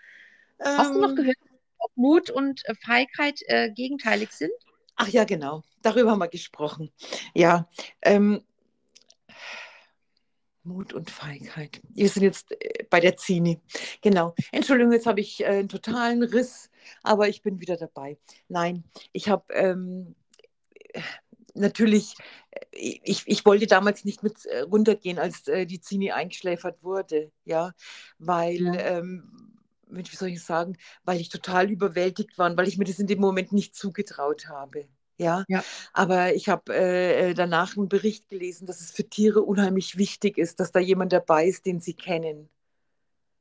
Hast 0.61 0.89
ähm, 0.89 0.95
du 0.95 1.01
noch 1.01 1.11
ähm, 1.11 1.17
gehört, 1.17 1.37
ob 1.89 1.97
Mut 1.97 2.31
und 2.31 2.67
äh, 2.67 2.75
Feigheit 2.75 3.41
äh, 3.47 3.71
gegenteilig 3.71 4.33
sind? 4.33 4.53
Ach 4.97 5.09
ja, 5.09 5.25
genau. 5.25 5.63
Darüber 5.83 6.11
haben 6.11 6.19
wir 6.19 6.29
gesprochen. 6.29 6.91
Ja. 7.35 7.69
Ähm, 8.03 8.43
Mut 10.65 10.93
und 10.93 11.11
Feigheit. 11.11 11.81
Wir 11.89 12.09
sind 12.09 12.25
jetzt 12.25 12.53
äh, 12.53 12.85
bei 12.91 13.01
der 13.01 13.17
Zini. 13.17 13.61
Genau. 14.03 14.35
Entschuldigung, 14.53 14.93
jetzt 14.93 15.07
habe 15.07 15.21
ich 15.21 15.41
äh, 15.41 15.47
einen 15.47 15.69
totalen 15.69 16.23
Riss, 16.23 16.71
aber 17.03 17.29
ich 17.29 17.43
bin 17.43 17.61
wieder 17.61 17.77
dabei. 17.77 18.19
Nein, 18.49 18.85
ich 19.13 19.29
habe 19.29 19.53
ähm, 19.55 20.15
natürlich, 21.55 22.15
äh, 22.51 22.67
ich, 22.73 23.23
ich 23.27 23.47
wollte 23.47 23.67
damals 23.67 24.05
nicht 24.05 24.23
mit 24.23 24.47
runtergehen, 24.71 25.19
als 25.19 25.47
äh, 25.49 25.65
die 25.65 25.81
Zini 25.81 26.11
eingeschläfert 26.11 26.83
wurde, 26.83 27.31
ja, 27.45 27.73
weil 28.19 28.63
ja. 28.63 28.99
Ähm, 28.99 29.48
wie 29.91 30.17
soll 30.17 30.29
ich 30.29 30.43
sagen, 30.43 30.77
weil 31.05 31.21
ich 31.21 31.29
total 31.29 31.71
überwältigt 31.71 32.39
war 32.39 32.51
und 32.51 32.57
weil 32.57 32.69
ich 32.69 32.79
mir 32.79 32.85
das 32.85 32.99
in 32.99 33.07
dem 33.07 33.21
Moment 33.21 33.53
nicht 33.53 33.75
zugetraut 33.75 34.49
habe. 34.49 34.89
Ja, 35.19 35.45
ja. 35.49 35.65
aber 35.93 36.35
ich 36.35 36.49
habe 36.49 36.75
äh, 36.75 37.35
danach 37.35 37.77
einen 37.77 37.89
Bericht 37.89 38.29
gelesen, 38.29 38.67
dass 38.67 38.81
es 38.81 38.93
für 38.93 39.09
Tiere 39.09 39.43
unheimlich 39.43 39.99
wichtig 39.99 40.39
ist, 40.39 40.61
dass 40.61 40.71
da 40.71 40.79
jemand 40.79 41.13
dabei 41.13 41.47
ist, 41.47 41.67
den 41.67 41.81
sie 41.81 41.95
kennen. 41.95 42.49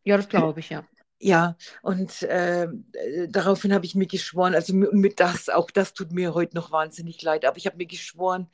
Ja, 0.04 0.18
das 0.18 0.28
glaube 0.28 0.60
ich, 0.60 0.72
ja. 0.72 0.84
Ja, 1.20 1.55
und 1.82 2.22
äh, 2.24 2.65
äh, 2.65 3.28
daraufhin 3.28 3.74
habe 3.74 3.86
ich 3.88 3.95
mir 3.95 4.05
geschworen, 4.05 4.53
also 4.53 4.72
mit 4.76 5.20
das, 5.20 5.49
auch 5.49 5.72
das 5.72 5.93
tut 5.93 6.11
mir 6.11 6.36
heute 6.36 6.55
noch 6.55 6.72
wahnsinnig 6.72 7.20
leid, 7.24 7.43
aber 7.43 7.57
ich 7.57 7.65
habe 7.65 7.78
mir 7.78 7.88
geschworen, 7.88 8.47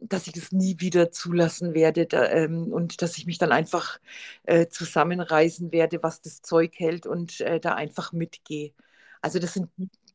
dass 0.00 0.28
ich 0.28 0.32
das 0.34 0.52
nie 0.52 0.76
wieder 0.78 1.10
zulassen 1.10 1.74
werde 1.74 2.06
da, 2.06 2.24
ähm, 2.30 2.72
und 2.72 3.02
dass 3.02 3.18
ich 3.18 3.26
mich 3.26 3.38
dann 3.38 3.50
einfach 3.52 3.98
äh, 4.44 4.68
zusammenreißen 4.68 5.72
werde, 5.72 6.02
was 6.04 6.22
das 6.22 6.40
Zeug 6.42 6.74
hält 6.78 7.06
und 7.06 7.40
äh, 7.40 7.58
da 7.58 7.74
einfach 7.74 8.12
mitgehe. 8.12 8.72
Also 9.20 9.38
das 9.40 9.54
sind 9.54 9.70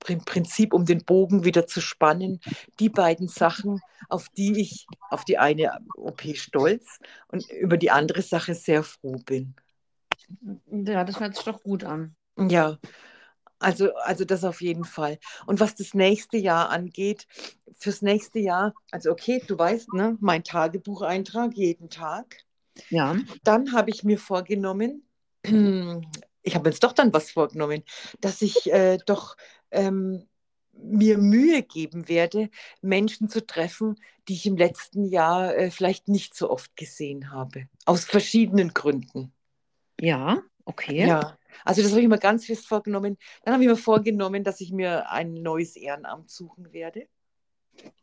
im 0.07 0.23
Prinzip, 0.23 0.73
um 0.73 0.85
den 0.85 1.03
Bogen 1.03 1.43
wieder 1.43 1.67
zu 1.67 1.81
spannen, 1.81 2.39
die 2.79 2.89
beiden 2.89 3.27
Sachen, 3.27 3.81
auf 4.07 4.29
die 4.29 4.61
ich 4.61 4.87
auf 5.09 5.25
die 5.25 5.37
eine 5.37 5.79
OP 5.97 6.21
stolz 6.35 6.99
und 7.27 7.49
über 7.51 7.75
die 7.77 7.91
andere 7.91 8.21
Sache 8.21 8.55
sehr 8.55 8.83
froh 8.83 9.17
bin. 9.25 9.55
Ja, 10.71 11.03
das 11.03 11.19
hört 11.19 11.35
sich 11.35 11.45
doch 11.45 11.61
gut 11.63 11.83
an. 11.83 12.15
Ja, 12.37 12.77
also, 13.59 13.93
also 13.95 14.23
das 14.23 14.43
auf 14.43 14.61
jeden 14.61 14.85
Fall. 14.85 15.19
Und 15.45 15.59
was 15.59 15.75
das 15.75 15.93
nächste 15.93 16.37
Jahr 16.37 16.69
angeht, 16.69 17.27
fürs 17.77 18.01
nächste 18.01 18.39
Jahr, 18.39 18.73
also 18.91 19.11
okay, 19.11 19.41
du 19.45 19.57
weißt, 19.57 19.93
ne, 19.93 20.17
mein 20.21 20.43
Tagebucheintrag 20.43 21.55
jeden 21.55 21.89
Tag. 21.89 22.37
Ja. 22.89 23.17
Dann 23.43 23.73
habe 23.73 23.89
ich 23.89 24.03
mir 24.03 24.17
vorgenommen, 24.17 25.03
ich 25.43 26.55
habe 26.55 26.69
jetzt 26.69 26.83
doch 26.83 26.93
dann 26.93 27.13
was 27.13 27.31
vorgenommen, 27.31 27.83
dass 28.21 28.41
ich 28.41 28.71
äh, 28.71 28.97
doch 29.05 29.35
ähm, 29.71 30.25
mir 30.71 31.17
Mühe 31.17 31.61
geben 31.61 32.07
werde, 32.07 32.49
Menschen 32.81 33.27
zu 33.27 33.45
treffen, 33.45 33.95
die 34.27 34.33
ich 34.33 34.45
im 34.45 34.55
letzten 34.55 35.03
Jahr 35.03 35.55
äh, 35.55 35.71
vielleicht 35.71 36.07
nicht 36.07 36.35
so 36.35 36.49
oft 36.49 36.75
gesehen 36.77 37.31
habe. 37.31 37.67
Aus 37.85 38.05
verschiedenen 38.05 38.73
Gründen. 38.73 39.33
Ja, 39.99 40.41
okay. 40.65 41.05
Ja, 41.05 41.37
also 41.65 41.81
das 41.81 41.91
habe 41.91 42.01
ich 42.01 42.07
mir 42.07 42.19
ganz 42.19 42.45
fest 42.45 42.67
vorgenommen. 42.67 43.17
Dann 43.43 43.53
habe 43.53 43.63
ich 43.63 43.69
mir 43.69 43.75
vorgenommen, 43.75 44.43
dass 44.43 44.61
ich 44.61 44.71
mir 44.71 45.09
ein 45.11 45.33
neues 45.33 45.75
Ehrenamt 45.75 46.29
suchen 46.29 46.71
werde. 46.73 47.07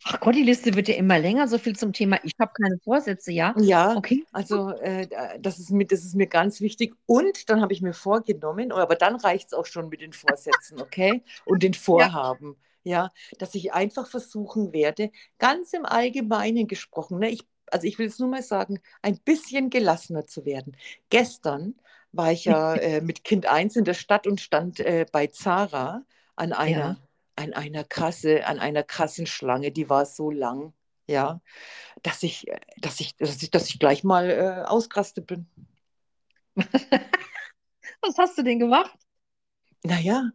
Ach 0.04 0.20
Gott, 0.20 0.34
die 0.34 0.42
Liste 0.42 0.74
wird 0.74 0.88
ja 0.88 0.94
immer 0.94 1.18
länger. 1.18 1.48
So 1.48 1.58
viel 1.58 1.76
zum 1.76 1.92
Thema. 1.92 2.18
Ich 2.22 2.32
habe 2.38 2.52
keine 2.52 2.78
Vorsätze, 2.78 3.32
ja? 3.32 3.54
Ja, 3.58 3.94
Okay. 3.96 4.24
also 4.32 4.70
äh, 4.70 5.08
das, 5.40 5.58
ist 5.58 5.70
mir, 5.70 5.86
das 5.86 6.04
ist 6.04 6.14
mir 6.14 6.26
ganz 6.26 6.60
wichtig. 6.60 6.94
Und 7.06 7.50
dann 7.50 7.60
habe 7.60 7.72
ich 7.72 7.82
mir 7.82 7.92
vorgenommen, 7.92 8.72
oh, 8.72 8.76
aber 8.76 8.94
dann 8.94 9.16
reicht 9.16 9.48
es 9.48 9.52
auch 9.52 9.66
schon 9.66 9.88
mit 9.88 10.00
den 10.00 10.12
Vorsätzen, 10.12 10.80
okay? 10.80 11.22
Und 11.44 11.62
den 11.62 11.74
Vorhaben, 11.74 12.56
ja, 12.84 13.10
dass 13.38 13.54
ich 13.54 13.72
einfach 13.72 14.06
versuchen 14.06 14.72
werde, 14.72 15.10
ganz 15.38 15.72
im 15.72 15.84
Allgemeinen 15.84 16.68
gesprochen, 16.68 17.18
ne, 17.18 17.30
ich, 17.30 17.42
also 17.70 17.86
ich 17.86 17.98
will 17.98 18.06
es 18.06 18.18
nur 18.18 18.28
mal 18.28 18.42
sagen, 18.42 18.78
ein 19.02 19.18
bisschen 19.18 19.70
gelassener 19.70 20.26
zu 20.26 20.44
werden. 20.44 20.76
Gestern 21.10 21.74
war 22.16 22.32
ich 22.32 22.44
ja 22.44 22.74
äh, 22.76 23.00
mit 23.00 23.24
Kind 23.24 23.46
1 23.46 23.76
in 23.76 23.84
der 23.84 23.94
Stadt 23.94 24.26
und 24.26 24.40
stand 24.40 24.80
äh, 24.80 25.06
bei 25.10 25.26
Zara 25.28 26.04
an 26.36 26.52
einer, 26.52 26.96
Ja. 26.96 26.96
an 27.36 27.52
einer 27.54 27.84
Kasse, 27.84 28.46
an 28.46 28.58
einer 28.58 28.82
Kassenschlange, 28.82 29.72
die 29.72 29.88
war 29.90 30.06
so 30.06 30.30
lang, 30.30 30.72
ja, 31.06 31.40
dass 32.02 32.22
ich, 32.22 32.48
äh, 32.48 32.60
dass 32.78 33.00
ich, 33.00 33.16
dass 33.16 33.42
ich, 33.42 33.50
dass 33.50 33.68
ich 33.70 33.78
gleich 33.78 34.04
mal 34.04 34.30
äh, 34.30 34.64
ausgerastet 34.68 35.26
bin. 35.26 35.46
Was 38.02 38.16
hast 38.18 38.38
du 38.38 38.42
denn 38.42 38.58
gemacht? 38.58 38.96
Naja, 39.84 40.32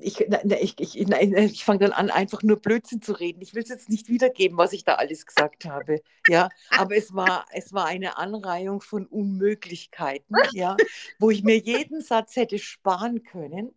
ich, 0.00 0.20
ich, 0.20 0.98
ich, 0.98 1.10
ich 1.10 1.64
fange 1.64 1.80
dann 1.80 1.92
an, 1.92 2.10
einfach 2.10 2.42
nur 2.42 2.56
Blödsinn 2.56 3.02
zu 3.02 3.12
reden. 3.12 3.42
Ich 3.42 3.54
will 3.54 3.62
es 3.62 3.68
jetzt 3.68 3.90
nicht 3.90 4.08
wiedergeben, 4.08 4.56
was 4.56 4.72
ich 4.72 4.84
da 4.84 4.94
alles 4.94 5.26
gesagt 5.26 5.66
habe. 5.66 6.00
Ja, 6.28 6.48
aber 6.70 6.96
es 6.96 7.14
war, 7.14 7.44
es 7.52 7.72
war 7.72 7.86
eine 7.86 8.16
Anreihung 8.16 8.80
von 8.80 9.06
Unmöglichkeiten, 9.06 10.36
ja, 10.52 10.76
wo 11.18 11.30
ich 11.30 11.42
mir 11.42 11.58
jeden 11.58 12.00
Satz 12.00 12.36
hätte 12.36 12.58
sparen 12.58 13.22
können. 13.22 13.74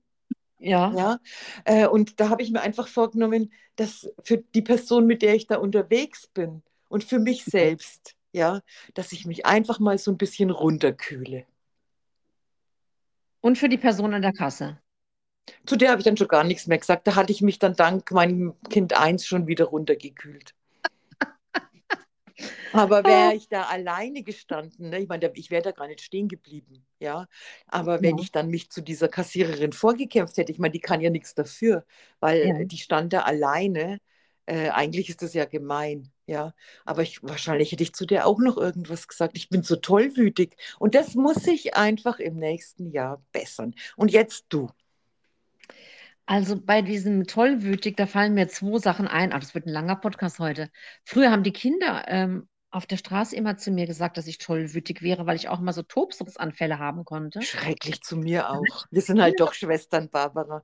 Ja. 0.58 0.94
Ja, 0.96 1.20
äh, 1.66 1.86
und 1.86 2.20
da 2.20 2.30
habe 2.30 2.42
ich 2.42 2.50
mir 2.50 2.62
einfach 2.62 2.88
vorgenommen, 2.88 3.52
dass 3.76 4.10
für 4.24 4.38
die 4.38 4.62
Person, 4.62 5.06
mit 5.06 5.22
der 5.22 5.36
ich 5.36 5.48
da 5.48 5.58
unterwegs 5.58 6.28
bin 6.28 6.64
und 6.88 7.04
für 7.04 7.20
mich 7.20 7.44
selbst, 7.44 8.16
ja, 8.32 8.62
dass 8.94 9.12
ich 9.12 9.26
mich 9.26 9.46
einfach 9.46 9.80
mal 9.80 9.98
so 9.98 10.12
ein 10.12 10.18
bisschen 10.18 10.50
runterkühle. 10.50 11.46
Und 13.42 13.58
für 13.58 13.70
die 13.70 13.78
Person 13.78 14.14
an 14.14 14.22
der 14.22 14.34
Kasse. 14.34 14.80
Zu 15.66 15.76
der 15.76 15.90
habe 15.92 16.00
ich 16.02 16.06
dann 16.06 16.18
schon 16.18 16.28
gar 16.28 16.44
nichts 16.44 16.68
mehr 16.68 16.78
gesagt. 16.80 17.08
Da 17.08 17.16
hatte 17.16 17.32
ich 17.32 17.42
mich 17.42 17.60
dann 17.60 17.76
dank 17.76 18.12
meinem 18.12 18.56
Kind 18.70 18.94
1 19.00 19.26
schon 19.28 19.48
wieder 19.48 19.66
runtergekühlt. 19.66 20.56
Aber 22.72 23.06
wäre 23.06 23.34
ich 23.34 23.48
da 23.48 23.64
alleine 23.64 24.24
gestanden, 24.24 24.90
ne? 24.90 25.00
ich 25.00 25.08
meine, 25.08 25.32
ich 25.36 25.50
wäre 25.52 25.62
da 25.64 25.72
gar 25.72 25.88
nicht 25.88 26.02
stehen 26.02 26.28
geblieben, 26.28 26.86
ja. 27.00 27.28
Aber 27.68 28.02
wenn 28.04 28.18
Ja. 28.18 28.18
ich 28.18 28.32
dann 28.32 28.50
mich 28.50 28.70
zu 28.70 28.82
dieser 28.82 29.08
Kassiererin 29.08 29.72
vorgekämpft 29.72 30.38
hätte, 30.38 30.52
ich 30.52 30.60
meine, 30.60 30.72
die 30.74 30.80
kann 30.82 31.00
ja 31.02 31.10
nichts 31.10 31.34
dafür, 31.36 31.86
weil 32.20 32.50
Ja. 32.50 32.60
die 32.60 32.78
stand 32.78 33.14
da 33.14 33.22
alleine. 33.22 34.00
Äh, 34.46 34.70
eigentlich 34.70 35.10
ist 35.10 35.22
das 35.24 35.34
ja 35.34 35.46
gemein, 35.46 36.12
ja. 36.28 36.54
Aber 36.84 37.02
ich, 37.02 37.24
wahrscheinlich 37.24 37.72
hätte 37.72 37.84
ich 37.84 37.94
zu 37.94 38.06
der 38.06 38.28
auch 38.28 38.40
noch 38.40 38.58
irgendwas 38.58 39.08
gesagt. 39.08 39.38
Ich 39.38 39.50
bin 39.50 39.64
so 39.64 39.76
tollwütig. 39.78 40.56
Und 40.80 40.96
das 40.96 41.16
muss 41.16 41.48
ich 41.48 41.76
einfach 41.76 42.20
im 42.20 42.36
nächsten 42.38 42.92
Jahr 42.92 43.24
bessern. 43.32 43.74
Und 43.96 44.12
jetzt 44.12 44.46
du. 44.50 44.70
Also 46.26 46.60
bei 46.60 46.82
diesem 46.82 47.28
tollwütig, 47.28 47.96
da 47.96 48.08
fallen 48.08 48.34
mir 48.34 48.48
zwei 48.48 48.80
Sachen 48.80 49.08
ein. 49.08 49.32
Ach, 49.32 49.40
das 49.40 49.54
wird 49.54 49.68
ein 49.68 49.74
langer 49.74 49.96
Podcast 49.96 50.40
heute. 50.40 50.70
Früher 51.04 51.32
haben 51.32 51.44
die 51.44 51.54
Kinder 51.54 52.06
ähm, 52.08 52.48
auf 52.72 52.86
der 52.86 52.98
Straße 52.98 53.36
immer 53.36 53.56
zu 53.58 53.72
mir 53.72 53.86
gesagt, 53.86 54.18
dass 54.18 54.28
ich 54.28 54.38
tollwütig 54.38 55.02
wäre, 55.02 55.26
weil 55.26 55.38
ich 55.38 55.48
auch 55.48 55.62
mal 55.62 55.72
so 55.72 55.82
Tobsuchtsanfälle 55.84 56.78
haben 56.80 57.06
konnte. 57.06 57.42
Schrecklich 57.42 58.02
zu 58.02 58.18
mir 58.18 58.50
auch. 58.50 58.86
Wir 58.92 59.02
sind 59.02 59.22
halt 59.22 59.40
doch 59.40 59.54
Schwestern, 59.54 60.10
Barbara. 60.10 60.64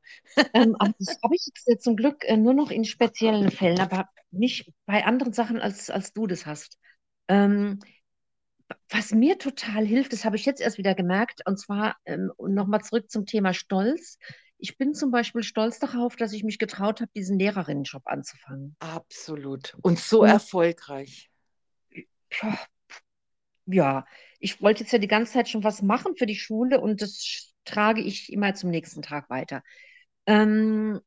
Ähm, 0.54 0.76
aber 0.80 0.94
das 1.00 1.20
habe 1.24 1.36
ich 1.36 1.46
jetzt 1.46 1.70
äh, 1.70 1.78
zum 1.78 1.96
Glück 1.96 2.26
äh, 2.26 2.36
nur 2.36 2.54
noch 2.54 2.70
in 2.72 2.84
speziellen 2.84 3.50
Fällen, 3.50 3.80
aber 3.80 4.10
nicht 4.32 4.74
bei 4.86 5.06
anderen 5.06 5.32
Sachen, 5.32 5.62
als, 5.62 5.90
als 5.90 6.12
du 6.12 6.28
das 6.28 6.46
hast. 6.46 6.78
Ähm, 7.30 7.80
was 8.90 9.12
mir 9.12 9.38
total 9.38 9.86
hilft, 9.86 10.12
das 10.12 10.26
habe 10.26 10.36
ich 10.36 10.46
jetzt 10.46 10.60
erst 10.60 10.78
wieder 10.78 10.96
gemerkt, 10.96 11.42
und 11.46 11.58
zwar 11.58 11.96
ähm, 12.06 12.32
nochmal 12.40 12.82
zurück 12.82 13.10
zum 13.10 13.26
Thema 13.26 13.54
Stolz. 13.54 14.18
Ich 14.64 14.78
bin 14.78 14.94
zum 14.94 15.10
Beispiel 15.10 15.42
stolz 15.42 15.80
darauf, 15.80 16.16
dass 16.16 16.34
ich 16.34 16.44
mich 16.44 16.60
getraut 16.60 17.02
habe, 17.02 17.12
diesen 17.16 17.40
Lehrerinnenjob 17.40 18.04
anzufangen. 18.06 18.76
Absolut. 18.80 19.76
Und 19.82 19.98
so 20.00 20.22
Und- 20.22 20.30
erfolgreich. 20.30 21.32
Ja, 22.42 22.60
ja, 23.66 24.06
ich 24.40 24.62
wollte 24.62 24.84
jetzt 24.84 24.94
ja 24.94 25.00
die 25.00 25.08
ganze 25.08 25.34
Zeit 25.34 25.50
schon 25.50 25.64
was 25.64 25.82
machen 25.82 26.16
für 26.16 26.28
die 26.28 26.36
Schule 26.36 26.80
und 26.80 27.02
das 27.02 27.54
trage 27.66 28.02
ich 28.02 28.32
immer 28.32 28.54
zum 28.54 28.70
nächsten 28.70 29.02
Tag 29.02 29.30
weiter. 29.30 29.64
Ähm, 30.28 31.02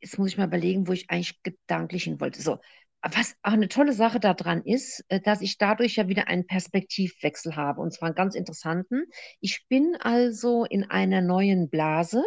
jetzt 0.00 0.18
muss 0.18 0.28
ich 0.28 0.38
mal 0.38 0.46
überlegen, 0.48 0.88
wo 0.88 0.92
ich 0.92 1.10
eigentlich 1.10 1.42
gedanklich 1.42 2.04
hin 2.04 2.20
wollte. 2.20 2.42
So, 2.42 2.58
was 3.02 3.36
auch 3.42 3.52
eine 3.52 3.68
tolle 3.68 3.92
Sache 3.92 4.18
daran 4.18 4.62
ist, 4.64 5.04
äh, 5.08 5.20
dass 5.20 5.40
ich 5.40 5.58
dadurch 5.58 5.96
ja 5.96 6.08
wieder 6.08 6.26
einen 6.28 6.46
Perspektivwechsel 6.46 7.54
habe 7.54 7.80
und 7.80 7.92
zwar 7.92 8.08
einen 8.08 8.16
ganz 8.16 8.34
interessanten. 8.34 9.04
Ich 9.40 9.66
bin 9.68 9.96
also 10.00 10.64
in 10.64 10.90
einer 10.90 11.20
neuen 11.20 11.70
Blase, 11.70 12.22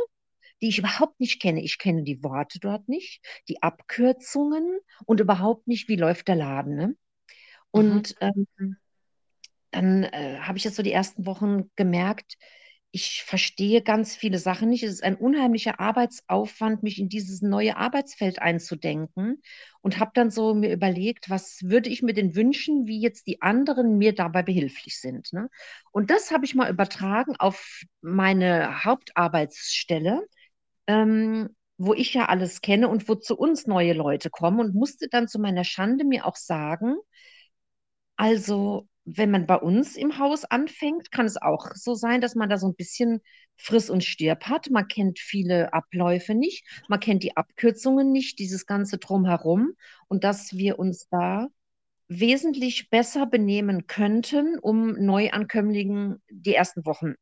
die 0.62 0.70
ich 0.70 0.80
überhaupt 0.80 1.20
nicht 1.20 1.42
kenne. 1.42 1.62
Ich 1.62 1.78
kenne 1.78 2.04
die 2.04 2.24
Worte 2.24 2.60
dort 2.60 2.88
nicht, 2.90 3.24
die 3.48 3.62
Abkürzungen 3.62 4.80
und 5.06 5.20
überhaupt 5.20 5.68
nicht, 5.68 5.88
wie 5.88 5.96
läuft 5.96 6.28
der 6.28 6.36
Laden, 6.36 6.76
ne? 6.76 6.96
Und 7.72 8.16
ähm, 8.22 8.48
dann 9.72 10.04
äh, 10.04 10.40
habe 10.40 10.58
ich 10.58 10.64
jetzt 10.64 10.76
so 10.76 10.84
die 10.84 10.92
ersten 10.92 11.26
Wochen 11.26 11.70
gemerkt, 11.76 12.38
ich 12.92 13.24
verstehe 13.24 13.82
ganz 13.82 14.16
viele 14.16 14.40
Sachen 14.40 14.70
nicht. 14.70 14.84
Es 14.84 14.94
ist 14.94 15.04
ein 15.04 15.16
unheimlicher 15.16 15.80
Arbeitsaufwand, 15.80 16.84
mich 16.84 17.00
in 17.00 17.10
dieses 17.10 17.42
neue 17.42 17.78
Arbeitsfeld 17.78 18.42
einzudenken 18.42 19.42
und 19.82 20.00
habe 20.00 20.12
dann 20.14 20.32
so 20.32 20.56
mir 20.56 20.72
überlegt, 20.72 21.30
was 21.30 21.60
würde 21.64 21.90
ich 21.90 22.02
mir 22.02 22.14
denn 22.14 22.36
wünschen, 22.36 22.88
wie 22.88 23.00
jetzt 23.00 23.28
die 23.28 23.42
anderen 23.42 23.98
mir 23.98 24.16
dabei 24.16 24.42
behilflich 24.42 25.00
sind. 25.00 25.32
Ne? 25.34 25.50
Und 25.92 26.10
das 26.10 26.32
habe 26.32 26.46
ich 26.46 26.56
mal 26.56 26.72
übertragen 26.72 27.36
auf 27.38 27.82
meine 28.02 28.84
Hauptarbeitsstelle, 28.86 30.26
ähm, 30.88 31.50
wo 31.78 31.94
ich 31.94 32.14
ja 32.14 32.26
alles 32.28 32.62
kenne 32.62 32.88
und 32.88 33.08
wo 33.08 33.16
zu 33.16 33.38
uns 33.38 33.68
neue 33.68 33.94
Leute 33.94 34.30
kommen 34.30 34.60
und 34.60 34.76
musste 34.76 35.08
dann 35.10 35.28
zu 35.28 35.40
meiner 35.40 35.64
Schande 35.64 36.06
mir 36.06 36.26
auch 36.26 36.36
sagen, 36.36 36.98
also, 38.16 38.88
wenn 39.06 39.32
man 39.32 39.46
bei 39.46 39.56
uns 39.56 39.96
im 39.96 40.18
Haus 40.18 40.44
anfängt, 40.44 41.12
kann 41.12 41.26
es 41.26 41.38
auch 41.38 41.72
so 41.76 41.94
sein, 41.94 42.20
dass 42.20 42.36
man 42.36 42.50
da 42.50 42.58
so 42.58 42.68
ein 42.68 42.76
bisschen 42.76 43.22
Friss 43.56 43.90
und 43.90 44.04
Stirb 44.04 44.46
hat. 44.46 44.70
Man 44.70 44.88
kennt 44.88 45.20
viele 45.20 45.72
Abläufe 45.74 46.34
nicht, 46.34 46.66
man 46.90 47.00
kennt 47.00 47.24
die 47.24 47.38
Abkürzungen 47.38 48.12
nicht, 48.12 48.40
dieses 48.40 48.66
ganze 48.66 48.98
Drumherum 48.98 49.74
und 50.08 50.24
dass 50.24 50.58
wir 50.58 50.80
uns 50.80 51.08
da 51.10 51.48
wesentlich 52.10 52.90
besser 52.90 53.26
benehmen 53.28 53.88
könnten, 53.88 54.58
um 54.60 54.94
Neuankömmlingen 54.94 56.22
die 56.30 56.56
ersten 56.56 56.86
Wochen 56.86 57.16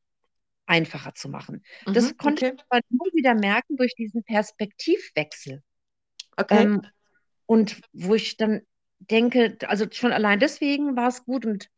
einfacher 0.67 1.13
zu 1.15 1.29
machen. 1.29 1.63
Das 1.91 2.05
Mhm, 2.07 2.15
konnte 2.17 2.41
okay. 2.41 2.51
ich 2.57 2.63
aber 2.69 2.81
nur 2.89 3.07
wieder 3.13 3.35
merken 3.35 3.77
durch 3.77 3.95
diesen 3.95 4.23
Perspektivwechsel. 4.23 5.63
Okay. 6.37 6.67
Ähm, 6.67 6.81
und 7.45 7.81
wo 7.93 8.15
ich 8.15 8.37
dann 8.37 8.61
denke, 8.99 9.57
also 9.67 9.85
schon 9.91 10.11
allein 10.13 10.39
deswegen 10.39 10.95
war 10.95 11.09
es 11.09 11.25
gut 11.25 11.45
und 11.45 11.69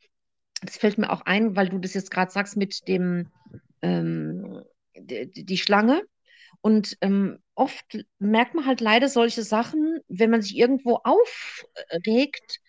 das 0.62 0.78
fällt 0.78 0.98
mir 0.98 1.12
auch 1.12 1.22
ein, 1.22 1.56
weil 1.56 1.70
du 1.70 1.80
das 1.80 1.94
jetzt 1.94 2.12
gerade 2.12 2.32
sagst 2.32 2.58
mit 2.58 2.88
dem 2.88 3.32
ähm, 3.82 4.64
die, 4.96 5.46
die 5.46 5.58
Schlange. 5.58 6.04
Und 6.62 6.98
ähm, 7.02 7.40
oft 7.56 8.00
merkt 8.20 8.56
man 8.56 8.66
halt 8.66 8.82
leider 8.82 9.10
solche 9.10 9.44
Sachen, 9.44 10.00
wenn 10.08 10.32
man 10.32 10.42
sich 10.42 10.58
irgendwo 10.58 11.00
aufregt, 11.04 12.60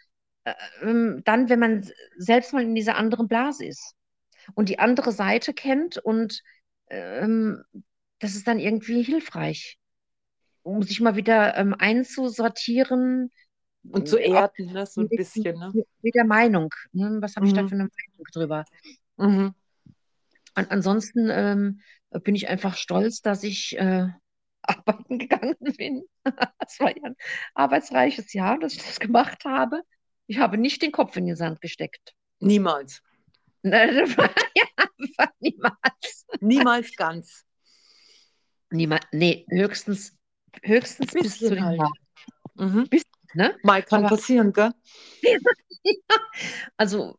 äh, 0.45 0.55
ähm, 0.83 1.23
dann, 1.25 1.49
wenn 1.49 1.61
man 1.61 1.91
selbst 2.19 2.53
mal 2.53 2.63
in 2.63 2.75
dieser 2.75 2.97
anderen 2.97 3.29
Blase 3.29 3.67
ist 3.67 3.95
und 4.55 4.69
die 4.69 4.79
andere 4.79 5.13
Seite 5.13 5.55
kennt 5.55 5.99
und 5.99 6.43
ähm, 6.89 7.63
das 8.21 8.35
ist 8.35 8.47
dann 8.49 8.59
irgendwie 8.59 9.03
hilfreich, 9.03 9.79
um 10.63 10.83
sich 10.83 11.01
mal 11.01 11.17
wieder 11.17 11.57
ähm, 11.57 11.75
einzusortieren, 11.79 13.31
Und 13.91 14.09
zu 14.09 14.19
auch 14.25 14.35
erden, 14.35 14.73
ne? 14.73 14.87
so 14.87 15.03
ein 15.03 15.11
mit, 15.11 15.15
bisschen. 15.15 15.59
Ne? 15.59 15.77
mit 16.03 16.15
der 16.15 16.25
Meinung. 16.25 16.71
Ne? 16.93 17.19
Was 17.21 17.37
habe 17.37 17.47
ich 17.47 17.53
da 17.53 17.63
Mhm. 17.63 17.69
für 17.69 17.75
eine 17.75 17.85
Meinung 17.85 18.27
drüber? 18.33 18.65
Mhm. 19.17 19.55
An 20.55 20.67
ansonsten 20.71 21.29
ähm, 21.31 21.81
bin 22.25 22.35
ich 22.35 22.49
einfach 22.49 22.77
stolz, 22.77 23.21
dass 23.23 23.43
ich 23.45 23.77
äh, 23.79 24.09
arbeiten 24.63 25.19
gegangen 25.19 25.57
bin. 25.77 26.05
Es 26.67 26.79
war 26.81 26.95
ja 26.95 27.03
ein 27.05 27.17
arbeitsreiches 27.55 28.33
Jahr, 28.35 28.59
dass 28.59 28.75
ich 28.75 28.85
das 28.85 29.01
gemacht 29.01 29.45
habe. 29.47 29.83
Ich 30.27 30.39
habe 30.39 30.59
nicht 30.59 30.83
den 30.83 30.93
Kopf 30.93 31.17
in 31.17 31.27
den 31.27 31.37
Sand 31.37 31.61
gesteckt. 31.63 32.15
Niemals. 32.41 33.01
Ne, 33.63 34.05
ja, 34.55 35.29
niemals. 35.41 36.27
Niemals 36.41 36.97
ganz. 36.97 37.45
Niemand, 38.71 39.03
nee, 39.13 39.47
höchstens, 39.51 40.17
höchstens 40.63 41.13
bis 41.13 41.39
zu 41.39 41.51
den 41.51 41.65
halt. 41.65 41.81
Mhm. 42.55 42.89
Ne? 43.35 43.57
Mal 43.63 43.83
kann 43.83 44.05
Aber- 44.05 44.17
passieren, 44.17 44.53
gell? 44.53 44.71
Also, 46.77 47.19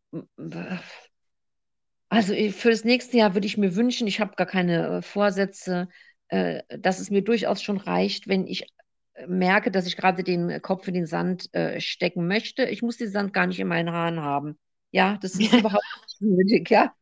also 2.09 2.33
ich- 2.33 2.55
für 2.55 2.69
das 2.69 2.83
nächste 2.83 3.17
Jahr 3.17 3.33
würde 3.33 3.47
ich 3.47 3.57
mir 3.57 3.75
wünschen, 3.75 4.07
ich 4.07 4.19
habe 4.19 4.35
gar 4.35 4.47
keine 4.47 4.97
äh, 4.97 5.01
Vorsätze, 5.01 5.87
äh, 6.29 6.61
dass 6.77 6.99
es 6.99 7.09
mir 7.09 7.23
durchaus 7.23 7.61
schon 7.61 7.77
reicht, 7.77 8.27
wenn 8.27 8.47
ich 8.47 8.65
äh, 9.13 9.27
merke, 9.27 9.71
dass 9.71 9.85
ich 9.87 9.97
gerade 9.97 10.23
den 10.23 10.61
Kopf 10.61 10.87
in 10.87 10.93
den 10.93 11.05
Sand 11.05 11.53
äh, 11.53 11.79
stecken 11.81 12.27
möchte. 12.27 12.65
Ich 12.65 12.81
muss 12.81 12.97
den 12.97 13.11
Sand 13.11 13.33
gar 13.33 13.47
nicht 13.47 13.59
in 13.59 13.67
meinen 13.67 13.91
Haaren 13.91 14.21
haben. 14.21 14.57
Ja, 14.91 15.17
das 15.21 15.35
ist 15.35 15.53
überhaupt 15.53 15.83
nicht 16.21 16.21
nötig, 16.21 16.69
ja. 16.69 16.93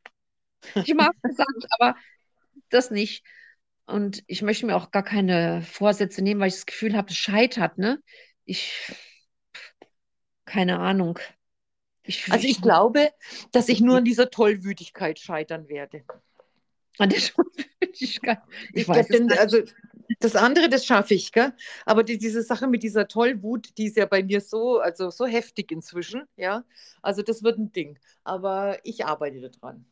Ich 0.84 0.94
mag 0.94 1.12
den 1.24 1.34
Sand, 1.36 1.66
aber 1.80 1.96
das 2.70 2.92
nicht. 2.92 3.24
Und 3.86 4.24
ich 4.28 4.42
möchte 4.42 4.66
mir 4.66 4.76
auch 4.76 4.92
gar 4.92 5.04
keine 5.04 5.62
Vorsätze 5.62 6.22
nehmen, 6.22 6.42
weil 6.42 6.50
ich 6.50 6.56
das 6.56 6.66
Gefühl 6.66 6.96
habe, 6.98 7.10
es 7.10 7.18
scheitert, 7.18 7.78
ne? 7.78 8.02
Ich, 8.46 8.92
keine 10.46 10.80
Ahnung. 10.80 11.20
Ich, 12.04 12.32
Also 12.32 12.48
ich 12.48 12.62
glaube, 12.62 13.10
dass 13.52 13.70
ich 13.70 13.82
nur 13.82 13.98
an 13.98 14.06
dieser 14.06 14.30
Tollwütigkeit 14.30 15.20
scheitern 15.20 15.68
werde. 15.68 16.04
An 16.98 17.10
der 17.10 17.20
Schulmüdigkeit. 17.20 18.40
Ich, 18.74 18.82
Ich 18.82 18.88
weiß 18.88 19.10
nicht. 19.10 19.38
also 19.38 19.62
das 20.20 20.36
andere, 20.36 20.70
das 20.70 20.86
schaffe 20.86 21.14
ich, 21.14 21.32
gell? 21.32 21.54
Aber 21.86 22.04
die, 22.04 22.18
diese 22.18 22.42
Sache 22.44 22.68
mit 22.68 22.84
dieser 22.84 23.08
Tollwut, 23.08 23.78
die 23.78 23.86
ist 23.88 23.98
ja 23.98 24.06
bei 24.06 24.24
mir 24.24 24.42
so, 24.42 24.80
also 24.80 25.10
so 25.10 25.26
heftig 25.26 25.72
inzwischen, 25.72 26.24
ja. 26.38 26.64
Also 27.02 27.22
das 27.24 27.44
wird 27.44 27.58
ein 27.60 27.72
Ding. 27.72 28.00
Aber 28.24 28.80
ich 28.84 29.06
arbeite 29.06 29.40
daran. 29.50 29.86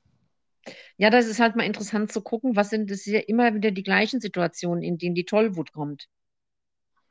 Ja, 0.97 1.09
das 1.09 1.28
ist 1.28 1.39
halt 1.39 1.55
mal 1.55 1.63
interessant 1.66 2.11
zu 2.11 2.22
gucken, 2.22 2.55
was 2.55 2.70
sind 2.70 2.89
das 2.91 3.05
ja 3.05 3.20
immer 3.20 3.53
wieder 3.53 3.72
die 3.72 3.84
gleichen 3.84 4.20
Situationen, 4.22 4.84
in 4.84 4.97
denen 4.97 5.16
die 5.16 5.26
Tollwut 5.26 5.72
kommt. 5.72 6.07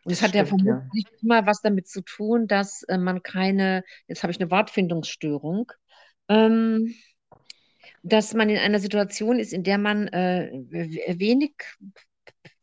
Und 0.05 0.13
es 0.13 0.21
Das 0.21 0.23
hat 0.23 0.35
ja 0.35 0.45
stimmt, 0.45 0.63
ja. 0.65 0.91
vermutlich 0.93 1.07
immer 1.23 1.47
was 1.47 1.61
damit 1.63 1.89
zu 1.89 2.03
tun, 2.03 2.47
dass 2.47 2.83
äh, 2.85 2.99
man 2.99 3.23
keine, 3.23 3.85
jetzt 4.07 4.23
habe 4.23 4.31
ich 4.33 4.41
eine 4.41 4.51
Wortfindungsstörung, 4.51 5.73
ähm, 6.29 6.95
dass 8.03 8.35
man 8.35 8.51
in 8.51 8.59
einer 8.59 8.79
Situation 8.81 9.39
ist, 9.39 9.53
in 9.53 9.63
der 9.63 9.79
man 9.79 10.09
äh, 10.09 10.51
wenig 11.19 11.55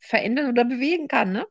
verändern 0.02 0.50
oder 0.50 0.66
bewegen 0.66 1.08
kann, 1.08 1.32
ne? 1.32 1.46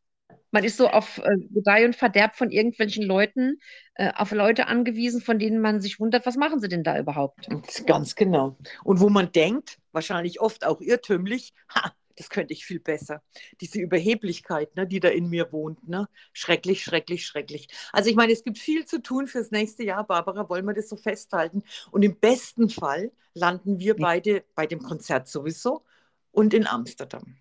Man 0.53 0.65
ist 0.65 0.77
so 0.77 0.89
auf 0.89 1.19
äh, 1.19 1.37
Gedeih 1.51 1.85
und 1.85 1.95
Verderb 1.95 2.35
von 2.35 2.51
irgendwelchen 2.51 3.05
Leuten, 3.05 3.61
äh, 3.95 4.11
auf 4.17 4.33
Leute 4.33 4.67
angewiesen, 4.67 5.21
von 5.21 5.39
denen 5.39 5.61
man 5.61 5.81
sich 5.81 6.01
wundert, 6.01 6.27
was 6.27 6.37
machen 6.37 6.61
sie 6.61 6.69
denn 6.69 6.83
da 6.83 6.99
überhaupt? 6.99 7.49
Ganz 7.87 8.17
genau. 8.17 8.57
Und 8.83 9.01
wo 9.01 9.09
man 9.09 9.31
denkt, 9.31 9.79
wahrscheinlich 9.93 10.41
oft 10.41 10.67
auch 10.67 10.81
irrtümlich, 10.81 11.53
ha, 11.73 11.93
das 12.17 12.29
könnte 12.29 12.53
ich 12.53 12.67
viel 12.67 12.81
besser. 12.81 13.23
Diese 13.61 13.81
Überheblichkeit, 13.81 14.77
ne, 14.77 14.87
die 14.87 15.01
da 15.01 15.09
in 15.09 15.31
mir 15.31 15.53
wohnt. 15.53 15.89
Ne? 15.89 16.09
Schrecklich, 16.33 16.83
schrecklich, 16.83 17.27
schrecklich. 17.27 17.69
Also 17.93 18.11
ich 18.11 18.17
meine, 18.17 18.33
es 18.33 18.45
gibt 18.45 18.59
viel 18.59 18.85
zu 18.85 19.01
tun 19.01 19.27
fürs 19.27 19.51
nächste 19.51 19.85
Jahr, 19.85 20.07
Barbara, 20.07 20.49
wollen 20.49 20.67
wir 20.67 20.75
das 20.75 20.89
so 20.89 20.97
festhalten. 20.97 21.63
Und 21.93 22.03
im 22.03 22.19
besten 22.19 22.69
Fall 22.69 23.13
landen 23.33 23.79
wir 23.79 23.97
beide 23.97 24.45
bei 24.55 24.67
dem 24.67 24.83
Konzert 24.83 25.29
sowieso 25.29 25.85
und 26.31 26.53
in 26.53 26.67
Amsterdam. 26.67 27.37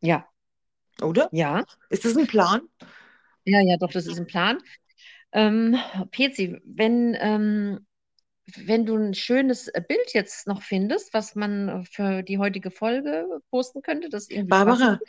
Ja, 0.00 0.28
Oder? 1.02 1.32
ja. 1.32 1.64
Ist 1.88 2.04
das 2.04 2.16
ein 2.16 2.26
Plan? 2.26 2.62
Ja, 3.44 3.60
ja, 3.60 3.76
doch, 3.78 3.90
das 3.92 4.06
ist 4.06 4.18
ein 4.18 4.26
Plan. 4.26 4.58
Ähm, 5.32 5.76
Pezi, 6.10 6.60
wenn, 6.64 7.16
ähm, 7.20 7.86
wenn 8.56 8.86
du 8.86 8.96
ein 8.96 9.14
schönes 9.14 9.68
äh, 9.68 9.82
Bild 9.86 10.12
jetzt 10.12 10.46
noch 10.46 10.62
findest, 10.62 11.14
was 11.14 11.34
man 11.34 11.68
äh, 11.68 11.84
für 11.84 12.22
die 12.22 12.38
heutige 12.38 12.70
Folge 12.70 13.26
posten 13.50 13.82
könnte, 13.82 14.08
das 14.08 14.28
irgendwie 14.30 14.52
Barbara, 14.52 14.98
passend 14.98 15.02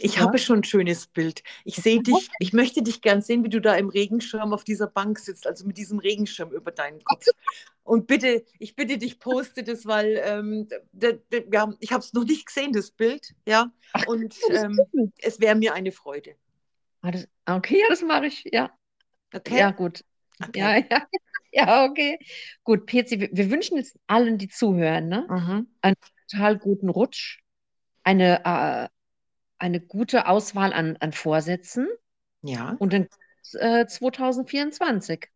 ich 0.00 0.16
Ja. 0.16 0.24
habe 0.24 0.38
schon 0.38 0.60
ein 0.60 0.64
schönes 0.64 1.06
Bild. 1.06 1.42
Ich 1.64 1.76
sehe 1.76 2.00
dich, 2.02 2.30
ich 2.38 2.52
möchte 2.52 2.82
dich 2.82 3.00
gern 3.02 3.22
sehen, 3.22 3.44
wie 3.44 3.48
du 3.48 3.60
da 3.60 3.74
im 3.76 3.88
Regenschirm 3.88 4.52
auf 4.52 4.64
dieser 4.64 4.86
Bank 4.86 5.18
sitzt, 5.18 5.46
also 5.46 5.66
mit 5.66 5.76
diesem 5.78 5.98
Regenschirm 5.98 6.52
über 6.52 6.70
deinen 6.72 7.02
Kopf. 7.04 7.26
Und 7.82 8.06
bitte, 8.06 8.44
ich 8.58 8.76
bitte 8.76 8.98
dich, 8.98 9.18
poste 9.20 9.62
das, 9.62 9.86
weil 9.86 10.20
ähm, 10.24 10.68
ja, 11.52 11.72
ich 11.80 11.92
habe 11.92 12.02
es 12.02 12.12
noch 12.12 12.24
nicht 12.24 12.46
gesehen, 12.46 12.72
das 12.72 12.90
Bild, 12.90 13.34
ja. 13.46 13.70
Und 14.06 14.34
ähm, 14.50 14.88
es 15.18 15.40
wäre 15.40 15.54
mir 15.54 15.74
eine 15.74 15.92
Freude. 15.92 16.34
Ah, 17.02 17.56
okay, 17.56 17.80
ja, 17.80 17.86
das 17.88 18.02
mache 18.02 18.26
ich. 18.26 18.44
Ja, 18.52 18.70
Okay? 19.34 19.58
ja, 19.58 19.70
gut. 19.70 20.04
Okay. 20.42 20.60
Ja, 20.60 20.76
ja, 20.90 21.06
ja, 21.68 21.84
okay. 21.84 22.18
Gut, 22.64 22.86
Pezi, 22.86 23.20
wir, 23.20 23.28
wir 23.32 23.50
wünschen 23.50 23.76
jetzt 23.76 23.98
allen, 24.06 24.38
die 24.38 24.48
zuhören, 24.48 25.08
ne, 25.08 25.26
Mhm. 25.28 25.66
total 26.28 26.58
guten 26.58 26.88
Rutsch, 26.88 27.40
eine, 28.04 28.44
äh, 28.44 28.88
eine 29.58 29.80
gute 29.80 30.28
Auswahl 30.28 30.72
an, 30.72 30.96
an 31.00 31.12
Vorsätzen 31.12 31.88
Ja. 32.42 32.78
und 32.78 32.92
dann 32.92 33.08
äh, 33.54 33.86
2024. 33.86 35.28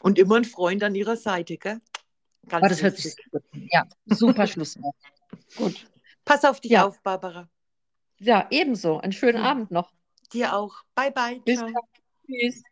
Und 0.00 0.18
immer 0.18 0.36
ein 0.36 0.44
Freund 0.44 0.82
an 0.82 0.94
ihrer 0.94 1.16
Seite, 1.16 1.56
gell? 1.58 1.80
Ganz 2.48 2.62
Aber 2.64 2.68
das 2.70 2.82
hört 2.82 2.96
sich. 2.96 3.14
Ja, 3.72 3.86
super 4.06 4.46
Schlusswort. 4.46 4.94
Gut. 5.54 5.88
Pass 6.24 6.44
auf 6.44 6.60
dich 6.60 6.72
Ja. 6.72 6.84
auf, 6.84 7.02
Barbara. 7.02 7.48
Ja, 8.18 8.46
ebenso. 8.50 8.98
Einen 9.00 9.12
schönen 9.12 9.38
Hm. 9.38 9.44
Abend 9.44 9.70
noch. 9.72 9.92
Dir 10.32 10.54
auch. 10.56 10.74
Bye, 10.94 11.10
bye. 11.12 11.42
Bis 11.44 11.58
Ciao. 11.58 11.66
dann. 11.66 11.74
Tschüss. 12.26 12.62